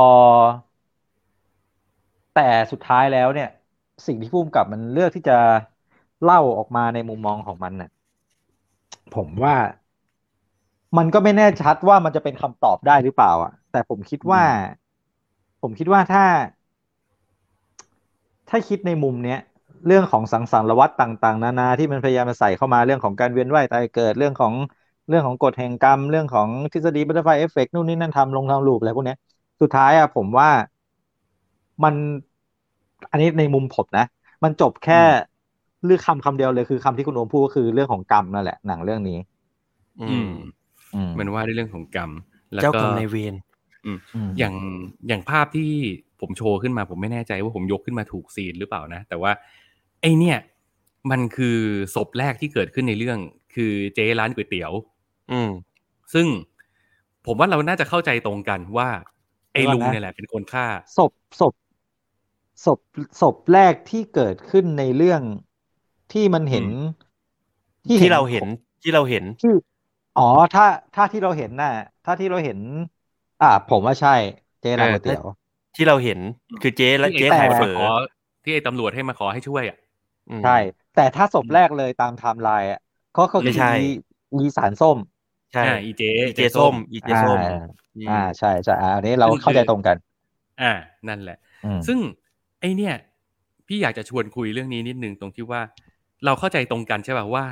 [2.32, 2.40] แต่
[2.72, 3.46] สุดท้ายแล้วเนี่ย
[4.06, 5.32] สิ่งที่พุ่มกับมันเลือกที่จะ
[6.22, 7.88] เล่าออกมาในมุมมองของมันน่ะ
[9.14, 9.54] ผมว่า
[10.98, 14.42] มันก็ไม่แน่ชัดว่ามันจะเป็นคำตอบได้หรือเปล่าอะ แต่ผมคิดว่า
[15.60, 16.24] ผมคิดว่าถ้า
[18.48, 19.38] ถ้าคิดในมุมเนี้ย
[19.86, 24.54] เรื่องของสังสารวัฏต่าง ๆ นานาที่มันพยายามมาใส่เข้ามาเรื่องของการเวียนว่ายตายเกิดเรื่องของ
[25.08, 29.18] เรื่องของกฎแห่งกรรม เรื่องของทฤษฎี butterfly effect นู่นนี่นั่น time ลง time loop อะไรพวกเนี้ย
[29.60, 30.48] สุดท้ายอะผมว่า
[31.82, 31.94] มัน
[33.10, 34.04] อันนี้ในมุมผมนะ
[34.44, 35.02] มันจบแค่
[35.84, 39.18] เลือกคำคำเดียวเลยคือคำที่คุณโอมพูดก็คือเรื่องของกรรมนั่นแหละหนังเรื่องนี้
[40.00, 40.32] อือืมม
[40.94, 42.10] อืมมันว่าด้วยเรื่องของกรรม
[42.54, 43.34] แล้วเจ้าก็กรรมนายเวร
[43.86, 43.98] อืม
[44.38, 44.54] อย่าง
[45.08, 45.70] อย่างภาพที่
[46.20, 49.32] ผมโชว์ขึ้นมาผมไม่แน่ใจว่าผมยกขึ้นมาถูกซีนหรือเปล่านะ แต่ว่า
[50.00, 50.38] ไอเนี่ย
[51.10, 51.58] มันคือ
[51.94, 53.18] ศพแรกที่เกิดขึ้นในเรื่อง
[53.54, 54.72] คือเจ๊ร้านก๋วยเตี๋ยว
[55.32, 55.50] อืม
[56.14, 56.26] ซึ่ง
[57.26, 58.88] ผมว่าเราน่าจะเข้าใจตรงกันว่า
[59.52, 60.66] ไอ้เดี๋ยวก่อนลุงนะเนี่ยแหละเป็นคนฆ่า
[60.98, 61.54] ศพศพ
[62.64, 62.78] ศพ
[63.20, 65.22] ศพแรกที่เกิดขึ้นในเรื่อง
[66.12, 66.66] ที่มันเห็น
[67.98, 68.46] ที่เราเห็น
[68.82, 69.50] ที่เราเห็นที่
[70.16, 71.70] อ๋อ ถ้าถ้าที่เราเห็นน่ะ
[72.04, 72.58] ถ้าที่เราเห็น
[73.40, 74.10] อ่า ผมว่าใช่
[74.60, 75.24] เจ๊ร้านก๋วยเตี๋ยว
[75.76, 76.18] ที่เราเห็น
[76.62, 77.88] คือเจ๊และที่เจ๊ไอ้ขายตำรวจเฝอขอ
[78.42, 79.78] ที่ไอ้ตำรวจให้มาขอให้ช่วยอะ
[80.30, 80.50] อืมใช่
[80.94, 82.80] แต่ถ้าศพแรกเลยตามไทม์ไลน์อะ
[83.16, 83.78] ก็คือไม่ใช่อี
[84.34, 84.98] อีสารส้ม
[85.52, 87.56] ใช่อ่าอีเจอีเจส้มอีเจส้ม อ่า
[87.96, 89.96] อืมอ่าใช่ใช่อ่าอันนี้เราซึ่งเข้าใจคือตรงกัน
[90.60, 90.72] อ่า
[91.08, 91.98] นั่นแหละอืมซึ่ง
[92.60, 92.94] ไอเนี่ย
[93.68, 95.60] พี่อยากจะชวนคุยเรื่องนี้นิดนึงตรงที่ว่า
[96.24, 97.46] เราเข้าใจตรงกันใช่ป่ะว่า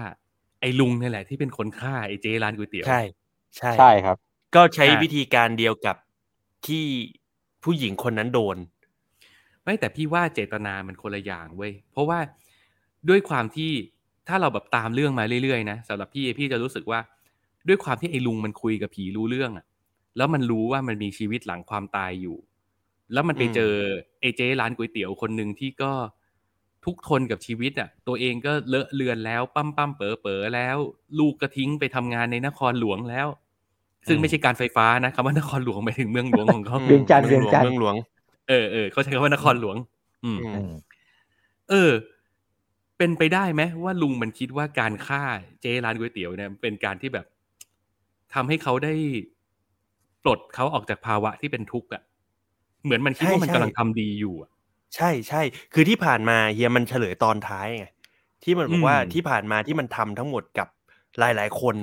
[0.61, 3.03] ไอ้ลุงเนี่ยแหละที่เป็นคนฆ่าไอ้เจ๊ร้านก๋วยเตี๋ยวใช่
[3.57, 4.17] ใช่ใช่ครับ
[4.55, 5.97] ก็ใช้อะวิธีการเดียวกับ
[6.67, 6.85] ที่
[7.65, 8.57] ผู้หญิงคนนั้นโดน
[9.65, 12.19] ไม่แต่พี่ว่าเจตนามันคนละอย่างเว้ยเพราะว่า
[13.09, 13.73] ด้วยความที่
[14.29, 17.01] ถ้าเราแบบตามเรื่องมาเรื่อยๆนะสำหรับพี่พี่จะรู้สึกว่า
[17.69, 19.67] ด้วยความที่ไอ้ลุงมันคุยกับผีรู้เรื่องอะ
[20.17, 22.37] แล้วมันรู้ว่ามันมีชีวิตหลังความตายอยู่
[23.13, 23.73] แล้วมันไปเจอ
[24.21, 25.93] ไอ้เจ๊ร้านก๋วยเตี๋ยวคนหนึ่งที่ก็
[26.85, 30.77] ทุกข์ทนกับชีวิตอะตัวเองก็เลอะเลือนแล้วปั้มปั้มเป๋อเป๋อแล้ว
[31.19, 33.29] ลูกก็ทิ้งไปทำงานในนครหลวงแล้ว
[34.09, 37.97] ซึ่งไม่ใช่การไฟฟ้านะคำว่านครหลวงหมายถึงเมืองหลวงของเขาเวียงจันทร์เมืองหลวงเวียงจันทร์เมืองหลวง
[38.49, 39.77] เออเออเขาใช้คำว่านครหลวง
[40.25, 40.71] อืมอืมอืม
[41.71, 41.93] เออ
[42.99, 45.23] เป็นไปได้ไหมว่าลุงมันคิดว่าการฆ่า
[45.61, 47.27] เจ๊ร้านก๋วยเตี๋ยวเนี่ย เป็นการที่แบบ
[48.35, 48.95] ทำให้เขาได้
[50.23, 52.03] ปลดเขาออกจากภาวะที่เป็นทุกข์อะ
[52.85, 54.51] เหมือนมันคิดว่ามันใช่กำใช่ลังทำดีอยู่อะ
[54.97, 55.43] ใช่ใช่
[55.75, 57.87] คือที่ผ่านมาเฮียมันเฉลยตอนท้ายไง
[58.45, 60.69] ที่มันบอกว่าอืมที่ผ่านมาที่มันทำทั้งหมดกับ
[61.19, 61.77] หลาย ๆ คน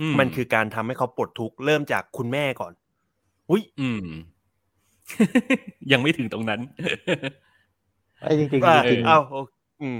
[0.00, 2.72] อืมันคือการทำให้เขาปลดทุกข์เริ่มจากคุณแม่ก่อน
[3.50, 4.06] อุ้ยอืม
[5.92, 6.60] ยังไม่ถึงตรงนั้น
[8.20, 9.36] ไอ้จริงว่าๆจริงๆเอ้าโอ
[9.82, 9.98] อืม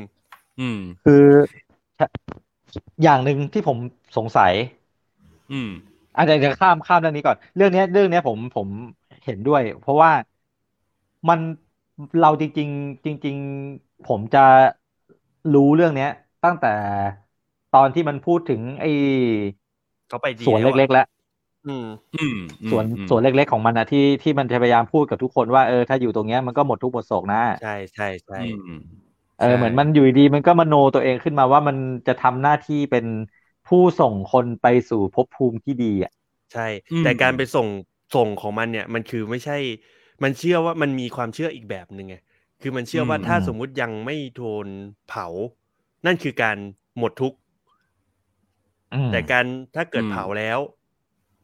[0.61, 1.24] อืม คือ
[3.03, 3.77] อย่างหนึ่งที่ผม
[4.16, 4.53] สงสัย
[5.53, 5.70] อืม
[6.16, 8.68] อาจจะเดี๋ยวข้ามข้ามเรื่องนี้ก่อน เรื่องเนี้ยเรื่องเนี้ยผมผม
[9.24, 10.11] เห็นด้วย เพราะว่า
[11.29, 11.39] มัน
[12.20, 13.36] เราจริง ๆ จริง
[13.72, 14.38] ๆ ผมจะ
[15.53, 16.09] รู้เรื่องเนี้ย
[16.44, 16.68] ตั้งแต่
[17.74, 18.88] ตอนที่มันพูดถึง ไอ้
[20.09, 21.07] เขาไปดีสวนแล้วอะเล็กๆแล้ว
[21.66, 21.84] อืม
[22.14, 22.36] อืม
[22.70, 28.59] สวนอืมสวนเล็ก ๆ ของมันนะที่ที่มันจะพยายามพูดกับทุกคนว่าเออถ้าอยู่ตรงเนี้ยมันก็หมดทุกข์หมดโศกนะใช่ใช่ใช่อืม
[29.38, 31.76] เออใช่เหมือนมันอยู่ดีๆมันก็มโนตัวเองขึ้นมาว่ามัน
[32.07, 33.07] จะทำหน้าที่เป็น
[33.66, 36.12] ผู้ส่งคนไปสู่ภพภูมิที่ดีอะ
[36.53, 37.68] ใช่อืมแต่การไปส่ง
[38.14, 39.55] ส่งของมันเนี่ย มันคือไม่ใช่
[40.23, 42.17] มันเชื่อว่ามันมีความเชื่ออีกแบบหนึ่งไง
[42.62, 44.67] คือมันเชื่อว่าอืมถ้าสมมุติยังไม่โดน
[45.09, 45.27] เผา
[46.07, 46.57] นั่นคือการ
[46.99, 47.39] หมดทุกข์
[48.95, 49.45] อืมแต่การ
[49.75, 50.59] ถ้าเกิดอืมเผาแล้ว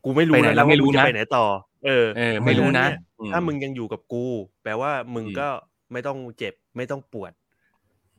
[0.05, 1.45] กูไม่รู้ไปไหนนะแล้วไม่รู้ว่ามึงจนะไปไหนต่อ
[1.85, 4.25] เออเออไม่รู้นะเพาฉเยอืมถ้ามึงยังอยู่กับกู
[4.63, 5.49] แปลว่ามึงอืมก็
[5.93, 7.33] ไม่ต้องเจ็บไม่ต้องปวด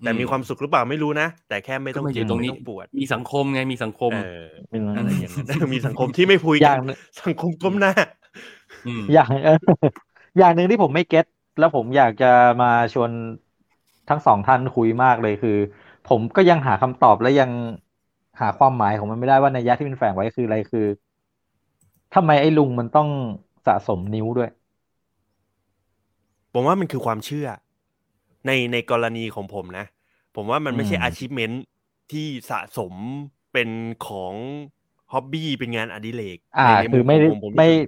[0.04, 6.80] แต่อืมมีความสุขหรือเปล่าไม่รู้นะ แต่แค่ไม่ต้องก็มาอยู่เจ็บตรงนี้ไม่ต้องปวด มีสังคมไงมีสังคมเอออืมอะไรอย่างนั้นมีสังคมที่ไม่คุยอกัย่านง
[7.24, 7.94] สังคมก้มหน้า
[8.88, 11.26] อืมอย่างเอออย่างหนึ่งที่ผมไม่เก็ต
[11.58, 12.26] แล้วผมอยากจะ
[12.62, 13.12] มาชวน
[14.08, 15.52] ทั้งสองท่านคุยมากเลยคือ
[16.06, 17.52] ผมก็ยังหาคำตอบและยัง
[18.42, 20.82] หาความหมายของมันไม่ได้ว่าในยยะที่มันแฝงไว้คืออะไรคือ
[22.14, 23.10] ทำไมไอ้ลุงมันต้อง
[23.66, 24.50] สะสมนิ้วด้วย
[26.54, 27.48] ผมว่ามันคือความเชื่อ
[28.46, 29.86] ในในกรณีของผมนะ
[30.36, 31.56] ผมว่ามันไม่ใช่อืม achievement
[32.12, 32.94] ที่สะสม
[33.54, 33.70] เป็น
[34.08, 34.36] ของ
[35.12, 37.80] ฮ็อบบี้เป็นงานอดิเรกอ่าในในคือไม่ได้ผผไม่รู้สึก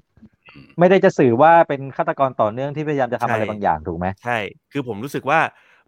[0.80, 4.38] ไม่ได้จะสื่อว่าเป็นฆาตกรต่อเนื่องที่พยายามจะทำอะไรใช่บางอย่างถูกไหมใช่
[4.72, 5.40] คือผมรู้สึกว่า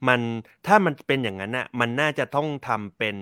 [0.07, 0.19] มัน
[0.67, 3.17] ถ้ามันเป็นอย่างนั้นน่ะ มันน่าจะต้องทำเป็น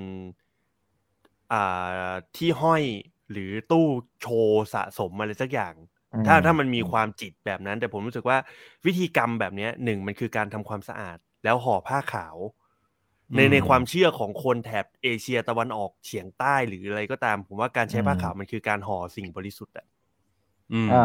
[1.54, 2.84] อ่าที่ห้อย
[3.32, 3.88] หรือตู้
[4.22, 5.74] โชว์สะสมอะไรสักอย่าง
[6.14, 8.38] อืมถ้าถ้ามันมีความจิตแบบนั้น แต่ผมรู้สึกว่า
[8.86, 12.38] วิธีกรรมแบบเนี้ยหนึ่งมันคือการทำความสะอาด แล้วห่อผ้าขาว
[13.36, 19.86] ในอืมในความเชื่อของคนแถบเอเชียตะวันออกเฉียงใต้หรืออะไรก็ตาม ผมว่าการใช้ผ้าขาวมันคือการห่อสิ่งบริสุทธิ์อะ
[20.72, 20.96] อืมอ่า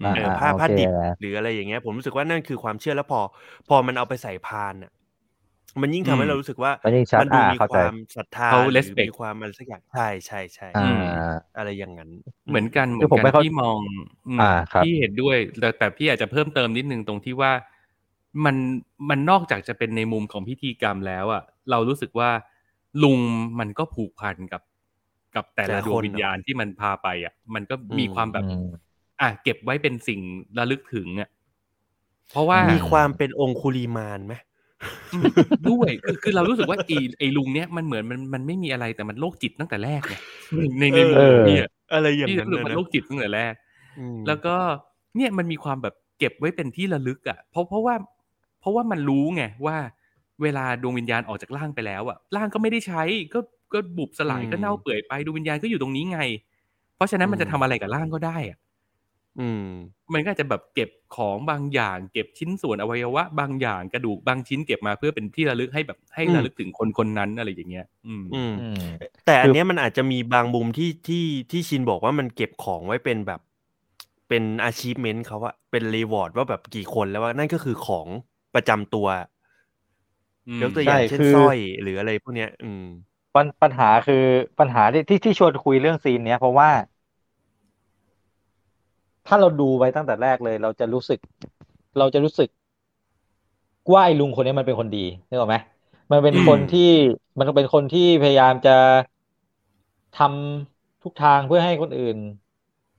[0.00, 3.20] ืมเอออ่าผ้าโอเคผ้าดิบนะหรืออะไรอย่างเงี้ย ผมรู้สึกว่านั่นคือความเชื่อแล้วพอ
[3.68, 4.92] พอมันเอาไปใส่พานอะ
[5.82, 10.80] มันยิ่งทำให้อืมเรารู้สึกว่ามันยิ่งชัดมันดูอ่ามีเข้าคใจวามศรัทธาเขาหรือ respect มีความอะไรสักอย่างใช่ใช่ใช่อ่า
[11.56, 12.10] อะไรอย่างนั้น
[12.48, 13.78] เหมือนกันเหมืคืออนผมไม่กันเข้าที่มอง
[14.40, 17.52] มอ่าครับพี่เห็นด้วยแต่แต่พี่อาจจะเพิ่มเติมนิดนึงตรงที่ว่า
[18.44, 18.56] มัน
[19.10, 22.30] มันนอกจากจะเป็นในมุมของพิธีกรรมแล้วอะ เรารู้สึกว่า
[23.02, 23.18] ลุง
[23.58, 24.62] มันก็ผูกพันกับ
[25.36, 28.66] กับแต่ละดวงวิญญาณที่มันพาไปอะ มันก็มีความแบบอืม
[29.20, 30.20] อะเก็บไว้เป็นสิ่ง
[30.58, 31.28] ระลึกถึงอะ
[32.30, 34.34] เพราะว่ามีความเป็นองคุลีมานไหม
[35.12, 35.30] อืม
[35.68, 40.16] ด้วยคือคือเรารู้สึกว่าไอ้ไอ้ลุงเนี้ยมันเหมือนมันมันไม่มีอะไรแต่มันโรคจิตตั้งแต่แรกไง
[40.78, 43.54] ในในมุมเออของพี่อะอะไรอย่างพี่นั้นรู้สึกนะมันนะโรคจิตตั้งแต่แรก
[43.98, 44.56] อืมแล้วก็
[45.16, 47.94] เนี่ยมันมีความแบบเก็บไว้เป็นที่ระลึกอะเพราะเพราะว่า
[48.60, 49.76] เพราะว่ามันรู้ไงว่า
[50.42, 53.02] เวลาดวงวิญญาณออกจากร่างไปแล้วอะร่างก็ไม่ได้ใช้
[53.34, 53.38] ก็
[53.74, 56.20] ก็บุบสลายก็เน่าเปื่อยไปดวงวิญญาณก็อยู่ตรงนี้ไง
[56.96, 58.58] เพราะฉะนั้นมันจะทำอะไรกับร่างก็ได้อะ
[59.40, 59.66] อืม
[60.14, 68.80] มันก็อาจจะแบบเก็บของบางอย่าง เก็บชิ้นส่วนอวัยวะ บางอย่างกระดูกบางชิ้นเก็บมาเพื่อเป็นที่ระลึกให้แบบให้อืมระลึกถึงคนคนนั้นอะไรอย่างเงี้ย อืมอืมอืม
[69.26, 73.40] แต่อันคือเนี้ยมันอาจจะมีบางมุมที่ที่ที่ชินบอกว่ามันเก็บของไว้เป็นแบบ
[74.28, 78.06] เป็น achievement เขาอะเป็น reward ว่าแบบกี่คนแล้วว่านั่นก็คือของ
[78.54, 79.06] ประจำตัว
[80.48, 82.84] อืมยกตัวอย่างใช่เช่นคือสร้อยหรืออะไรพวกเนี้ย อืม
[83.34, 84.16] ปัญปัญหาคือ
[84.58, 86.70] ปัญหาที่ที่ที่ชวนคุยเรื่องซีนเนี้ยเพราะว่า
[89.26, 91.18] ถ้าเราดูไว้ตั้งแต่แรกเลย เราจะรู้สึก
[91.98, 92.48] เราจะรู้สึก
[93.92, 95.56] ว่าไอ้ลุงคนนี้มันเป็นคนดีนึกออกไหม
[96.12, 96.80] มันเป็นคนอืมที่
[97.38, 98.70] มันเป็นคนที่พยายามจะ
[100.12, 102.16] ทำทุกทางเพื่อให้คนอื่น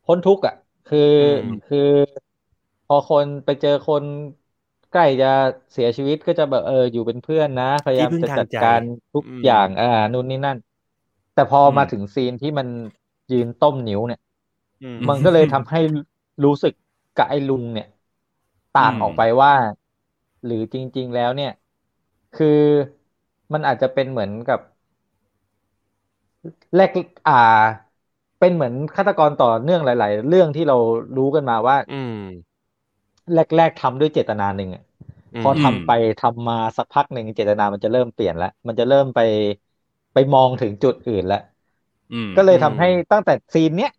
[0.06, 0.54] พ้นทุกข์อะ
[0.86, 1.78] คืออมคือ
[2.86, 4.04] พอคนไปเจอคน
[4.96, 5.28] ใกล้จะ
[5.74, 8.82] เสียชีวิตก็จะแบบเอออยู่เป็นเพื่อนนะ พยายามที่พึ่งจะทางจัดใจการ
[9.14, 10.58] ทุกอืมอย่างอ่านู่นนี่นั่น
[11.34, 12.68] แต่พออมมาถึงซีนที่มัน
[13.32, 14.20] ยืนต้มนิ้วเนี่ย
[14.82, 15.78] อืมมันก็เลยทำให้
[16.44, 16.74] รู้สึก
[17.16, 17.86] กับไอ้ลุงเนี่ย
[18.74, 19.52] ต่างอืมออกไปว่า
[20.46, 21.50] หรือจริง ๆ แล้วเนี่ย
[22.34, 22.48] คือ
[23.54, 24.60] มันอาจจะเป็นเหมือนกับ
[26.76, 26.90] แรก
[27.28, 27.34] อ่า
[28.40, 30.78] เป็นเหมือนฆาตกรต่อเนื่องหลาย ๆ เรื่องที่เรา
[31.18, 32.16] รู้กันมาว่า อืม
[33.34, 34.85] แรก ๆทำด้วยเจตนาหนึ่งอะอืม
[35.40, 39.20] พอทำไปทำมาสักพักหนึ่งเจตนามันจะเริ่มเปลี่ยนแล้ว มันจะเริ่มไป
[40.14, 41.38] ไปมองถึงจุดอื่นแล้ว
[42.12, 43.92] อืมก็เลยทำอืมให้ตั้งแต่ซีนเนี้ย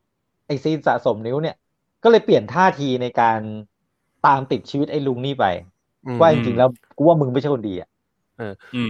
[0.47, 1.55] ไอซีนสะสมนิ้วเนี่ย
[2.03, 3.41] ก็เลยเปลี่ยนท่าทีในการ
[4.23, 5.45] ตามติดชีวิตไอ้ลุงนี่ไป
[6.21, 7.89] มว่าจริงๆแล้วกูว่ามึงไม่ใช่คนดีอะ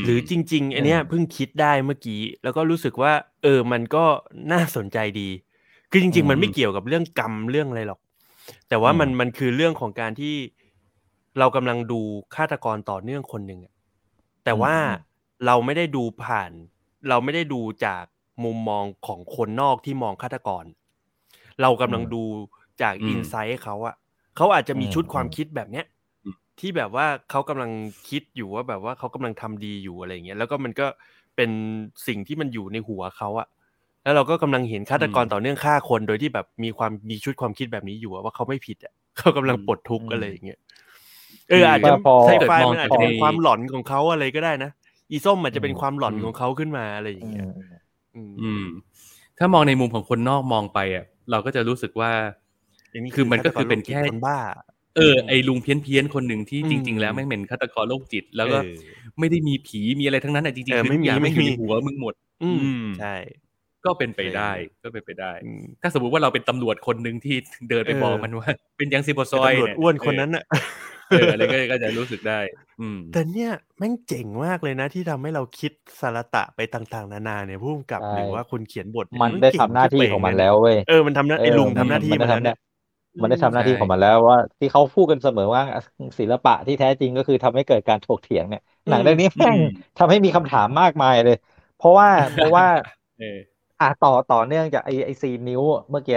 [0.03, 4.05] มหรือจริง ๆ อันเนี้ยเพิ่งคิดได้เมื่อกี้ แล้วก็รู้สึกว่า เออ มันก็
[4.53, 5.29] น่าสนใจดี
[5.91, 8.01] คือจริง ๆ มันไม่เกี่ยวกับเรื่องกรรมเรื่องอะไรหรอก
[8.69, 10.35] แต่ว่ามันมันคือเรื่องของการที่
[11.39, 12.01] เรากำลังดู
[12.35, 13.75] ฆาตกรต่อเนื่องคนหนึ่งอะ
[14.45, 14.75] แต่ว่า
[15.47, 16.53] เราไม่ได้ดูผ่าน
[17.09, 18.05] เราไม่ได้ดูจาก
[18.45, 20.65] มุมมองของคนนอกที่มองฆาตกร
[21.63, 22.23] เรากำลังดู
[22.83, 23.95] จากอืมอินไซต์เขาอะ
[24.37, 25.87] เขาอาจจะมีอืมชุดความอืมคิดแบบเนี้ย
[26.25, 27.71] อืมที่แบบว่าเขากำลัง
[28.09, 30.87] คิดอยู่ว่าแบบว่าเขากำลังทำดีอยู่อะไรอย่างเงี้ยแล้วก็มันก็
[31.37, 31.51] เป็น
[32.07, 33.49] สิ่งที่มันอยู่ในหัวเขาอะ
[34.03, 40.59] แล้วเราก็กำลังเห็นฆาตกรอืมต่อเนื่องฆ่าคนโดยที่แบบมีความมีชุดความคิดแบบนี้อยู่อะว่าเขาไม่ผิดอะเขากำลังปลดทุกข์อืมอะไรอย่างเงี้ย
[41.51, 44.71] เอออาจจะพอไซถ้าเกิดไฟมองมันอาจจะเป็นในความหลอนของเขาอะไรก็ได้นะ
[45.11, 47.47] อีส้มอาจจะเป็นอืมความหลอนอืมของเขาขึ้นมาอะไรอย่างเงี้ย
[48.15, 48.65] อืมอืม
[49.39, 52.11] ถ้ามองในมุมของคนนอกมองไปอะ เราก็จะรู้สึกว่า
[52.95, 54.39] ย่างคือมันก็คือเป็นแค่ฆาตกรโรจิตคนบ้า
[54.97, 58.71] เออไอ้ลุงเพี้ยนเพี้ยนๆคนหนึ่งที่อืมจริง ๆ แล้วแม่งเป็นฆาตกรโรคจิต แล้วก็เออ
[59.19, 63.15] ไม่ได้มีผีมีอะไรทั้งนั้นอะจริงเออๆคือไม่ทุกมีอย่างไม่ไม่อยู่มีในหัวมึงหมดอืมอืมใช่
[63.85, 64.51] ก็เป็นไปได้
[64.85, 67.37] ก็เป็นไปได้อืมถ้าสมมติว่าเราเป็นตำรวจคนหนึ่งที่
[67.71, 68.49] เดินไปเออบอกมันว่า
[68.79, 70.45] เป็นยังซิบซไอ้อยตำรวจเยอ้วนคนนั้นน่ะ
[71.11, 72.41] เอออะไรก็ก็จะรู้สึกได้
[72.81, 82.57] อืมแต่เนี่ยแม่งเจ๋งมากเลยนะที่ทำให้เราคิดสารตะไปต่างๆ นานาเนี่ยผู้กำกับใช่หรือว่าคนเขียนบทเยมันได้เก่ทำหน้าที่เป่ของมันเยแล้วเว้ยเออมันทำหน้าไอ้ลุงทำหน้าที่มัมาแล้วเนี่ย
[83.21, 85.63] มันได้ทำหน้าที่ใช่ของมันแล้วว่าที่เขาพูดกันเสมอว่า
[86.21, 91.37] ศิลปะที่แท้จริงก็คือทำให้เกิดการถกเถียงเนี่ยหนังเรื่องนี้แม่งอืมทำให้มีคำถามมากมายเลย
[91.77, 92.65] เพราะว่าเพราะว่า
[93.19, 93.39] เออ
[93.81, 96.17] อะต่อต่อเนื่องจากไอไอซีนนิ้วเมื่อกี้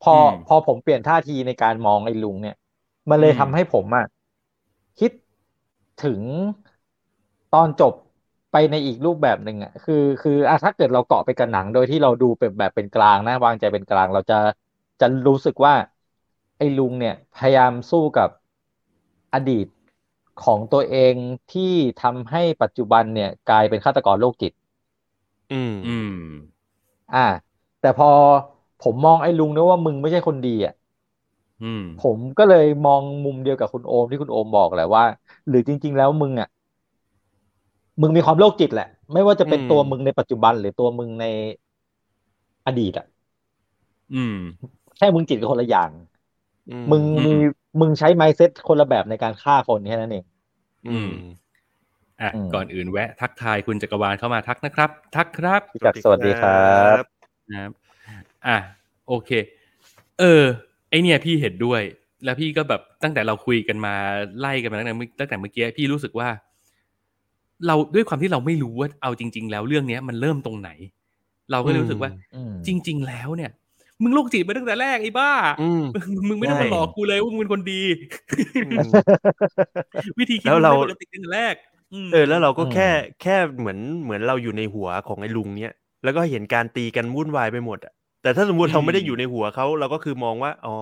[0.00, 2.54] พออืมพอผมเปลี่ยนท่าทีในการมองไอ้ลุงเนี่ย
[3.10, 4.04] มันเลยอืมทำให้ผมอะ
[4.98, 5.12] คิด
[6.04, 6.22] ถึง
[7.50, 7.94] ตอนจบ
[8.52, 14.34] ไปในอีกรูปแบบหนึ่งอะคือคืออะถ้าเกิดเราเกาะไปกับหนังโดยที่เราดูเป็นแบบเป็นกลางนะวางใจเป็นกลาง เราจะ
[15.00, 15.74] จะรู้สึกว่า
[16.56, 18.28] ไอ้ลุงเนี่ย พยายามสู้กับ
[19.34, 19.66] อดีต
[20.44, 21.14] ของตัวเอง
[21.52, 21.72] ที่
[22.02, 24.52] ทำให้ปัจจุบันเนี่ย กลายเป็นฆาตกรโรคจิต
[25.50, 26.12] อืมอืม
[27.10, 27.18] อ่า
[27.80, 28.06] แต่พอ
[28.78, 30.81] ผมมองไอ้ลุงนะว่ามึงไม่ใช่คนดีอะอืม
[31.98, 35.04] ผมก็เลยมองมุมเดียวกับคุณโอมที่คุณโอมบอกแหละว่า
[35.48, 36.48] หรือจริง ๆ แล้วมึงอะ
[38.00, 41.24] มึงมีความโรคจิตแหละ ไม่ว่าจะเป็นอืมตัวมึงในปัจจุบันหรือตัวมึงใน
[42.66, 43.06] อดีตอะ
[44.12, 44.36] อืม
[44.96, 45.90] แค่มึงจิตกับคนละอย่าง
[46.68, 47.34] อืมึงอืมมี
[47.80, 50.24] มึงใช้ไมเซ็ตคนละแบบในการฆ่าคนแค่นั้นเอง
[50.86, 51.10] อืม
[52.22, 56.52] อะอืมก่อนอื่นแวะ ทักทายคุณจักรวาลเข้ามาทักนะครับ ทักครับพี่จักรสวัสดีครั
[57.00, 57.02] บ
[57.50, 57.72] นะครับ
[58.46, 58.56] อะ
[59.08, 59.30] โอเค
[60.20, 60.44] เออ
[60.92, 61.82] ไอเนี่ยพี่เห็นด้วย
[62.24, 63.94] แล้วพี่ก็แบบตั้งแต่เราคุยกันมา
[64.38, 66.28] ไล่กันมาตั้งแต่เมื่อตั้งแต่เมื่อกี้พี่รู้สึกว่า
[67.66, 70.70] เราด้วยความที่เราไม่รู้ว่าเอาจริง ๆ แล้วเรื่องเนี้ยมันเริ่มตรงไหน
[71.52, 73.50] เราก็เลยรู้สึกว่าอืมจริง ๆ แล้วเนี่ย
[74.02, 75.32] มึงโรคจิตมาตั้งแต่แรกไอ้บ้า
[75.62, 77.82] อืมมึงมึงไม่ต้องมาใช่หลอกกูเลยว่ามึงเป็นคนดี
[78.66, 78.88] อืม
[80.18, 81.54] วิธีคิดแล้วมึงเราไม่ปกติตั้งแต่แรก
[82.06, 82.88] มเออ แล้วเราก็อืมแค่
[83.22, 85.72] แค่เหมือนเหมือนเราอยู่ในหัวของไอ้ลุงเนี้ย
[86.04, 90.76] แล้วก็เห็นการตีกันวุ่นวายไปหมดอะ แต่ถ้าสมมติเราไม่ได้อยู่ในหัวเขาเราก็คือมองว่า อ๋อ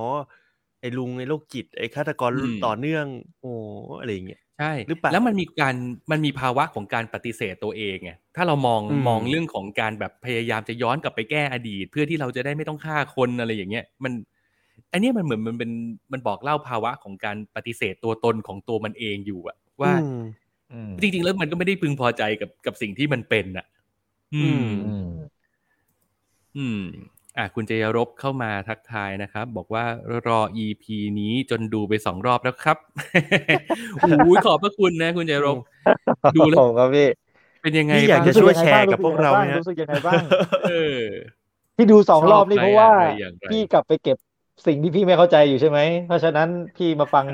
[0.80, 2.30] ไอ้ลุงไอ้โรคจิตไอ้ฆาตกร
[2.66, 3.04] ต่อเนื่อง
[3.40, 3.52] โอ้
[4.00, 5.74] อะไรอย่างเงี้ยใช่หรือเปล่าแล้วมันมีการ
[6.10, 14.12] มันมีภาวะของการปฏิเสธตัวเองไงถ้าเรามองอืมมองเรื่องของการแบบพยายามจะย้อนกลับไปแก้อดีต เพื่อที่เราจะได้ไม่ต้องฆ่าคนอะไรอย่างเงี้ยมัน
[14.92, 15.70] อันเนี้ยมันเหมือนมันเป็น
[16.12, 20.20] มันบอกเล่าภาวะของการปฏิเสธตัวตนของตัวมันเองอยู่อะว่าอืม
[20.72, 23.66] อืมจริง ๆ แล้วมันก็ไม่ได้พึงพอใจกับกับสิ่งที่มันเป็นอะ
[24.34, 24.66] อืม
[26.56, 26.80] อืม
[27.36, 29.84] อืมอืมอะคุณเจยรบเข้ามาทักทายนะครับ บอกว่า
[30.26, 30.84] รอ EP
[31.20, 32.78] นี้จนดูไปสองรอบแล้วครับ
[34.00, 35.56] โอ้ยขอบพระคุณนะ คุณเจยรบ
[36.36, 37.08] ดูแล้วผมครับพี่
[37.62, 40.22] เป็นยังไงนี่อยากบ้างจะช่วยแชร์กับพวกเราเนี่ยรู้สึกยังไงบ้าง
[40.70, 41.04] เออ
[41.76, 44.16] ที่ดูสองรอบนี่ชอบเพราะว่าอะไรอย่างไรพี่กลับไปเก็บ
[44.66, 47.24] สิ่งที่พี่ไม่เข้าใจอยู่ใช่ไหม เพราะฉะนั้นพี่มาฟัง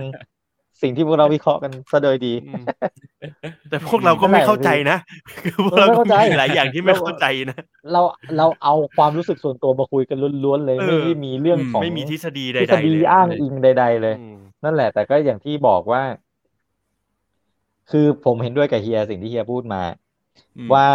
[0.82, 2.62] สิ่งที่พวกเราวิเคราะห์กันซะโดยดีอืม
[3.70, 4.98] แต่พวกเราก็ไม่เข้าใจนะ
[5.40, 7.58] คือพวกเราไม่ก็เข้าใจมีหลายอย่างที่ไม่เข้าใจนะ
[7.92, 8.00] เรา
[8.36, 16.02] เราเอาความรู้สึกส่วนตัวมาคุยกันล้วนๆเลยเออไม่ได้มีเรื่องของไม่มีทฤษฎีใดทฤษๆฎีเลยอ้างอิงใด ๆ เลยอืมนั่นแหละ แต่ก็อย่างที่บอกว่า
[17.90, 19.82] คือผมเห็นด้วยกับเฮียสิ่งที่เฮียพูดมา
[20.56, 20.86] อืมว่า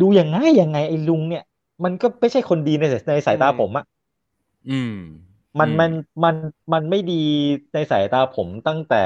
[0.00, 1.44] ดูยังไงยังไงไอ้ลุงเนี่ย
[1.84, 3.84] มันก็ไม่ใช่คนดีในในสายตาผมอะ
[4.70, 4.96] อืม
[5.60, 5.92] มันอืมมัน
[6.24, 6.34] มัน
[6.72, 7.14] มันไม่ดี
[7.72, 8.96] ในสายตาผมตั้งแต่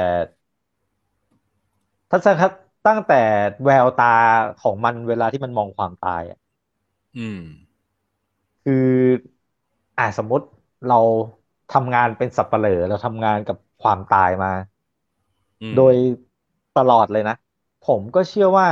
[2.10, 3.22] ทัศนคติตั้งแต่
[3.64, 4.14] แววตา
[4.62, 6.38] ของมันเวลาที่มันมองความตายอะ
[7.16, 7.38] อืม
[8.64, 8.72] คือ
[9.98, 10.46] อ่าสมมติ
[10.86, 10.94] เรา
[11.70, 14.48] ทำงานเป็นสับปะเหร่อเราทำงานกับความตายมา
[15.62, 15.94] อืมโดย
[16.74, 17.34] ตลอดเลยนะ
[17.82, 18.68] ผมก็เชื่อว่า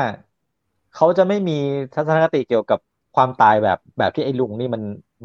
[0.93, 1.53] เขาจะไม่มี
[1.95, 2.79] ทัศนคติเกี่ยวกับ
[3.15, 4.83] ความตายแบบแบบที่ไอ้ลุงนี่มัน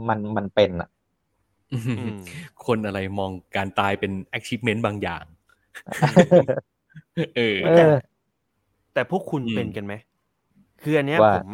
[0.09, 0.94] มันมันเป็นอะอืมอืม
[2.65, 5.25] คนอะไรมองการตายเป็น achievement บางอย่าง
[7.35, 7.93] เออเออ
[8.93, 9.93] แต่พวกคุณอืมเป็นกันไหม
[10.83, 11.49] คืออันเนี้ยว่าผม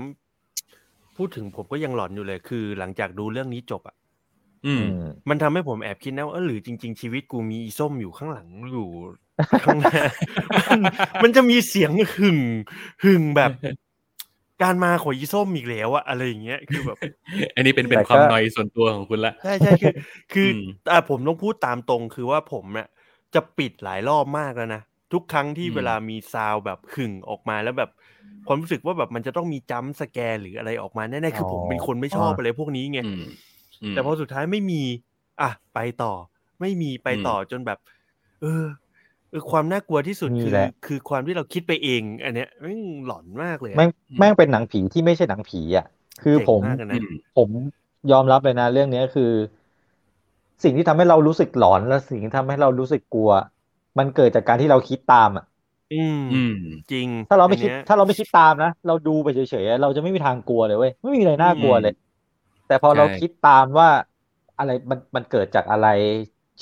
[1.17, 3.95] พูดถึงผมก็ยังหลอนอยู่เลย คือหลังจากดูเรื่องนี้จบอะ
[4.65, 8.87] อืมอืมมันทำให้ผมแอบคิดนะว่าเออหรือจริง ๆ ชีวิตกูมีอีส้มอยู่ข้างหลังอยู่
[9.63, 9.93] ข้างหน้า
[10.69, 10.79] มัน
[11.23, 12.37] มันจะมีเสียงหึ่ง
[13.03, 13.51] หึ่งแบบ
[14.61, 16.99] การมาของอีส้มอีกแล้วอะอะไรอย่างเงี้ยคือแบบ
[17.55, 19.93] อันนี้เป็นเป็นแต่ก็ความนอยส่วนตัวของคุณละใช่ใช่คือ
[20.33, 22.87] คืออมอะผมต้องพูดตามตรงคือว่าผมเนี่ย
[23.33, 24.81] จะปิดหลายรอบมากแล้วนะ
[25.13, 27.89] ทุกครั้งที่อืมเวลามี sound แบบหึ่งออกมาแล้วแบบ
[28.47, 33.21] ความรู้สึกว่าแบบมันจะต้องมี jump scare หรืออะไรออกมาแน่ๆคือออผมเป็นคนไม่ชอบอะไรพวกนี้ไงอืม
[33.83, 34.81] มแต่พอสุดท้ายไม่มี
[35.41, 36.13] อะไปต่อ
[36.61, 37.79] ไม่มีไปต่อจนแบบ
[38.41, 38.65] เออ
[39.31, 43.89] เออความน่ากลัวที่สุดนี่คือแหละคือความที่เราคิดไปเอง อันเนี้ยแม่งหลอนมากเลยอะแม่ง
[44.19, 45.85] แม่งเป็นหนังผีที่ไม่ใช่หนังผีอะ
[46.23, 47.49] คือเจ๋งผมมากอะอืนะมผม
[48.11, 49.31] ยอมรับเลยนะ เรื่องนี้คือ
[50.63, 53.31] สิ่งที่ทำให้เรารู้สึกหลอนและสิ่งที่ทำให้เรารู้สึกกลัว
[53.97, 55.45] มันเกิดจากการที่เราคิดตามอะ
[55.91, 56.53] อืมอืม
[56.91, 61.93] จริง ถ้าเราไม่คิดอันนี้ยถ้าเราไม่คิดตามนะเราดูไปเฉยๆเราจะไม่มีทางกลัวเลยเว้ยไม่มีอะไรน่ากลัวเลย
[62.67, 63.89] แต่พอใช่เราคิดตามว่า
[64.57, 65.87] อะไรมันมันเกิดจากอะไร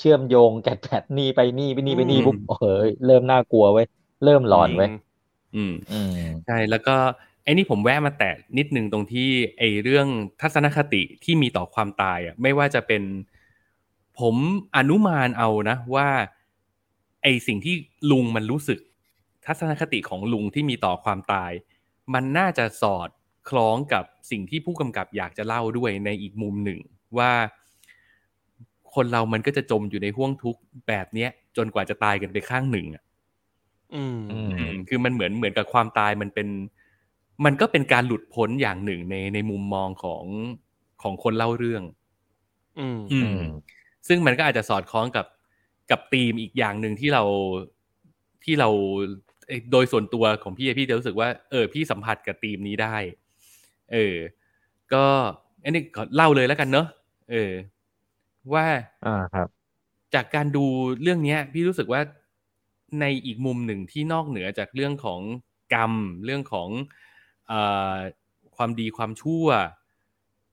[0.00, 3.86] เชื่อมโยงแกะแพดนี่ไปนี่ไปนี่ไปนี่อืมปุ๊บเฮ้ยเริ่มน่ากลัวเว้ย
[4.24, 5.02] เริ่มหลอนเว้ยจริง
[5.56, 6.14] อืมอืม
[6.46, 6.96] ใช่แล้วก็
[7.44, 9.28] ไอ้นี่ผมแวะมาแตะนิดนึงตรงที่
[9.58, 10.06] ไอ้เรื่อง
[10.40, 13.02] ทัศนคติที่มีต่อความตายอะไม่ว่าจะเป็น
[14.20, 14.36] ผม
[14.76, 16.08] อนุมานเอานะ ว่า
[17.22, 17.74] ไอ้สิ่งที่
[18.10, 18.80] ลุงมันรู้สึก
[19.46, 21.52] ทัศนคติของลุงที่มีต่อความตาย
[22.14, 23.08] มันน่าจะสอด
[23.48, 26.80] คล้องกับสิ่งที่ผู้กำกับอยากจะเล่าด้วยในอีกมุมหนึ่ง
[27.18, 27.32] ว่า
[28.94, 33.02] คนเรามันก็จะจมอยู่ในห่วงทุกข์แบบเนี้ย จนกว่าจะตายกันไปข้างหนึ่งอะ
[33.94, 36.48] อืมอืมอืมคือมันเหมือนเหมือนกับความตายมันเป็น
[37.44, 40.24] มันก็เป็นการหลุดพ้นอย่างหนึ่งในในมุมมองของ
[41.02, 41.82] ของคนเล่าเรื่อง
[42.78, 43.44] อืมอือืมม
[44.08, 45.26] ซึ่งมันก็อาจจะสอดคล้องกับ
[45.90, 47.22] กับธีมอีกอย่างหนึ่งที่เรา
[48.44, 48.68] ที่เรา
[49.48, 52.96] เอ่อโดยส่วนตัวของพี่พี่จะรู้สึกว่าเออพี่สัมผัสกับธีมนี้ได้
[53.92, 54.16] เออ
[54.92, 55.04] ก็
[55.62, 56.86] อันนี้ขอเล่าเลยแล้วกันเนอะ
[57.30, 57.52] เออ
[58.52, 58.66] ว่า
[59.04, 59.48] อ่าครับ
[60.14, 60.64] จากการดู
[61.02, 62.00] เรื่องเนี้ย พี่รู้สึกว่า
[63.00, 65.20] ในอีกมุมหนึ่งที่นอกเหนือจากเรื่องของ
[65.74, 65.92] กรรม
[66.24, 66.68] เรื่องของ
[67.48, 67.52] เอ
[67.94, 67.96] อ
[68.56, 69.46] ความดีความชั่ว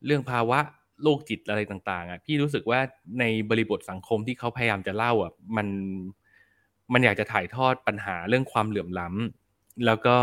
[0.06, 0.60] เรื่องภาวะ
[1.04, 2.80] โรคจิตอะไรต่าง ๆ อะ พี่รู้สึกว่า
[3.20, 5.68] ในบริบทสังคมที่เขาพยายามจะเล่าอะมัน
[6.94, 10.18] มันอยากจะถ่ายทอดปัญหาเรื่องความเหลื่อมล้ำแล้วก็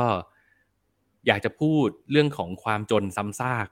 [1.26, 3.68] อยากจะพูดเรื่องของความจนซ้ำซาก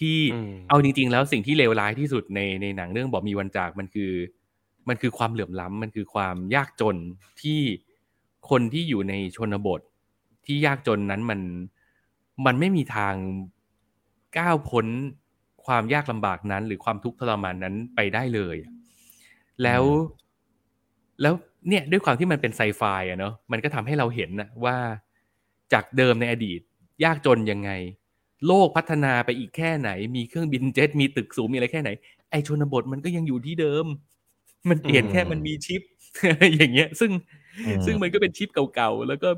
[0.00, 4.12] ที่อืมเอาจริง ๆ แล้วสิ่งที่เลวร้ายที่สุดในในหนังเรื่องบอกมีวันจากมันคือ
[4.88, 6.96] มันคือความเหลื่อมล้ำมันคือความยากจน
[7.42, 7.60] ที่
[8.50, 9.80] คนที่อยู่ในชนบท
[10.46, 11.40] ที่ยากจนนั้นมัน
[12.46, 13.14] มันไม่มีทาง
[14.38, 14.86] ก้าวพ้น
[15.66, 18.72] ความยากลำบากนั้น หรือความทุกข์ทรมานนั้นไปได้เลยอะ
[19.62, 19.82] แล้ว
[21.22, 21.34] แล้ว
[21.68, 24.76] เนี่ยด้วยความที่มันเป็นไซไฟอะเนาะมันก็ทำให้เราเห็นนะว่า
[25.72, 26.60] จากเดิมในอดีต
[27.04, 27.70] ยากจนยังไง
[28.46, 31.90] โลกพัฒนาไปอีกแค่ไหน มีเครื่องบินเจ็ตมีตึกสูงมีอะไรแค่ไหน
[32.30, 33.86] ไอชนบทมันก็ยังอยู่ที่เดิม
[34.70, 35.82] มันเปลี่ยนแค่อืมมันมีชิป
[36.58, 37.10] อย่างเงี้ย ซึ่ง
[37.64, 39.28] อืมซึ่งมันก็เป็นชิปเก่าๆแล้วก็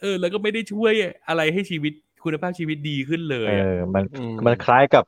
[0.00, 0.92] เออ แล้วก็ไม่ได้ช่วย
[1.28, 1.92] อะไรให้ชีวิต
[2.24, 5.04] คุณภาพชีวิตดีขึ้นเลยเออะอมันอืมมันคล้ายกับ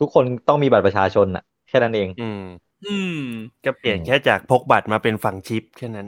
[0.00, 2.40] ทุกคนต้องมีบัตรประชาชนอะแค่นั้นเอง อืม
[2.84, 3.16] อืม
[3.64, 6.06] ก็เปลี่ยนอืมแค่จากพกบัตรมาเป็นฝั่งชิปแค่นั้น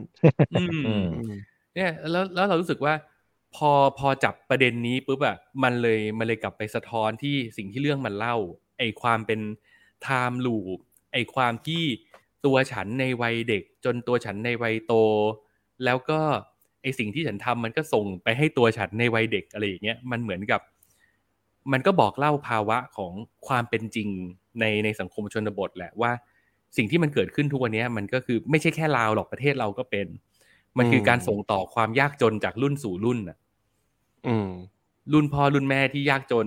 [0.52, 1.32] อืมอืมอืม
[1.74, 2.94] เนี่ยแล้วแล้วเรารู้สึกว่า
[3.56, 8.36] พอพอจับประเด็นนี้ปุ๊บอะมันเลยมันเลยกลับไปสะท้อนที่สิ่งที่เรื่องมันเล่า
[8.78, 9.40] ไอความเป็น
[10.02, 10.78] ไทม์ลูป
[11.12, 11.82] ไอความที่
[12.46, 14.94] ตัวฉันในวัยเด็ก จนตัวฉันในวัยโต
[15.84, 16.20] แล้วก็
[16.82, 20.60] ไอสิ่งที่ฉันทำมันก็ส่งไปให้ตัวฉันในวัยเด็กอะไรอย่างเงี้ยมันเหมือนกับ
[21.72, 23.12] มันก็บอกเล่าภาวะของ
[23.48, 24.08] ความเป็นจริง
[24.60, 26.12] ในในสังคมชนบทแหละว่า
[26.76, 30.06] สิ่งที่มันเกิดขึ้นทุกวันนี้มันก็คือไม่ใช่แค่ลาวหรอกประเทศเราก็เป็น
[30.78, 33.38] มันคือการส่งต่อความยากจนจากรุ่นสู่รุ่นน่ะ
[34.26, 34.48] อืม
[35.12, 36.46] รุ่นพ่อรุ่นแม่ที่ยากจน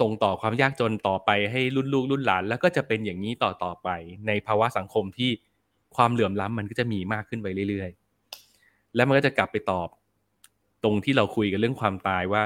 [0.00, 3.88] ส่งต่อความยากจนต่อไปให้รุ่นลูกรุ่นหลาน แล้วก็จะเป็นอย่างนี้ต่อต่อไป
[4.26, 5.30] ในภาวะสังคมที่
[5.96, 9.88] ความเหลื่อมล้ำมันก็จะมีมากขึ้นไปเรื่อยๆ แล้วมันก็จะกลับไปตอบ
[10.84, 12.42] ตรงที่เราคุยกันเรื่องความตายว่า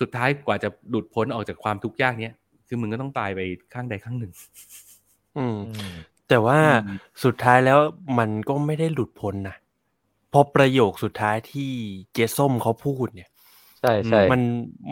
[0.00, 2.34] สุดท้ายกว่าจะหลุดพ้นออกจากความทุกข์ยากเนี้ย
[2.68, 3.40] คือมึงก็ต้องตายไป
[3.74, 4.32] ข้างใดข้างหนึ่ง
[5.38, 5.94] อืมอืม
[6.28, 7.78] แต่ว่าอืมสุดท้ายแล้ว
[8.18, 11.72] มันก็ไม่ได้หลุดพ้นนะเพราะประโยคสุดท้ายที่
[12.12, 13.30] เจส้มเขาพูดเนี่ย
[13.80, 14.40] ใช่ใช่มัน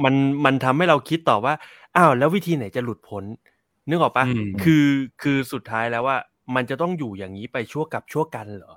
[0.05, 0.14] มัน
[0.44, 1.55] มันทำให้เราคิดต่อว่า
[1.97, 3.24] อ้าวแล้ววิธีไหนจะหลุดพ้น
[3.89, 4.86] นึกออกปะอืมคือ
[5.23, 6.16] คือสุดท้ายแล้วว่า
[6.55, 8.74] มันจะต้องอยู่อย่างนี้ไปชั่วกับชั่วกันเหรอ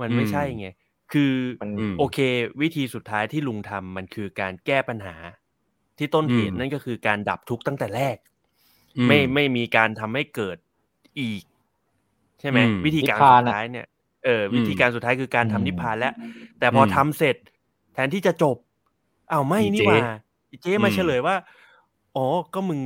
[0.00, 0.68] มันไม่ใช่ไง
[1.12, 2.18] คือมันอืมโอเค
[2.60, 5.14] วิธีสุดท้ายที่ลุงทำมันคือการแก้ปัญหา
[5.98, 8.16] ที่ต้นเหตุอืมนั่นก็คือการดับทุกข์ตั้งแต่แรก
[8.98, 10.56] อืไม่ไม่มีการทำให้เกิด
[11.20, 11.42] อีก
[12.40, 13.86] ใช่ไหมอืมวิธีการนิพพานสุดอะท้ายเนี่ย
[14.24, 16.14] เออวิธีการสุดท้ายคือการทำอืมนิพพานแล้ว
[16.58, 17.36] แต่พออมทำเสร็จ
[17.94, 18.56] แทนที่จะจบ
[19.32, 20.00] อ้าวไม่อีนี่เจ๊หว่า
[20.50, 21.36] อีเจ๊มาอืมเฉลยว่า
[22.16, 22.80] อ๋อก็มึง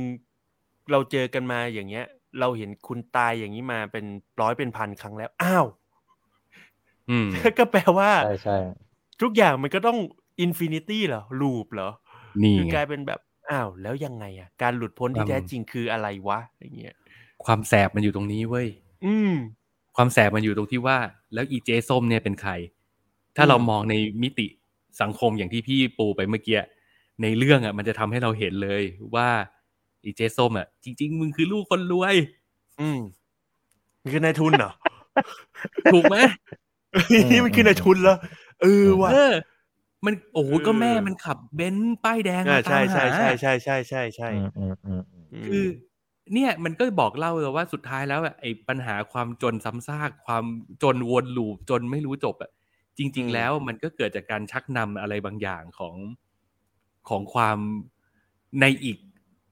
[0.91, 2.05] เราเจอกันมาอย่างเงี้ย
[2.39, 4.05] เราเห็นคุณตายอย่างนี้มาเป็น
[4.41, 5.65] ร้อยเป็นพันครั้งแล้ว อ้าว
[7.09, 7.27] อืม
[7.59, 8.57] ก็แปลว่าใช่ใช่
[9.21, 9.97] ทุกอย่างมันก็ต้อง
[10.41, 11.89] infinity เหรอ loop เหรอ
[12.43, 13.19] นี่คือไงกลายเป็นแบบ
[13.51, 16.95] อ้าวแล้วยังไงอะ การหลุดพ้นที่วามแท้จริงคืออะไรวะอย่างเงี้ย
[17.45, 18.67] ความแสบมันอยู่ตรงนี้เว้ย
[19.05, 19.33] อืม
[19.95, 20.97] ความแสบมันอยู่ตรงที่ว่า
[21.33, 22.51] แล้วอีเจส้มเนี่ยเป็นใคร
[23.35, 23.93] ถ้าอืมเรามองใน
[24.23, 24.47] มิติ
[25.01, 26.57] สังคมอย่างที่พี่ปูไปเมื่อกี้
[27.21, 28.83] ในเรื่องอะ มันจะทำให้เราเห็นเลย
[29.15, 29.29] ว่า
[30.05, 32.15] อีเจส้มอะ จริง ๆ มึงคือลูกคนรวย
[32.81, 32.99] อืม
[34.01, 34.71] มันคือนายทุนเหรอ
[35.93, 36.17] ถูกไหม
[37.31, 38.15] นี่มันคือนายทุนเหรอ
[38.61, 39.33] เออว่ะเออ
[40.05, 45.65] มันโอ้โหเออก็แม่มันขับเบนซ์ป้ายแดงอ่ามาตาใช่มใช่หาใช่ใช่ใช่ใช่ใช่อืมอืมอืมอืมมคือ
[46.33, 50.45] เนี่ยมันก็บอกเล่าเลยว่าสุดท้ายแล้วอะไอ้ปัญหาความจนซ้ำซากความ
[50.81, 52.51] จนวนลูปจนไม่รู้จบอะ
[52.97, 55.95] จริง ๆ แล้วมันก็เกิดจากการชักนำอะไรบางอย่างของ
[57.09, 57.57] ของความ
[58.59, 58.97] ในอีก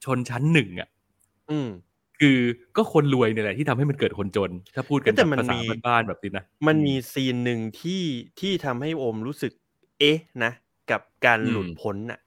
[0.03, 0.89] ชนชั้นหนึ่งอะ
[1.49, 1.67] อืม
[2.19, 2.37] คือ
[2.75, 8.03] ก็คนรวยเนี่ยแหละที่ทำให้มันเกิดคนจน ถ้าพูดกันแต่มันภาษามีบ้านๆแบบนี้นะมันมีซีนหนึ่งที่
[8.39, 9.51] ที่ทำให้โอมรู้สึก
[9.99, 10.51] เอ๊ะนะ
[10.91, 12.19] กับการอืมหลุดพ้นน่ะ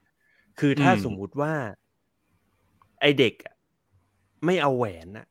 [0.59, 1.53] คือถ้าอืมสมมุติว่า
[3.01, 3.54] ไอเด็กอะ
[4.45, 5.27] ไม่เอาแหวนน่ะ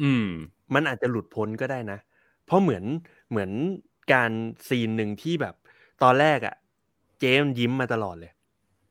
[0.00, 0.26] อืม
[0.74, 1.98] มันอาจจะหลุดพ้นก็ได้นะ
[2.46, 2.84] เพราะเหมือน
[3.30, 3.50] เหมือน
[4.12, 4.30] การ
[4.68, 5.54] ซีนหนึ่งที่แบบ
[6.02, 6.54] ตอนแรกอะ
[7.20, 8.32] เจมันยิ้มมาตลอดเลย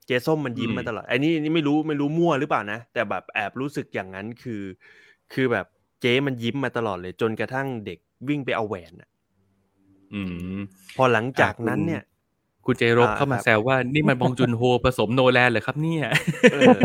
[0.05, 4.63] เจส้มมันยิ้มอืมมาตลอดไอ้นี่นี่ไม่รู้ไม่รู้มั่วหรือเปล่านะแต่แบบแอบรู้สึกอย่างนั้นคือ
[5.33, 5.65] คือแบบ
[6.01, 9.09] เจมันยิ้มมาตลอดเลย จนกระทั่งเด็กวิ่งไปเอาแหวนน่ะ
[10.13, 10.21] อื
[10.55, 10.59] ม
[10.95, 12.01] พอหลังจากนั้นอะคุณเนี่ย
[12.65, 16.05] คุณเจรบอ่าเข้ามาครับแซวว่านี่มันบองจุนโฮผสมโนแลนเหรอครับเนี่ย
[16.49, 16.79] เออ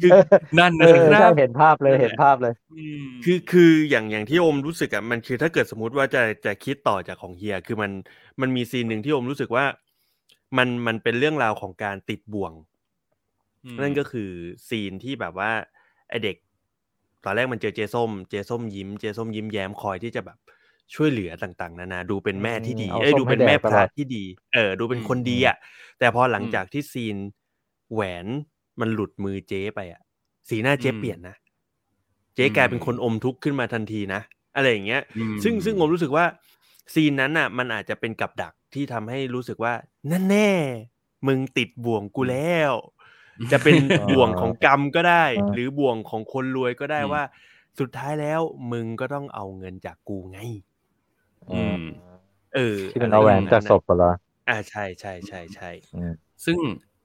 [0.00, 0.10] คือ
[0.58, 7.92] นั่นเอนะอครัใช่บเห็นภาพเลยเห็นภาพเลยอืมคือคืออย่างอย่างที่โอมรู้สึกอะมันคือถ้าเกิดสมมติว่าจะจะคิดต่อจากของเฮีย คือมัน
[8.40, 9.64] มันมีซีนหนึ่งที่โอมรู้สึกว่า
[10.56, 12.52] มันมันเป็นเรื่องราวของการติดบ่วง
[13.82, 14.30] นั่นก็คือ
[14.68, 15.50] ซีนที่แบบว่า
[16.08, 16.36] ไอเด็ก
[17.24, 20.38] ตอนแรกมันเจอเจส้ม เจส้มยิ้ม เจส้มยิ้มแย้มคอยที่จะแบบ
[20.94, 25.56] ช่วยเหลือต่างๆ นานาดูเป็นแม่ที่ดีเอาเอ้ยส้มดูเป็นให้แม่แดกพตลระอดที่ดี เออ ดูเป็นคนอืมดีอะ
[25.98, 27.16] แต่พอหลังอืมจากที่ซีน
[27.92, 28.26] แหวน
[28.80, 30.02] มันหลุดมือเจ๊ไปอะ
[30.48, 31.36] สีหน้าเจ๊อืมเปลี่ยนนะ
[32.34, 34.20] เจ๊กลายเป็นคนอมทุกข์ขึ้นมาทันทีนะ
[34.56, 36.24] อะไรอย่างเงี้ยอืมซึ่งซึ่งผมรู้สึกว่า
[36.94, 39.74] ซีนนั้นน่ะ มันอาจจะเป็นกับดักที่ทำให้รู้สึกว่า
[40.10, 40.50] นั่นแน่
[41.26, 42.72] มึงติดบ่วงกูแล้ว
[43.52, 47.22] จะเป็นอ๋อบ่วงของกรรมก็ได้อ่าหรือบ่วงของคนรวยก็ได้อืมว่า
[47.78, 48.40] สุดท้ายแล้ว
[48.72, 50.38] มึงก็ต้องเอาเงินจากกูไง
[51.54, 51.82] อืม
[52.54, 54.12] เออที่เป็นเอาแหวนจากศพเหรอ
[54.48, 56.12] อ่าใช่ใช่ใช่ใช่อืม
[56.44, 56.58] ซึ่ง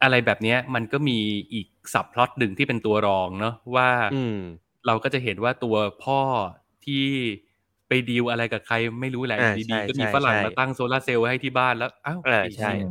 [0.04, 1.20] อะไรแบบเนี้ย มันก็มี
[1.54, 4.38] อีกสับพล็อตหนึ่งที่เป็นตัวรองเนาะว่าอืม
[4.88, 6.22] เราก็จะเห็นว่าตัวพ่อ
[6.86, 7.06] ที่
[7.88, 12.90] ไปดีลอะไรกับใครไม่รู้แหละออ่ายู่ใช่ดีๆก็มีใช่ฝรั่งใช่มาตั้งโซลาร์เซลล์ให้ที่บ้านแล้วอ้าวเออไอ้ใช่เหี้ย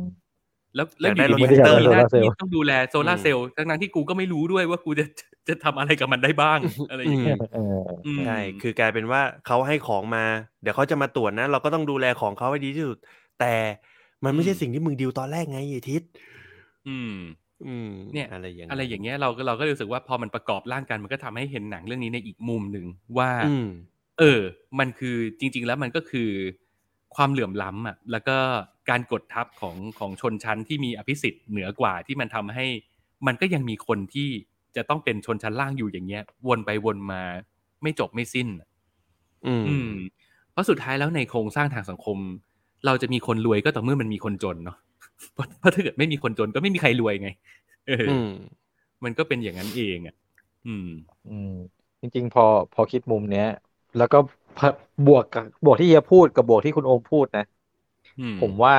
[0.75, 5.05] แล้วแล้วอยากอได้ยู่ดีโรๆบินก็มีหน้าโซลาร์เซลที่ล์ต้องดูแลโซลาร์เซลล์ทั้งๆที่กูก็ไม่รู้ด้วยว่ากูจะ
[5.47, 6.59] จะทำอะไรกับมันได้บ้าง
[6.89, 10.23] อะไรอย่างเงี้ยเอออืมใช่คือกลายเป็นว่าเขาให้ของมา
[10.61, 12.97] เดี๋ยวเขาจะมาตรวจนะ เราก็ต้องดูแลของเขาให้ดีที่สุด
[13.39, 13.53] แต่
[14.23, 16.01] มันไม่ใช่อืมสิ่งที่มึงดิวตอนแรกไงไอ้ทิศ
[16.87, 17.15] อืม
[17.65, 22.85] อืมเนี่ยอะไรอย่างอะไรอย่างเงี้ยเราก็เราก็รู้สึกว่าพอมันประกอบร่างกันมันก็ทำให้เห็นหนังเรื่องนี้ในอีกมุมหนึ่ง
[23.17, 23.67] ว่าอืม
[24.19, 24.41] เออ
[24.79, 26.29] มันคือจริง ๆ แล้วมันก็คือ
[27.15, 28.37] ความเหลื่อมล้ำอะ แล้วก็
[28.89, 32.65] การกดทับของของชนชั้นที่มีอภิสิทธิ์เหนือกว่าที่มันทำให้
[33.27, 34.29] มันก็ยังมีคนที่
[34.75, 37.21] จะต้องเป็นชนชั้นล่างอยู่อย่างเงี้ย วนไปวนมา
[37.81, 38.67] ไม่จบไม่สิ้นอะ
[39.45, 39.91] อืมอืม
[40.51, 42.17] เพราะสุดท้ายแล้วในโครงสร้างทางสังคม
[42.85, 44.77] เราจะมีคนรวยก็ต่อเมื่อมันมีคนจนเนาะ
[45.33, 47.29] เพราะเพราะถ้าเกิดไม่มีคนจนก็ไม่มีใครรวยไง
[47.87, 48.29] เออออืม
[49.03, 50.15] มันก็เป็นอย่างนั้นเองอะ
[50.67, 50.89] อืม
[51.29, 51.53] อืม
[52.01, 53.47] จริง ๆ พอพอคิดมุมเนี้ย
[53.97, 54.19] แล้วก็
[54.57, 54.69] พะ
[55.07, 57.45] บวกกับบวกที่เฮียพูดกับบวกที่คุณโอมพูดนะ
[58.19, 58.75] อืมผมว่า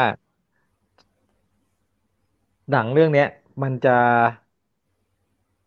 [2.73, 3.29] หนังเรื่องเนี้ย
[3.63, 3.97] มันจะ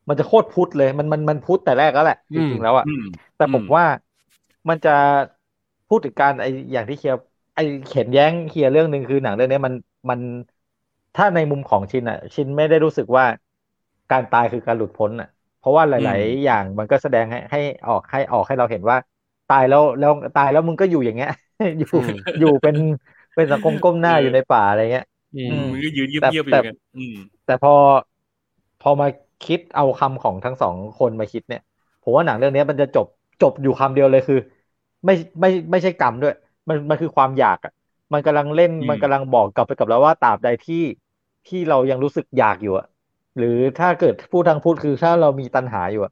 [0.09, 3.01] มันจะโคตรพุทธเลย มันมันมันพุทธแต่แรกแล้วแหละอืจมริงๆแล้วอะอืม
[3.35, 3.83] แต่ผมอืมว่า
[4.69, 4.89] มันจะ
[5.87, 7.13] พูดถึงการไออย่างที่เฮีย
[7.55, 9.73] ไอเข็นแย้งเฮียเรื่องหนึ่งคือหนังเรื่องนี้มัน
[10.09, 10.19] มัน
[11.15, 13.25] ถ้าในมุมของชินอะ ชินไม่ได้รู้สึกว่า
[14.09, 15.27] การตายคือการหลุดพ้นอะ
[15.57, 18.97] เพราะว่าหลาย ๆ อย่างมันก็แสดงให้ให้ออกให้ออกให้เราเห็นว่า
[19.47, 21.29] ตายแล้วแล้วตายแล้วมึงก็อยู่อย่างเงี้ย
[21.79, 22.75] อยู่อืมอยู่เป็น
[23.35, 27.13] เป็นสังคมก้มหน้าเออออยู่ในป่าอะไรเงี้ยอือืมมมึงก็ยืนเแต่งียบๆอยู่แต่อย่างนั้นอืม
[27.45, 27.71] แต่พอ
[28.81, 29.07] พอมา
[29.41, 31.61] คิดเอาคำของทั้งสองคนมาคิดเนี่ย
[32.03, 33.07] ผมว่าหนังเรื่องนี้มันจะจบ
[33.41, 34.35] จบอยู่คำเดียวเลยคือ
[35.05, 36.33] ไม่ไม่ไม่ใช่กรรมด้วย
[36.69, 37.71] มันมันคือความอยากอะ
[38.13, 40.75] มันกำลังเล่นอืมมันกำลังบอกกลับไปกับเราว่าตราบใดที่
[41.45, 42.85] ที่เรายังรู้สึกอยากอยู่อะ
[43.37, 43.47] หรือ
[43.77, 46.11] ถ้าเกิดพูดทางพูดคือถ้าเรามีตัณหาอยู่อะ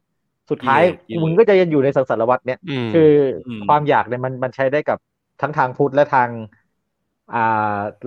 [0.50, 3.00] สุดท้ายกิเลสมึงก็จะยังอยู่ในสังสารวัฏเนี่ยอืมคือ
[3.46, 4.98] อมความอยากเนี่ยมันมันใช้ได้กับ
[5.40, 6.30] ทั้งทางพุทธและทาง
[7.30, 7.38] อ่า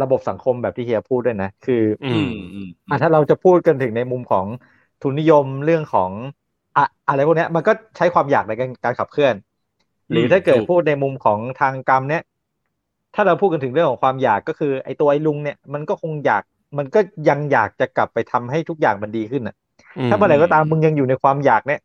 [0.02, 4.48] ระบบสังคมแบบที่เฮียพูดด้วยนะ คือ อือืมมอืมอะถ้าเราจะพูดกันถึงในมุมของ
[5.02, 6.12] ทุนนิยมเรื่องของ
[6.78, 9.34] อะอะไรพวกเนี้ยมันก็ใช้ความอยากในการการขับเคลื่อน
[10.12, 12.24] หรือถ้าเกิดถูกพูดในมุมของทางกรรมเนี้ย
[13.16, 16.44] ถ้าเราพูดกันถึงเรื่องของความอยากก็คือ ไอ้ตัวไอ้ลุงเนี่ยมันก็คงอยาก
[16.78, 17.00] มันก็
[17.30, 19.56] ยังอยากจะกลับไปทำให้ทุกอย่างมันดีขึ้นอะ
[20.10, 21.80] ถ้าเมื่อไหร่ก็ตามมึงยังอยู่ในความอยากเนี่ย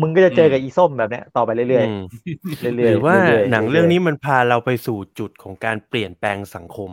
[0.00, 6.90] มึงก็จะเจอกับอีส้มแบบเนี้ยต่อไปเรื่อยอืมๆเรื่อยๆหรือว่าเรื่ยๆหนังเรื่องนี้มันพาเราไปสู่จุดของการเปลี่ยนแปลงสังคม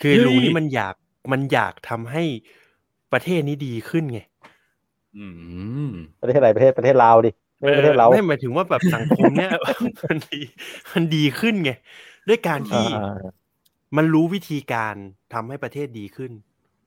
[0.00, 0.94] คือเฮ้ยลุงนี้มันอยาก
[1.32, 2.24] มันอยากทำให้
[3.12, 4.20] ประเทศนี้ดีขึ้นไง
[5.16, 5.26] อื
[5.86, 5.90] ม
[6.20, 9.50] ประเทศอะไรประเทศประเทศลาวดิไม่ใช่ประเทศเราไม่หมายถึงว่าแบบสังคมเนี้ย
[10.04, 10.40] มันดี
[10.92, 11.70] มันดีขึ้นไง
[12.28, 13.32] ด้วยการที่อ่า
[13.96, 14.94] มันรู้วิธีการ
[15.34, 16.32] ทำให้ประเทศดีขึ้น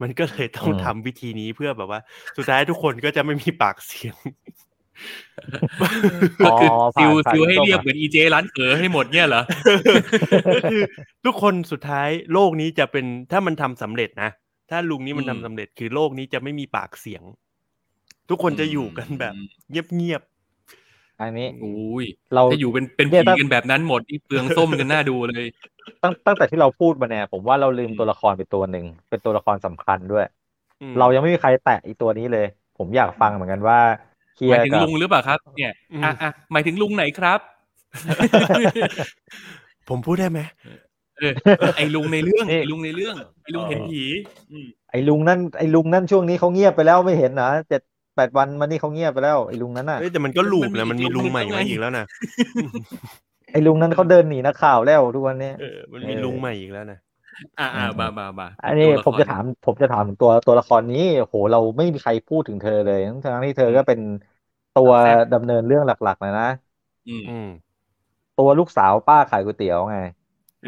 [0.01, 1.99] มันก็เลยต้องอืมทำวิธีนี้เพื่อแบบว่า
[2.37, 4.15] สุดท้ายทุกคนก็จะไม่มีปากเสียง
[5.81, 6.11] ก็คือ
[6.43, 6.53] อ๋อ
[6.95, 9.43] ซิวผ่านซิวให้ผ่านเรียกส้มอะเหมือนอีเจร้านเขอให้หมดเนี่ยเหรอ
[10.53, 10.81] ก็คือ
[11.25, 14.29] ทุกคนสุดท้ายโลกนี้จะเป็นถ้ามันทำสำเร็จนะ
[14.69, 17.23] ถ้าลุงนี้มันอืทำมสำเร็จคือโลกนี้จะไม่มีปากเสียง
[18.29, 19.35] ทุกคนจะอยู่กันแบบ
[19.69, 20.21] เงียบ
[21.19, 25.45] อันนี้อุ้ยเราถ้าอยู่เป็นเป็นเนี่ยผีตั้งกันแบบนั้นหมดนี่เปลืองส้มกันหน้าดูเลย
[26.01, 33.77] ตั้งตั้งแต่ที่เราพูดมาเนี่ย ผมว่าเราลืมอืมตัวละครไปตัวหนึ่งเป็นตัวละครสำคัญด้วยๆอืมเรายังไม่มีใครแตะอีตัวนี้เลย ผมอยากฟังเหมือนกันว่า
[34.35, 35.71] เคลีหยมายร์ถึงกับลุงหรือเปล่าครับ เนี่ย
[36.03, 37.39] อะอะหมายถึงลุงไหนครับ
[39.89, 40.84] ผมพูดได้ไหมเออ
[41.77, 44.03] ไอ้ลุงในเรื่องนี่ไอ้ลุงในเรื่องไอ้ลุงเห็นผี
[44.51, 47.81] อืมไอ้ลุงนั่นไอ้ลุงนั่นช่วงนี้เขาเงียบไปแล้วไม่เห็นนะเจ็ด
[48.15, 52.05] แปดวันมานี่เขาเงียบไปแล้วไอ้ลุงนั้นน่ะเอ้ยแต่มันก็ลูปมันมีนะมันมีอีกลุงลุงใหม่หนึ่งมาไงอีกแล้วนะ
[53.53, 56.99] ไอ้ลุงนั้นเขาเดินหนีนักข่าวแล้วทุกวันนี้เออมันมีเออลุงใหม่อีกแล้วนะ
[57.59, 63.99] อ่าอ่ามามามาอันนี้ตัวลผมจะถามผมจะถามถึงตัวตัวละครนี้โหเราไม่มีใครพูดถึงเธอเลยทั้งที่เธอก็เป็น
[64.77, 64.91] ตัว
[65.33, 66.49] ดำเนินเรื่องหลักๆเลยนะ
[67.09, 67.47] อืมอืม
[68.39, 69.99] ตัวลูกสาวป้าขายก๋วยเตี๋ยวไง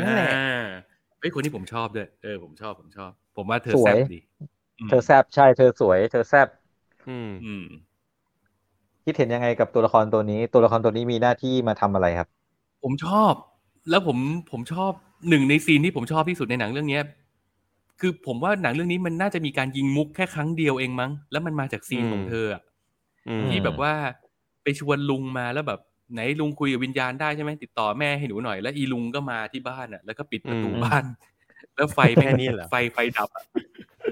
[0.06, 0.64] นั่นแหละอ่า
[1.19, 4.19] เฮ้ยคนนี้ผมชอบด้วยเออผมชอบผมชอบ ผมว่าเธอสวยแซ่บดี
[4.88, 6.48] มเธอแซบใช่เธอสวย เธอแซบ
[7.10, 7.65] อืมอืม
[9.06, 12.28] คิดเห็นยังไงกับตัวละครตัวนี้ ตัวละครตัวนี้มีหน้าที่มาทำอะไรครับ
[12.84, 13.34] ผมชอบ
[13.90, 14.18] แล้วผม
[14.52, 14.91] ผมชอบ
[15.30, 17.03] หนึ่งในซีนที่ผมชอบที่สุดในหนังเรื่องเนี้ย
[18.02, 22.61] คือผมว่าหนังเรื่องนี้มันน่าจะมีการยิงมุกแค่ครั้งเดียวเองมั้ง แล้วมันมาจากซีนของเธออะ
[23.28, 23.94] อืมที่แบบว่า
[24.64, 25.80] ไปชวนลุงมาแล้วแบบ
[26.13, 31.03] ไหนลุงคุยกับวิญญาณได้ใช่ไหมติดต่อแม่ให้หนูหน่อย แล้วอีลุงก็มาที่บ้านอะ แล้วก็ปิดประตูอืมบ้าน
[31.75, 33.43] แล้วไฟแม่งแค่นี้เหรอไฟไฟดับอะ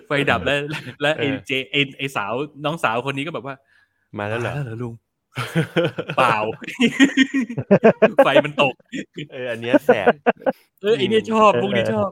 [0.08, 0.58] ไฟดับแล้ว
[1.02, 2.34] แล้วไอ้เออเจไอ้ไอ้สาว
[2.66, 3.56] น้องสาวคนนี้ก็แบบว่า
[4.18, 4.94] มาแล้วเหรอมาเหรอลุง
[6.18, 6.38] เปล่า
[8.26, 8.74] ไฟมันตก
[9.32, 10.08] เอออันเนี้ยแสบ
[10.82, 12.10] เออไอเนี่ยชอบพวกนี้ชอบ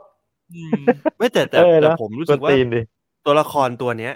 [0.54, 0.84] อืม
[1.18, 2.82] ไม่แต่แต่เออแต่นะผมรู้สึกว่าตีนดิ
[3.26, 4.14] ตัวละครตัวเนี้ย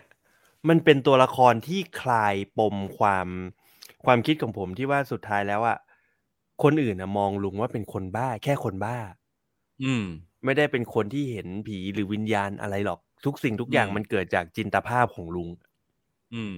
[0.70, 3.28] มันเป็นตัวละครที่คลายปมความ
[4.08, 5.78] ความคิดของผมที่ว่าสุดท้ายแล้วอะ
[6.64, 8.98] คนอื่นอะมองลุงว่าเป็นคนบ้า แค่คนบ้า
[9.84, 10.04] อืม
[10.46, 15.50] ไม่ได้เป็นคนที่เห็นผีหรือวิญญาณอะไรหรอก ทุกสิ่งทุกอย่างอืมมันเกิดจากจินตภาพของลุง
[16.34, 16.54] อืม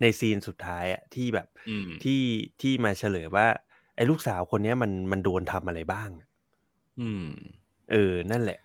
[0.00, 2.22] ในซีนสุดท้ายอะที่แบบอืมที่
[2.60, 3.46] ที่มาเฉลยว่า
[3.96, 6.10] ไอ้ลูกสาวคนเนี้ยมันมันโดนทำอะไรบ้าง
[6.98, 7.26] อืม
[7.90, 8.58] เออ นั่นแหละ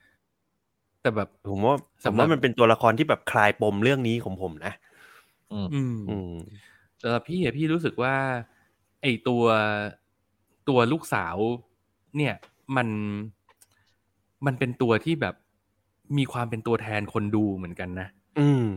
[1.02, 1.76] แต่แบบผมว่า
[2.06, 4.74] ผสำมหรับว่ามันเป็นตัวละครที่แบบคลายปมเรื่องนี้ของผมนะ
[5.52, 5.68] อืม
[6.08, 6.32] อืม
[7.02, 8.16] สำหรับพี่อะพี่รู้สึกว่า
[9.02, 9.44] ไอตัว
[10.70, 11.36] ตัวลูกสาว
[12.18, 12.34] เนี่ย
[12.76, 12.88] มัน
[14.46, 15.36] มันเป็นตัวที่แบบ
[16.18, 18.08] มีความเป็นตัวแทนคนดูเหมือนกันนะ
[18.40, 18.68] อืม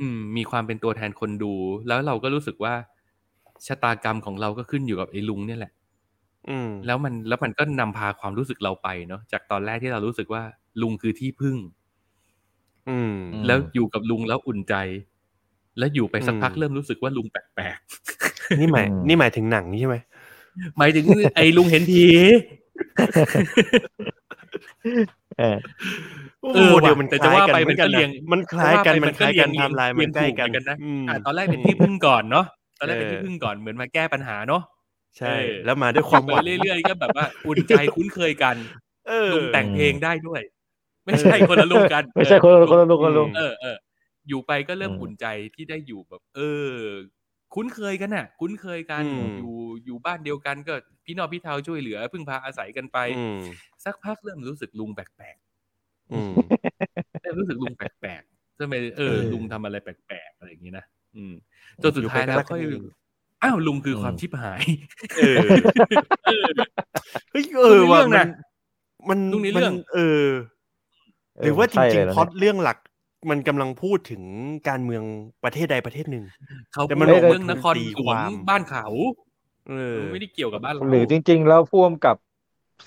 [0.00, 1.52] อืม มีความเป็นตัวแทนคนดู
[1.86, 2.74] แล้วเราก็รู้สึกว่า
[3.66, 5.72] ชะตากรรมของเราก็ขึ้นอยู่กับไอ้ลุงเนี่ยแหละ
[6.48, 10.42] อืม แล้วมันแล้วมันก็นำพาความรู้สึกเราไปเนาะจากตอนแรกที่เรารู้สึกว่า
[10.82, 11.56] ลุงคือที่พึ่ง
[12.88, 14.74] อืมอืมแล้วอยู่กับลุงแล้วอุ่นใจ
[15.78, 17.78] แล้วอยู่ไปสักพักอืมเริ่มรู้สึกว่าลุงแปลก
[18.60, 22.04] นี่หมายอืมนี่หมายถึงหนังใช่ไหมๆหมายถึงไอ้ลุงเห็นผี
[25.38, 25.58] เออ
[26.54, 32.46] เออโมเดลว่ะมันแต่คจะล้ายว่ากันไปเหมืมัอนนกัก็นเรียงนะมันคล้ายกันจะว่มันคล้ายกันเรีไทม์ไลน์มันเรียงใกล้ถูกันเหมือนกันนะอืมอะตอนแรกเป็นที่พึ่งก่อนเนาะ
[32.78, 34.62] ตอนแรกเป็นที่พึ่งก่อนเหมือนมาแก้ปัญหาเนาะ
[35.18, 38.56] ใช่เออแล้วมาด้วยความหไปวังเรื่อยๆก็แบบว่าอุ่นใจคุ้นเคยกัน
[39.08, 40.40] เออลุงแต่งเพลงได้ด้วย
[41.06, 43.76] ไม่ใช่คนละลุงกัน ไม่ใช่คนละคนละลุงคนละลุงเออเออ
[44.28, 46.40] อยู่ไปก็เริ่มอืมอุ่นใจที่ได้อยู่แบบ เอ
[46.70, 46.72] อ
[47.54, 50.74] คุ้นเคยกันน่ะ คุ้นเคยกันอืมอยู่อยู่บ้านเดียวกันก็
[51.04, 53.34] พี่น้องพี่เทาช่วยเหลือ พึ่งพาอาศัยกันไปอืม
[53.84, 55.36] สักพักเริ่มรู้สึกลุงแปลก
[56.12, 60.84] อืมๆเริ่มรู้สึกลุงแปลกๆทำไมเออเออลุงทำอะไรแปลกๆอะไรอย่างนี้นะ
[61.16, 61.32] อืม
[61.82, 62.82] จนสุดท้ายแล้วค่อยอยู่ไปก็รักกันเอง
[63.42, 64.64] อ้าวลุงคืออมความชิบหาย
[65.16, 65.44] เออ
[67.30, 68.26] เฮ้ยเออลุงในว่าเรื่องมัน่ะน
[69.08, 70.26] มันลุงในเรื่องมันเออ
[71.42, 72.78] หรือว่าจใช่ริงเลยๆนะพล็อตเรื่องหลัก
[73.30, 74.22] มันกำลังพูดถึง
[74.68, 75.02] การเมือง
[75.44, 76.24] ประเทศใดประเทศหนึ่ง
[76.72, 78.86] เขาแต่พูมัดนเรื่องนครตีหลคววางมบ้านเขา
[79.68, 82.16] เออไม่ได้เกี่ยวกับบ้านเราหรือจริง ๆ แล้วพ่วมกับ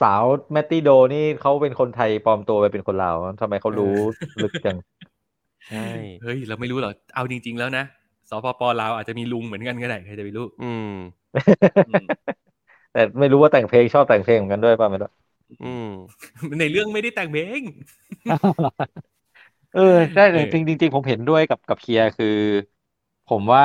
[0.02, 3.94] สาวแมตตี้โดนี่เขาเป็นคนไทยปลอมตัวไปเป็นคนลาวทำไมเขารู้
[4.42, 4.78] ลึกจัง
[5.70, 5.88] ใช่
[6.24, 7.84] เฮ้ย เราไม่รู้หรอกเอาจริง ๆ แล้วนะ
[8.30, 10.92] สปปลาวอาจจะมีลุงเหมือนกันก็ได้ใครจะไปรู้อืม
[11.88, 12.06] อืม
[12.94, 15.10] แต่ไม่รู้ว่าแต่งเพลงชอบแต่งเพลงเหมือนกันด้วยป่ะไม่รู้
[15.64, 15.90] อืม
[16.60, 17.62] ในเรื่องไม่ได้แต่งเพลง
[19.72, 19.82] เออ
[20.14, 22.28] ใช่เออจริงจริง ๆ ผมเห็นด้วยกับกับเคียร์คือ
[23.28, 23.64] ผมว่า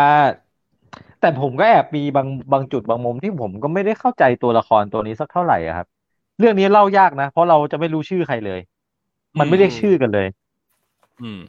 [1.21, 5.87] แต่ผมก็แอบมีบางบางจุดบางมุมที่ผมก็ไม่ได้เข้าใจตัวละครตัวนี้สักเท่าไหร่อะครับ
[6.39, 8.61] เรื่องนี้เล่ายากนะ เพราะเราจะไม่รู้ชื่อใครเลย
[9.39, 10.27] มันไม่เรียกชื่อกันเลย
[11.21, 11.41] อืม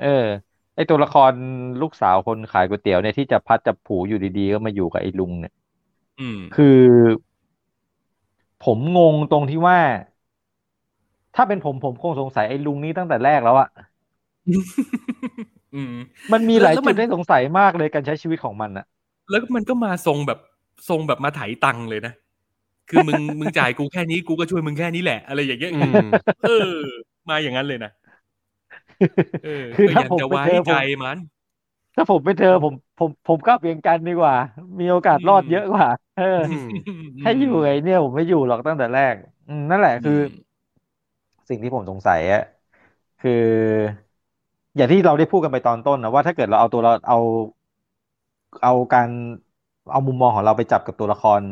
[0.00, 0.26] เออ
[0.74, 1.32] ไอตัวละคร
[1.82, 5.52] ลูกสาวคนขายก๋วยเตี๋ยวเนี่ยที่จะพัดจับผูอยู่ดีๆ ก็มาอยู่กับไอ้ลุงเนี่ย
[6.18, 6.84] อืมคือ
[8.64, 9.78] ผมงงตรงที่ว่า
[11.38, 13.68] ถ้าเป็นผมผมคงสงสัยไอ้ลุงนี้ตั้งแต่แรกแล้วอะ
[15.74, 15.94] อืม
[16.32, 18.86] มันมีหลายแล้วจุมัดนให้สงสัยมากเลยการใช้ชีวิตของมันอะ
[19.30, 20.38] แล้วมันก็มาทรงแบบ
[20.88, 22.12] ทรงแบบมาไถตังค์เลยนะ
[22.90, 26.00] คือมึงมึงจ่ายกูแค่นี้กูก็ช่วยมึงแค่นี้แหละ อะไรอย่างเงี้ยอืม
[26.44, 26.70] เออ
[27.28, 27.90] มาอย่างนั้นเลยนะ
[29.42, 31.18] เออคือก็ถ้ายังผมจะไปไว้เจอผมใจมัน
[31.94, 34.34] ถ้าผมเป็นเธอผมผมผมกล้าเปลี่ยนกันดีกว่า
[34.80, 36.44] มีโอกาสรอดเยอะกว่าเอออ
[37.22, 39.14] ถ้าอยู่ไงเนี่ยผมไม่อยู่หรอกตั้งแต่แรก
[39.46, 40.47] อืมนั่นแหละคือม
[41.48, 42.40] สิ่งที่ผมสงสัยอะ
[43.18, 43.32] คือ
[44.76, 47.18] อย่างที่เราได้พูดกันไปตอนต้นนะว่าถ้าเกิดเราเอาตัวเราเอา
[48.62, 49.08] เอาการ
[49.90, 51.42] เอามุมมองของเราไปจับกับตัวละคร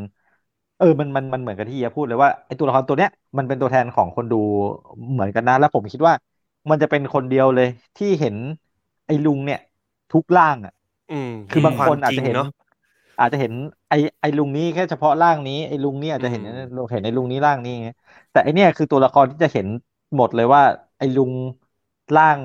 [0.77, 4.36] เออมันมันมันเหมือนกับที่เฮียพูดเลยว่าไอ้ตัวละครตัวเนี้ยมันเป็นตัวแทนของคนดู
[5.12, 6.14] เหมือนกันนะแล้วผมคิดว่า
[6.70, 7.66] มันจะเป็นคนเดียวเลย
[7.97, 8.36] ที่เห็น
[9.06, 9.59] ไอ้ลุงเนี่ย
[10.12, 10.73] ทุกร่างอะ
[11.09, 12.47] อืมคือบางคนวมอาจจะเห็นริงเนาะ
[13.18, 13.52] อาจจะเห็น
[13.88, 16.47] ไอ้ไอ้ลุงนี้แค่เฉพาะร่างนี้ไอ้ลุงนี่อาจจะเห็นอืม
[16.93, 17.88] เห็นไอ้ลุงนี้ร่างนี้ไง
[18.30, 19.66] แต่ไอ้เนี่ยคือตัวละครที่จะเห็น
[20.16, 20.62] หมดเลยว่า
[20.98, 21.32] ไอ้ลุง
[22.14, 22.40] ร่าง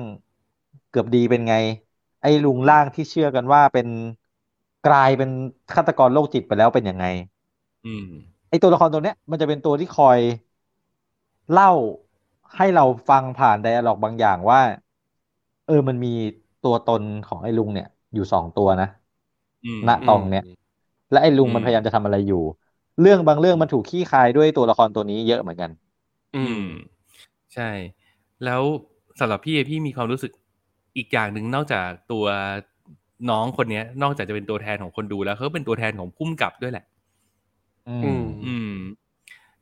[0.88, 1.54] เกือบดีเป็นไง
[2.20, 3.88] ไอ้ลุงร่างที่เชื่อกันว่าเป็น
[4.84, 5.30] กลายเป็น
[5.74, 7.04] ฆาตกรโรคจิตไปแล้วเป็นยังไง
[7.84, 8.06] อืม
[8.48, 10.18] ไอ้ตัวละครตัวเนี้ยมันจะเป็นตัวที่คอย
[11.52, 11.72] เล่า
[12.56, 14.60] ให้เราฟังผ่านไดอะล็อกบางอย่างว่า
[15.64, 16.08] เออมันมี
[16.60, 18.86] ตัวตนของไอ้ลุงเนี่ย อยู่สองตัวนะ
[19.64, 20.44] อืมณตรงเนี้ย
[21.12, 22.42] และไอ้ลุงอืมมันพยายามจะทำอะไรอยู่
[23.00, 25.70] เรื่องบางเรื่องมันถูกขี้คายด้วยตัวละครตัวนี้เยอะเหมือนกัน
[26.34, 26.66] อือืมม
[27.54, 27.70] ใช่
[28.44, 28.62] แล้ว
[29.20, 30.32] สำหรับพี่พี่มีความรู้สึก
[30.96, 32.24] อีกอย่างหนึ่งนอกจากตัว
[33.30, 36.84] น้องคนเนี้ย นอกจากจะเป็นตัวแทนของคนดูแล้วเขาเป็นตัวแทนของพุ่มกับด้วยแหละ
[37.86, 38.68] อือืมมอืม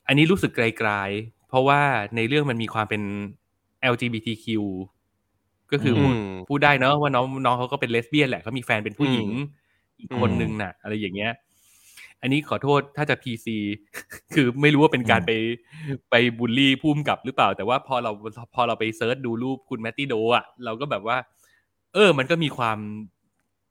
[0.06, 1.80] อันนี้รู้สึกไกลๆเพราะว่า
[2.16, 3.02] ในเรื่องมันมีความเป็น
[3.80, 4.56] LGBTQ
[5.72, 6.16] ก็คืออมพูด
[6.48, 9.28] พูดได้เนอะว่าน้องน้องเขาก็เป็นเลสเบี้ยนแหละเขามีแฟนเป็นผู้หญิง
[10.00, 11.32] อีกคนอืมนึงน่ะ อะไรอย่างเงี้ย
[12.22, 13.46] อันนี้ขอโทษถ้าจะ PC
[14.34, 15.32] คือไม่รู้ว่าเป็นการไป
[16.10, 18.12] ไปบูลลี่พุ่มกับหรือเปล่า แต่ว่าพอเรา
[18.54, 21.16] พอเราไป search ดูรูปคุณแมตตี้โดอะเราก็แบบว่า
[21.94, 22.78] เออ มันก็มีความ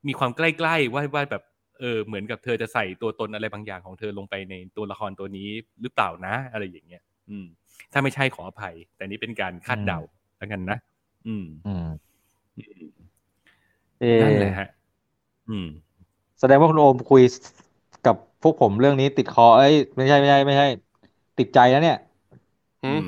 [0.08, 1.44] มีความใกล้ๆว่าว่าแบบ
[1.80, 5.50] เออเหมือนกับเธอจะใส่ตัวตนอะไรบางอย่างของเธอลงไปในตัวละครตัวนี้
[5.82, 7.46] หรือเปล่านะ อะไรอย่างเงี้ย อืม
[7.92, 10.00] ถ้าไม่ใช่ขออภัย แต่นี่เป็นการคาดเดา
[10.38, 10.78] แล้วกันนะ
[11.28, 11.88] อืม อืม
[14.02, 14.68] เอนั่นอแหละฮะ
[15.50, 15.68] อืม
[16.40, 17.22] แสดงว่าคุณโอมคุย
[18.06, 20.68] กับพวกผมเรื่องนี้ติดคอ เอ้ย ไม่ใช่ไม่ใช่ไม่ใช่
[21.40, 21.98] ติดใจแล้วเนี่ย
[22.84, 23.08] อือืมม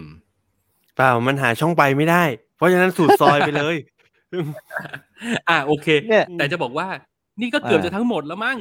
[0.95, 2.23] เปล่ามันหาช่องไปไม่ได้
[2.55, 3.75] เพราะฉะนั้นสูดซอยไปเลย
[5.49, 6.87] อะโอเค เนี่ย แต่จะบอกว่า
[7.41, 8.57] นี่ก็เกือบอ่าจะทั้งหมดแล้วมั้ง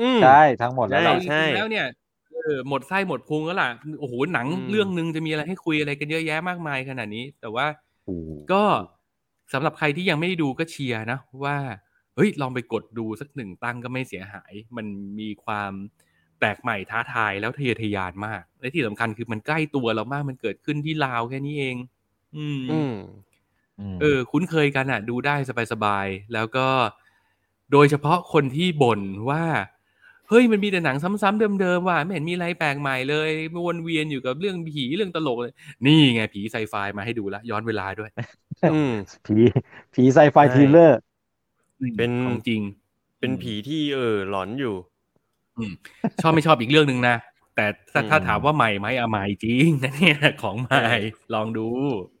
[0.00, 0.28] อืมใช่
[0.60, 1.86] ทั้งหมดแล้วใช่เราจริงๆแล้วเนี่ย
[2.32, 3.68] เออหมดไส้หมดพุงแล้วล่ะ
[4.00, 7.66] โอ้โหหนังอืม เรื่องหนึ่งจะมีอะไรให้คุยอะไรกันเยอะแยะมากมายขนาดนี้ แต่ว่า
[8.04, 8.62] โอ้โหก็
[9.52, 11.56] สำหรับใครที่ยังไม่ได้ดูก็เชียร์นะว่า
[12.16, 14.86] เฮ้ยลองไปกดดูสักหนึ่งตั้งก็ไม่เสียหาย มัน
[15.20, 15.72] มีความ
[16.38, 21.76] แปลกใหม่ท้าทายแล้วทะเยอทะยานมาก และที่สำคัญคือมันใกล้ตัวเรามากมันเกิดขึ้นที่ลาวแค่นี้เอง
[22.36, 22.92] อืมอืม
[23.98, 25.34] มเออ คุ้นเคยกันอะ ดูได้
[25.72, 26.68] สบายๆแล้วก็
[27.72, 29.00] โดยเฉพาะคนที่บ่น
[29.30, 29.44] ว่า
[30.28, 33.30] เฮ้ยมันมีแต่หนังซ้ำๆเดิมๆว่ะไม่เห็นมีอะไรแปลกใหม่เลย
[33.66, 35.52] วนเวียนอยู่กับเรื่องผีเรื่องตลกเลย
[35.86, 38.10] นี่ไงผีไซไฟมาให้ดูละย้อนเวลาด้วย
[38.72, 38.92] อืม
[39.24, 39.34] ผี
[39.94, 40.98] ผีไซไฟใช่ thriller
[41.96, 42.62] เป็นของจริง
[43.18, 44.74] เป็นผีที่เออหลอนอยู่
[46.20, 47.16] ชอบไม่ชอบอีกเรื่องหนึ่งนะ
[47.54, 50.80] แต่ถ้าอืมถ้าถามว่าใหม่ไหมอะใหม่จริงนะเนี่ยของใหม่
[51.32, 51.66] ลองดู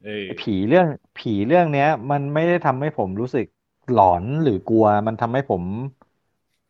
[0.04, 0.86] เออผีเรื่อง
[1.16, 3.46] ผีเรื่องเนี้ย มันไม่ได้ทำให้ผมรู้สึก
[3.92, 5.62] หลอนหรือกลัว มันทำให้ผม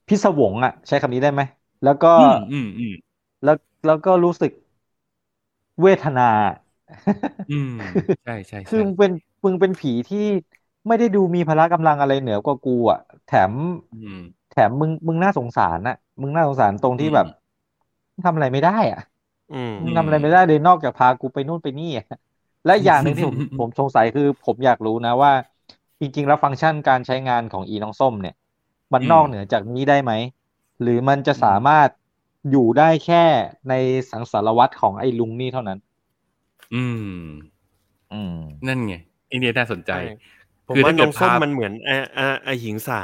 [0.09, 1.43] พิศวงอะใช้คำนี้ได้ไหม
[1.83, 2.93] แล้วก็อืมอืมอืม
[3.45, 3.57] แล้ว
[3.87, 4.53] แล้วก็รู้สึก
[5.81, 6.23] เวทนา
[7.49, 7.71] อืม
[8.23, 9.13] ใช่ใช่คือใช่มึงเป็น
[9.45, 10.19] มึงเป็นผีที่
[10.87, 13.53] ไม่ได้ดูมีพละกำลังอะไรเหนือกว่ากูอะ แถม
[13.93, 14.21] อืม
[14.51, 17.27] แถมมึงมึงน่าสงสารน่ะมึงน่าสงสารตรงที่แบบ
[18.13, 19.01] มึงทำอะไรไม่ได้อะ
[19.51, 22.07] อืมมึงทำอะไรไม่ได้เลยนอกจากพากูไปนู่นไปนี่อะ
[22.65, 25.33] และอีกอย่างหนึ่งที่ผมผมสงสัยคือผมอยากรู้นะว่า
[26.01, 28.35] จริง ๆ แล้วฟังก์ชันการใช้งานของอีน้องส้มเนี่ย
[28.93, 30.13] มันอืมนอกเหนือจากนี้ได้ไหม
[30.83, 31.89] หรือมันจะสามารถ
[32.51, 33.25] อยู่ได้แค่
[33.69, 33.75] ใน
[34.11, 35.79] สังสารวัตรของไอ้ลุงนี่เท่านั้น
[36.73, 37.05] อืม
[38.13, 38.35] อืม
[38.67, 38.95] นั่นไง
[39.29, 39.99] ไอเนี้ยน่าสนใจใช่
[40.67, 43.03] ผมคือว่าถ้าเกิน้ดองส้มภาพมันเหมือนอาอาอาหิงสา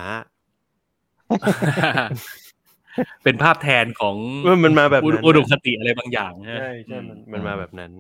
[3.25, 7.93] เป็นภาพแทนของเออมันมาแบบนั้นอุดมคติอะไรบางอย่างนะใช่ใช่มันมันมาแบบนั้น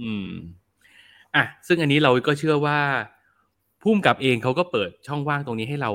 [0.00, 0.28] อืม
[1.34, 2.78] อะ ซึ่งอันนี้เราก็เชื่อว่า
[3.82, 5.90] พุ่มกับเองเขาก็เปิดช่องว่างตรงนี้ให้เรา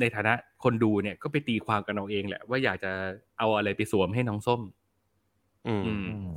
[0.00, 0.32] ในฐานะ
[0.64, 2.92] คนดูเนี่ยก็ไปตีความกันเอาเองแหละ ว่าอยากจะ
[3.38, 4.60] เอาอะไรไปสวมให้น้องส้ม
[5.66, 6.28] อืมอืมอืม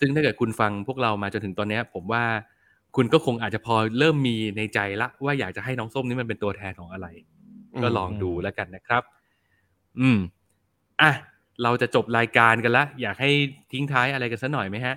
[0.00, 2.24] ซึ่งถ้าเกิดคุณฟังพวกเรามาจนถึงตอนเนี้ยผมว่า
[2.96, 7.06] คุณก็คงอาจจะพอเริ่มมีในใจละ ว่าอยากจะให้น้องส้มนี่มันเป็นตัวแทนของอะไร
[7.82, 9.02] ก็ลองดูแล้วกันนะครับ
[10.00, 10.18] อืม
[11.02, 11.12] อะ
[11.62, 13.30] เราจะจบรายการกันละอยากให้
[13.72, 14.94] ทิ้งท้ายอะไรกันสักหน่อยไหมฮะ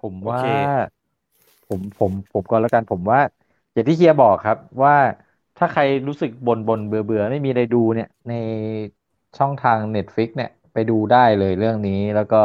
[0.00, 0.42] ผมโอว่าเค
[1.68, 3.20] ผมผมผมก็แล้วกันผมว่า
[3.72, 4.94] อย่างที่เฮียบอกครับว่า
[5.58, 8.32] ถ้าใครรู้สึกบนบนเบื่อเบื่อไม่มีอะไรดูเนี่ย ใน
[9.38, 12.36] ช่องทาง Netflix เนี่ย ไปดูได้เลยเรื่องนี้แล้วก็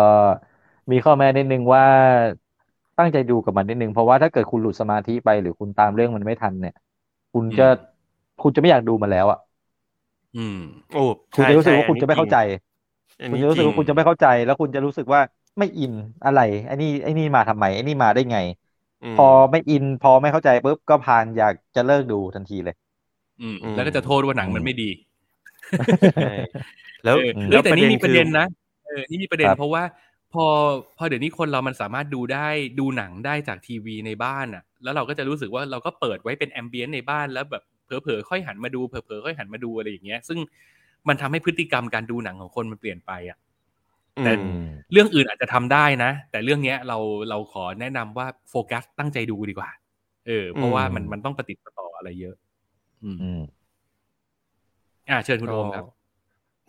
[0.92, 1.86] มีข้อแม้นิดนึงว่า
[2.98, 6.74] ตั้งใจดูกับมันนิดนึง เพราะว่าถ้าเกิดคุณหลุดสมาธิไปหรือคุณตามเรื่องมันไม่ทันเนี่ย
[7.34, 7.68] คุณจะอืม
[8.40, 9.40] คุณจะไม่อยากดูมันแล้วอะ
[10.36, 10.58] อืม
[10.92, 11.00] โอ้
[11.36, 12.38] คุณใช่จะรู้สึกใช่ว่าคุณจะไม่เข้าใจ
[13.22, 15.22] อันคุณนี้จะรู้สึกว่าจงคุณจะไม่เข้าใจ แล้วคุณจะรู้สึกว่า
[15.60, 15.94] ไม่อิน
[16.26, 18.38] อะไรไอ้นี่ไอ้นี่มาทำไมไอ้นี่มาได้ไง
[19.02, 22.76] มพอไม่อิน พอไม่เข้าใจปุ๊บก็พานอยากจะเลิกดูทันทีเลย
[23.42, 24.90] อืมอืมแล้วก็จะโทษว่าหนังมันไม่ดี
[26.18, 26.28] ใช่
[27.04, 28.44] แล้วเอออืมเอ้ยแต่นี่มีประเด็นคือนะ
[28.84, 29.84] เออนี่มีประเด็นครับเพราะว่า
[30.36, 30.48] พอ
[30.98, 32.48] พอเดี๋ยวนี้คนเรามันสามารถดูได้
[32.80, 40.40] ดูหนังได้จากทีวีในบ้านอะ แล้วเราก็จะรู้สึกว่าเราก็เปิดไว้เป็นแอมเบียนในบ้านแล้วแบบเผลอๆค่อยหันมาดูเผลอๆค่อยหันมาดูอะไรอย่างเงี้ย ซึ่ง
[41.08, 43.38] มันทำให้พฤติกรรมการดูหนังของคนมันเปลี่ยนไปอะ
[44.24, 46.98] แต่อืมเรื่องอื่นอาจจะทำได้นะ แต่เรื่องเนี้ยเรา
[47.30, 49.70] เราขอแนะนำว่าโฟกัสตั้งใจดูดีกว่า
[50.28, 52.36] เออ เพราะว่ามันมันต้องปฏิดประต่ออะไรเยอะ
[53.04, 53.42] อืมอืม
[55.10, 55.86] อ่าเชิญคุณโอมครับ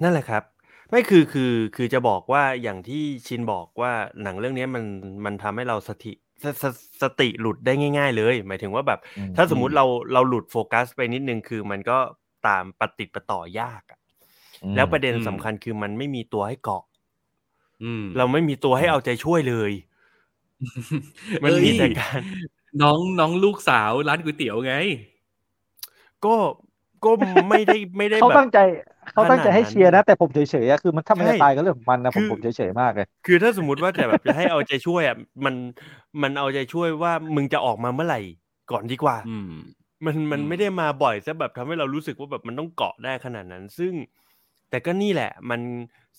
[0.02, 0.42] นั่นแหละครับ
[0.90, 3.92] ไม่คือคือคือจะบอกว่าอย่างที่ชินบอกว่า
[4.22, 4.84] หนังเรื่องนี้มัน
[5.24, 6.64] มันทำให้เราสติสส
[7.02, 11.98] สติหลุดได้ง่าย ๆ เลย หมายถึงว่าแบบอืมถ้าสมมุติเราเราหลุดโฟกัสไปนิดนึงคือมันก็
[12.46, 13.98] ตามปฏิดประต่อยากอะ
[14.64, 16.84] อืมแล้วประเด็นอืมสำคัญคือมันไม่มีตัวให้เกาะ
[17.84, 19.72] อืมเราไม่มีตัวให้เอาใจช่วยเลย
[21.44, 22.20] มันมีแต่การ
[22.82, 24.74] น้องน้องลูกสาวร้านก๋วยเตี๋ยวไง
[26.24, 26.34] ก็
[27.04, 27.10] ก็
[27.48, 28.58] ไม่ได้ไม่ได้เขาแบบตั้งใจ
[29.12, 35.54] เขาตั้งใจให้เชียร์นะ แต่ผมเฉยๆอะคือมันถ้ามันใช่จะตายก็เรื่องของมันนะผมคือผมเฉยๆมากเลยคือถ้าสมมติว่าแต่แบบจะให้เอาใจช่วยอะมัน
[36.22, 38.20] มันเอาใจช่วยว่ามึงจะออกมาเมื่อไหร่
[38.72, 39.52] ก่อนดีกว่า อืม
[40.06, 43.92] มันมันอืมไม่ได้มาบ่อยซะแบบทำให้เรารู้สึกว่าแบบมันต้องเกาะได้ขนาดนั้น ซึ่ง
[44.70, 45.60] แต่ก็นี่แหละ มัน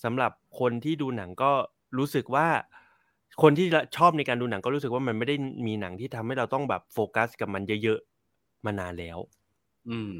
[0.04, 1.52] สำหรับคนที่ดูหนังก็
[1.98, 2.46] รู้สึกว่า
[3.42, 5.36] คนที่ชอบในการดูหนังก็รู้สึกว่ามันไม่ได้
[5.66, 9.18] มีหนังที่ทำให้เราต้องแบบโฟกัสกับมันเยอะๆมานานแล้ว
[9.88, 10.18] อืม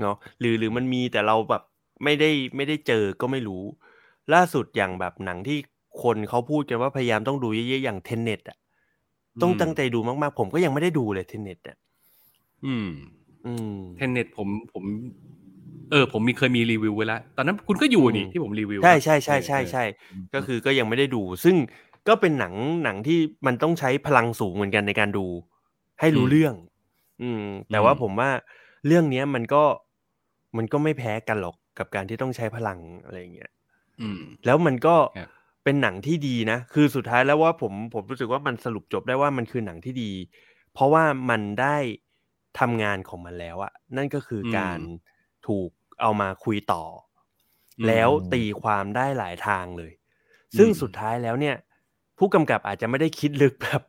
[0.00, 1.62] เนาะหรือหรือมันมีแต่เราแบบ
[2.04, 3.62] ไม่ได้ไม่ได้เจอก็ไม่รู้
[4.34, 5.58] ล่าสุดอย่างแบบหนังที่
[6.02, 8.56] คนเขาพูดกันว่าพยายามต้องดูเยอะๆอย่างเทนเน็ตอะ
[9.42, 11.76] ต้องอืมตั้งใจดูมากๆ ผมก็ยังไม่ได้ดูเลยเทนเน็ตอะ
[12.64, 12.88] อืม
[13.46, 14.84] อืมเทนเน็ตผมผม
[15.90, 21.56] เออ ผมมีเคยมีรีวิวไว้แล้วตอนนั้นคุณก็อยู่นี่อืมที่ผมรีวิวใช่อะใช่ใช่ใช่เออใช่เออก็คือก็ยังไม่ได้ดู ซึ่ง
[22.08, 22.54] ก็เป็นหนัง
[22.84, 25.26] หนังที่มันต้องใช้พลังสูงเหมือนกันในการดู
[26.00, 26.54] ให้รู้เรื่อง
[27.22, 28.30] อืม แต่ว่าผมว่า
[28.86, 29.62] เรื่องเนี้ยมันก็
[30.56, 33.50] มันก็ไม่แพ้กันหรอกกับการที่ต้องใช้พลังอะไรอย่างเงี้ย
[34.00, 35.28] อืมแล้วมันก็ครับ
[35.64, 40.12] เป็นหนังที่ดีนะ คือสุดท้ายแล้วว่าผมผมรู้สึกว่ามันสรุปจบได้ว่ามันคือหนังที่ดี
[40.72, 41.76] เพราะว่ามันได้
[42.58, 44.78] ทำงานของมันแล้วอะนั่นก็คืออมการ
[45.46, 45.70] ถูก
[46.00, 46.84] เอามาคุยต่อ
[47.80, 49.92] อมแล้วตีความได้หลายทางเลย
[50.56, 51.56] ซึ่งอืมสุดท้ายแล้วเนี่ย
[52.18, 53.82] ผู้กำกับอาจจะไม่ได้คิดลึกแบบ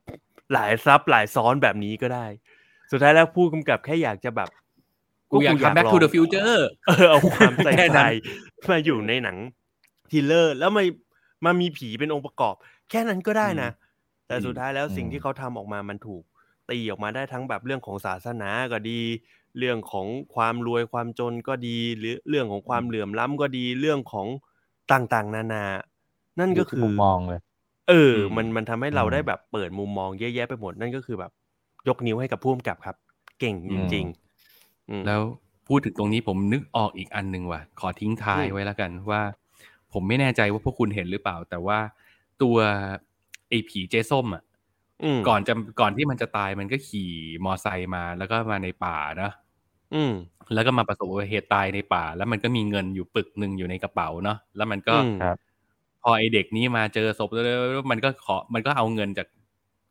[0.54, 2.26] หลายซับหลายซ้อนแบบนี้ก็ได้
[2.92, 4.50] สุดท้ายแล้วผู้กำกับแค่อยากจะแบบ
[5.36, 6.44] กูอยากทำ back to the future
[6.88, 9.38] เออเอาความใส่แค่ใจนั้นมาอยู่ในหนัง
[10.12, 10.84] ทิลเลอร์ แล้วมา
[11.46, 12.56] มามีผีเป็นองค์ประกอบ
[12.90, 13.70] แค่นั้นก็ได้นะ
[14.28, 16.24] แต่สุดท้ายแล้วอืมสิ่งที่เขาทำออกมามันถูก
[16.70, 19.00] ตีออกมาได้ทั้งแบบเรื่องของศาสนาก็ดี
[19.58, 24.28] เรื่องของความรวยความจนก็ดีหรือเรื่องของความเหลื่อมล้ำก็ดีเรื่องของ
[24.92, 25.66] ต่างๆ นานา
[26.40, 27.42] นั่นก็ยู่คืที่อมุมมองเลย
[27.90, 31.32] เอออืมมันมันทำให้เราอืมได้แบบเปิดมุมมองเยอะแยะไปหมดนั่นก็คือแบบ
[31.88, 32.96] ยกนิ้วให้กับผู้กำกับครับ
[33.40, 34.25] เก่งจริงๆอืม
[35.06, 35.22] แล้ว
[35.68, 39.22] พูดถึงตรงนี้ผมนึกออกอีกอันหนึ่งว่ะ ขอทิ้งท้ายอืมไว้แล้วกันว่า
[39.94, 41.80] ผมไม่แน่ใจว่าพวกคุณเห็นหรือเปล่า แต่ว่า
[42.42, 42.58] ตัว
[43.50, 44.44] ไอ้ผีเจส้มอะ
[45.02, 47.12] อืมก่อนจะก่อนที่มันจะตายมันก็ขี่
[47.44, 49.34] มอไซค์มาแล้วก็มาในป่าเนอะ
[49.94, 50.14] อืม
[50.54, 55.38] แล้วก็มาประสบอุบัติเหตุตายในป่า แล้วมันก็มีเงินอยู่ปึกหนึ่งอยู่ในกระเป๋าเนาะแล้วมันก็อืมครับ
[56.04, 57.42] พอไอเด็กนี้มาเจอศพแล้
[57.82, 59.28] วมันก็ขอมันก็เอาเงินจาก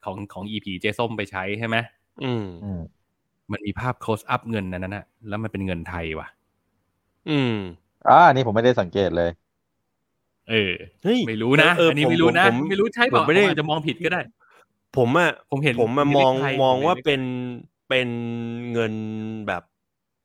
[0.04, 1.76] ของของอีผีเจส้มไปใช้ใช่ไหม
[2.20, 2.64] อืมอื
[3.46, 6.28] มมันมีภาพ close up เงินนั้นนะแล้วมันเป็นเงินไทยว่ะ
[7.30, 7.54] อืม
[8.08, 9.30] อ่าอันนี่ผมไม่ได้สังเกตเลย
[10.50, 10.72] เออ
[11.04, 14.20] เฮ้ยไม่รู้นะเอออันนี้ผมไม่รู้นะผมไม่รู้ใช่ผเปล่ามไม่ได้ผมอาจจะมองผิดก็ได้
[14.96, 17.22] ผมอะผมเห็นผมมาผมเห็นมองเลขไทยมองผมเห็นว่าเลขเป็น
[17.88, 18.08] เป็น
[18.72, 18.92] เงิน
[19.48, 19.62] แบบ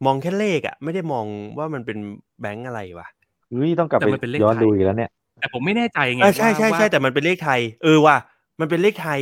[0.05, 1.25] มองแค่เลขอะไม่ได้มอง
[1.57, 1.97] ว่ามันเป็น
[2.41, 3.07] แบงก์อะไรวะ
[3.51, 8.17] เฮ้ยต้องกลับแต่ไปมันเป็นเลขย้อนไทยดูอีกแล้วเนี่ยแต่ผมไม่แน่ใจไงอ่าใช่ใช่ว่าใช่แต่มันเป็นเลขไทย เออว่ะ
[8.59, 9.19] มันเป็นเลขไทย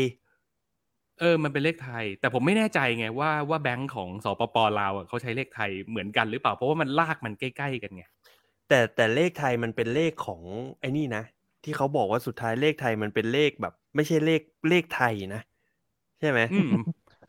[1.20, 8.04] เออ มันเป็นเลขไทย แต่ผมไม่แน่ใจไงว่าว่าแบงก์ของสปปลาวอะเขาใช้เลขไทยเหมือนกันหรือเปล่า เพราะว่ามันลากมันใกล้ๆกันไง
[8.70, 10.42] แต่แต่เลขไทยมันเป็นเลขของ
[10.80, 11.24] ไอ้นี่นะ
[11.64, 15.42] ที่เขาบอกว่าสุดท้ายเลขไทยมันเป็นเลขแบบ ไม่ใช่เลขเลขไทยนะ
[16.20, 16.72] ใช่ไหมอืม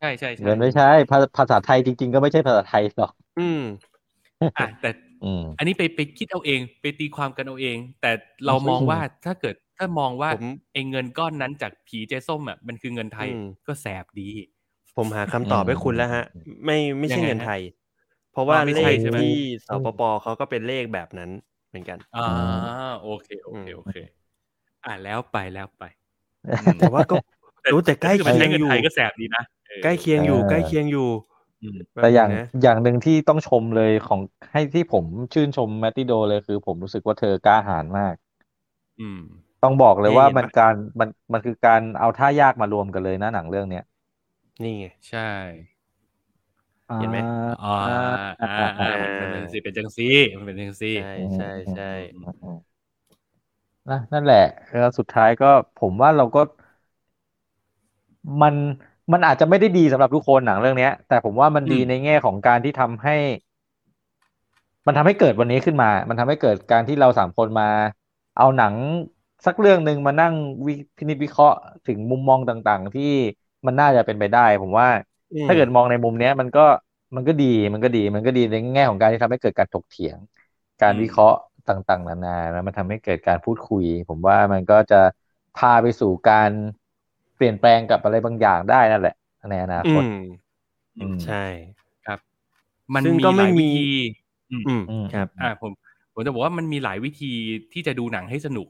[0.01, 3.61] ใช่ใช่ใช่เงินไม่ใช่ภาภาษาไทยจริง ๆ ก็ไม่ใช่ภาษาไทยหรอก อืม
[4.59, 4.91] อะแต่
[5.25, 8.11] อืมอันนี้ไปไปคิดเอาเอง ไปตีความกันเอาเอง แต่
[8.47, 10.43] เรามองว่าถ้าเกิด ถ้ามองว่าผม
[10.73, 14.29] ไอ้เงินก้อนนั้นจากผีเจส้มอะมันคือเงินไทยอืมก็แสบดี
[14.97, 17.61] ผมหาคำตอบให้คุณแล้วฮะอืมไม่ไม่ใช่ยังไงเงินฮะไทย
[18.33, 19.33] เพราะว่าอ๋อไม่เลใช่ขใช่ไหมที่
[19.67, 21.31] สปปเขาก็เป็นเลขแบบนั้น
[21.69, 22.29] เหมือนกันอ่า
[23.03, 23.95] โอเคโอเคโอเค
[24.85, 25.85] อ่าแล้วไปแล้วไป
[26.79, 27.17] แต่ว่าก็
[27.73, 31.09] รู้แต่ใกล้คือมันเคีใช้ยงเงินอยู่ไทยก็แสบดีนะออใกล้เคียงอยู่เออใกล้เคียงอยู่
[31.63, 34.21] อืมแต่อย่างป๊บนึนะอย่างหนึ่งที่ต้องชมเลยของ
[34.53, 38.15] ให้ที่ผมชื่นชมแมตติโดเลยคือผมรู้สึกว่าเธอกล้าหาญมาก
[38.99, 39.21] อืม
[39.63, 43.83] ต้องบอกเลยว่าเห็นปะมันการมันมันคือการเอาท่ายากมารวมกันเลยนะหนังเรื่องเนี้ย
[44.63, 45.29] นี่ไงใช่
[46.99, 47.19] เห็นไหม
[47.85, 47.91] อ่า
[48.41, 48.87] อ่าอ่าอ่า
[49.21, 50.07] มันเป็นสิเป็นจังซี่
[50.37, 51.03] มันเป็นจังซี่ใช่
[51.35, 51.85] ใช่ใช่
[53.89, 54.39] นะนั่นแหละ
[54.71, 56.41] แล้วสุดท้ายก็ผมว่าเราก็
[58.43, 58.55] มัน
[59.13, 63.17] มันอาจจะไม่ได้ดีสำหรับทุกคนหนังเรื่องเนี้ย แต่ผมว่ามันดีอืมในแง่ของการที่ทำให้
[64.87, 67.69] มันทำให้เกิดวันนี้ขึ้นมา มันทำให้เกิดการที่เราสามคนมา
[68.37, 68.75] เอาหนัง
[69.47, 70.35] สักเรื่องหนึ่งมานั่ง
[70.67, 71.57] วิพินิจวิเคราะห์
[71.87, 73.03] ถึงมุมมองต่างๆ ที่
[73.67, 74.89] มันน่าจะเป็นไปได้ ผมว่า
[75.33, 76.61] อืมถ้าเกิดมองในมุมเนี้ย มันก็
[77.17, 80.19] มันก็ดีมันก็ดี มันก็ดีในแง่ของการที่ทำให้เกิดการถกเถียง
[80.81, 81.37] การอืมวิเคราะห์
[81.69, 84.97] ต่างๆ นานาแล้วมันทำให้เกิดการพูดคุย ผมว่ามันก็จะ
[85.55, 86.51] พาไปสู่การ
[87.35, 89.15] เปลี่ยนแปลงกับอะไรบางอย่างได้นั่นแหละ
[89.51, 90.05] ในอนาอืคตม
[91.01, 91.35] อืมใช่
[92.95, 93.87] มันซึ่งมีก็หไม่ลายมีวิธี
[94.51, 95.73] อืมอืมอืมครับ อ่าผม
[96.13, 97.33] ผมจะบอกว่ามันมีหลายวิธี
[97.73, 98.69] ที่จะดูหนังให้สนุก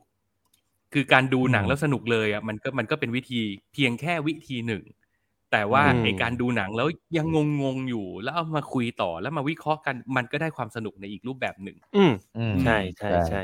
[0.93, 3.41] คือการดูหนังอืมแล้วสนุกเลยอะมันก็มันก็เป็นวิธี
[3.73, 4.83] เพียงแค่วิธีหนึ่ง
[5.53, 13.39] แต่ว่าอืมไอการดูหนังแล้วยังงงงๆอยู่ แล้วเอามาคุยต่อแล้วมาวิเคราะห์กันมันก็ได้ความสนุกในอีกรูปแบบหนึ่ง อืมอืมใช่ใช่ใช่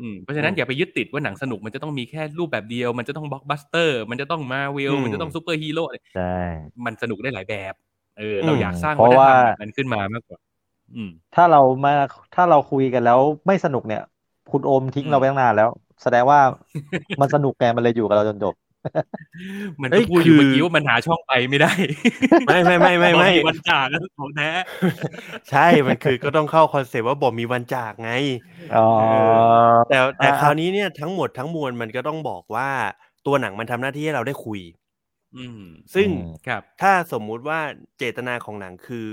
[0.00, 6.22] อืมเพราะฉะนั้นอย่าไปยึดติดว่าหนังสนุกมันจะต้องมีแค่รูปแบบเดียว มันจะต้องบล็อกบัสเตอร์ มันจะต้องมาเวลอืมมันจะต้องซูเปอร์ฮีโร่อะไรใช่
[6.86, 7.74] มันสนุกได้หลายแบบ
[8.18, 10.38] เออ เราอืมอยากสร้างเพราะวัฒนธรรมว่าแบบนั้นขึ้นมามากกว่า
[10.94, 11.90] อืมถ้าเรามา
[12.32, 14.00] ถ้าเราคุยกันแล้วไม่สนุกเนี่ย
[14.50, 15.68] คุณโอมทิ้งอืมเราไปตั้งนานแล้ว
[16.02, 16.40] แสดงว่า
[17.20, 18.54] มันสนุกไงมันเลยอยู่กับเราจนจบ
[19.80, 21.72] มันเอ้ก็ยพูดอยู่คือเมื่อกี้ว่ามันหาช่องไปไม่ได้
[22.46, 24.50] ไม่ไม่ไม่ไม่ไม่วันจากแล้วของแท้
[25.50, 28.12] ใช่มันคือก็ต้องเข้าคอนเซปต์ว่าบอกมีวันจากไง
[28.76, 28.88] อ๋อ
[29.88, 32.70] แต่แต่อ่าคราวนี้เนี่ยทั้งหมดทั้งมวลมันก็ต้องบอกว่า
[33.26, 34.60] ตัวหนังมันทำหน้าที่ให้เราได้คุย
[35.36, 35.62] อืม
[35.94, 37.60] ซึ่งอืมครับ ถ้าสมมุติว่า
[37.98, 39.06] เจตนาของหนังคือ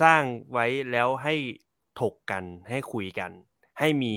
[0.00, 0.22] สร้าง
[0.52, 1.34] ไว้แล้วให้
[2.00, 3.30] ถกกันให้คุยกัน
[3.78, 4.14] ให้มี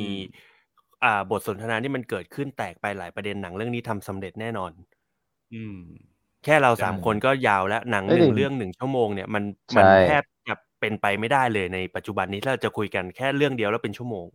[1.04, 4.72] อืมอ่า บทสนทนาที่มันเกิดขึ้นแตกไปหลายประเด็นหนังเรื่องนี้ทำสำเร็จแน่นอน
[5.54, 5.74] อืม
[6.44, 14.28] แค่เราสามใช่คนก็ยาวแล้วหนังเอ้ยหนึ่งเดี๋ยวเรื่องหนึ่งชั่วโมงเนี่ยมันใช่มันแทบจะเป็นไปไม่ได้เลยในปัจจุบันนี้ถ้าเราจะคุยกันแค่เรื่องเดียวแล้วเป็นชั่วโมง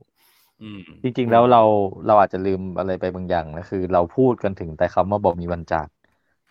[0.62, 1.58] อืมจริงๆแล้วเรา
[2.06, 5.88] เราอาจจะลืมอะไรไปบางอย่างนะคือ เราพูดกันถึงแต่คำว่าบอกมีวันจาก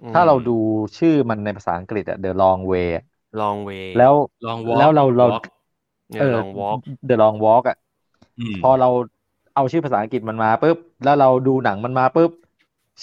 [0.01, 0.51] อืมถ้าเราดู
[0.97, 3.03] ชื่อมันในภาษาอังกฤษอะ The Long Way อะ
[3.39, 4.13] ลองเวแล้ว
[4.45, 5.25] ลองวอล์กแล้วเราเรา
[6.11, 7.75] เนี่ยเออลองวอล์ก The Long Walk อะ
[8.39, 8.87] มพอเรา
[9.57, 12.31] เอาชื่อภาษาอังกฤษมันมาปุ๊บแล้วเราดูหนังมันมาปุ๊บ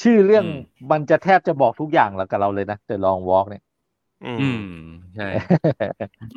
[0.03, 0.59] ชื่อเรื่องอืม
[0.91, 3.63] มันจะแทบจะบอกทุกอย่างแล้วกับเราเลยนะ The Long Walk เนี่ย
[4.25, 4.65] อืมอืม
[5.17, 5.29] ใช่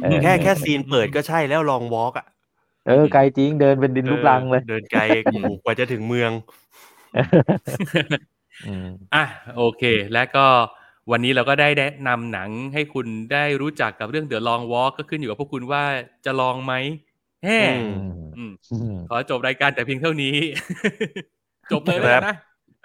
[0.04, 2.28] เออแค่แค่ซีนเปิดก็ใช่แล้วลองวอล์กอะ
[2.88, 6.32] เออไกลจริงเดินเป็นดินลูกรังเลย เดินไกลโอ้โหกว่าจะถึงเมือง
[8.68, 9.26] อืมอะ
[9.56, 9.84] โอเค
[10.14, 10.46] และก็
[11.12, 15.84] วันนี้เราก็ได้แนะนำหนังให้คุณได้รู้จักกับเรื่อง The Long Walk ก็ขึ้นอยู่กับพวกคุณว่า
[16.26, 16.74] จะลองไหม
[17.44, 20.36] แฮ่อืมอืมอืมขอจบรายการแต่เพียงเท่านี้
[21.72, 22.36] จบเลยแล้วกันนะ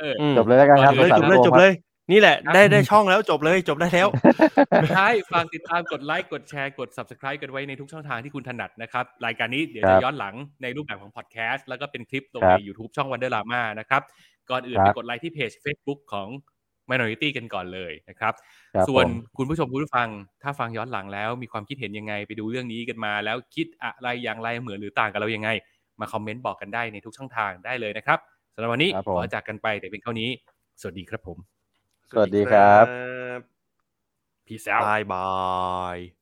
[0.01, 1.73] เอออืมจบเลยแล้วกันครับจบเลยสงจสารบเลยโอมจบครับเลย
[2.12, 4.09] นี่แหละครับได้ได้ช่องแล้วจบเลยจบได้แล้ว
[4.83, 14.03] สุดท้ายฝากติดตามกดไลค์กดแชร์กด subscribe กันไว้ในทุกช่องทางที่คุณถนัดนะครับ รายการนี้เดี๋ยวครัจะบย้อนหลังในรูปแบบของพอดแคสต์แล้วก็เป็นคลิปลงครัในบ YouTube ช่อง Wonder Lama นะครับ
[14.51, 16.29] ก่อนอื่นครับไปกดไลค์ที่เพจ Facebook ของ
[16.90, 18.32] Minority กันก่อนเลยนะครับ
[18.74, 20.09] ครับส่วนผมคุณผู้ชมคุณผู้ฟัง
[20.42, 25.50] ถ้าฟังย้อนหลังแล้ว มีความคิดเห็นยังไงไปดูเรื่องนี้กันมา แล้วคิดอะไรอย่างไรเหมือนหรือต่างกับเรายังไง
[26.00, 28.18] มาคอมเมนต์บอกกันได้ในทุกช่องทางได้เลยนะครับ
[28.54, 30.30] สำหรับวันนี้ครับขผมอจากกันไปแต่เพียงเท่านี้
[30.80, 31.38] สวัสดีครับผม
[32.10, 32.86] สวัสดีครับ
[34.46, 35.30] Peace out บายบา
[35.96, 36.22] ย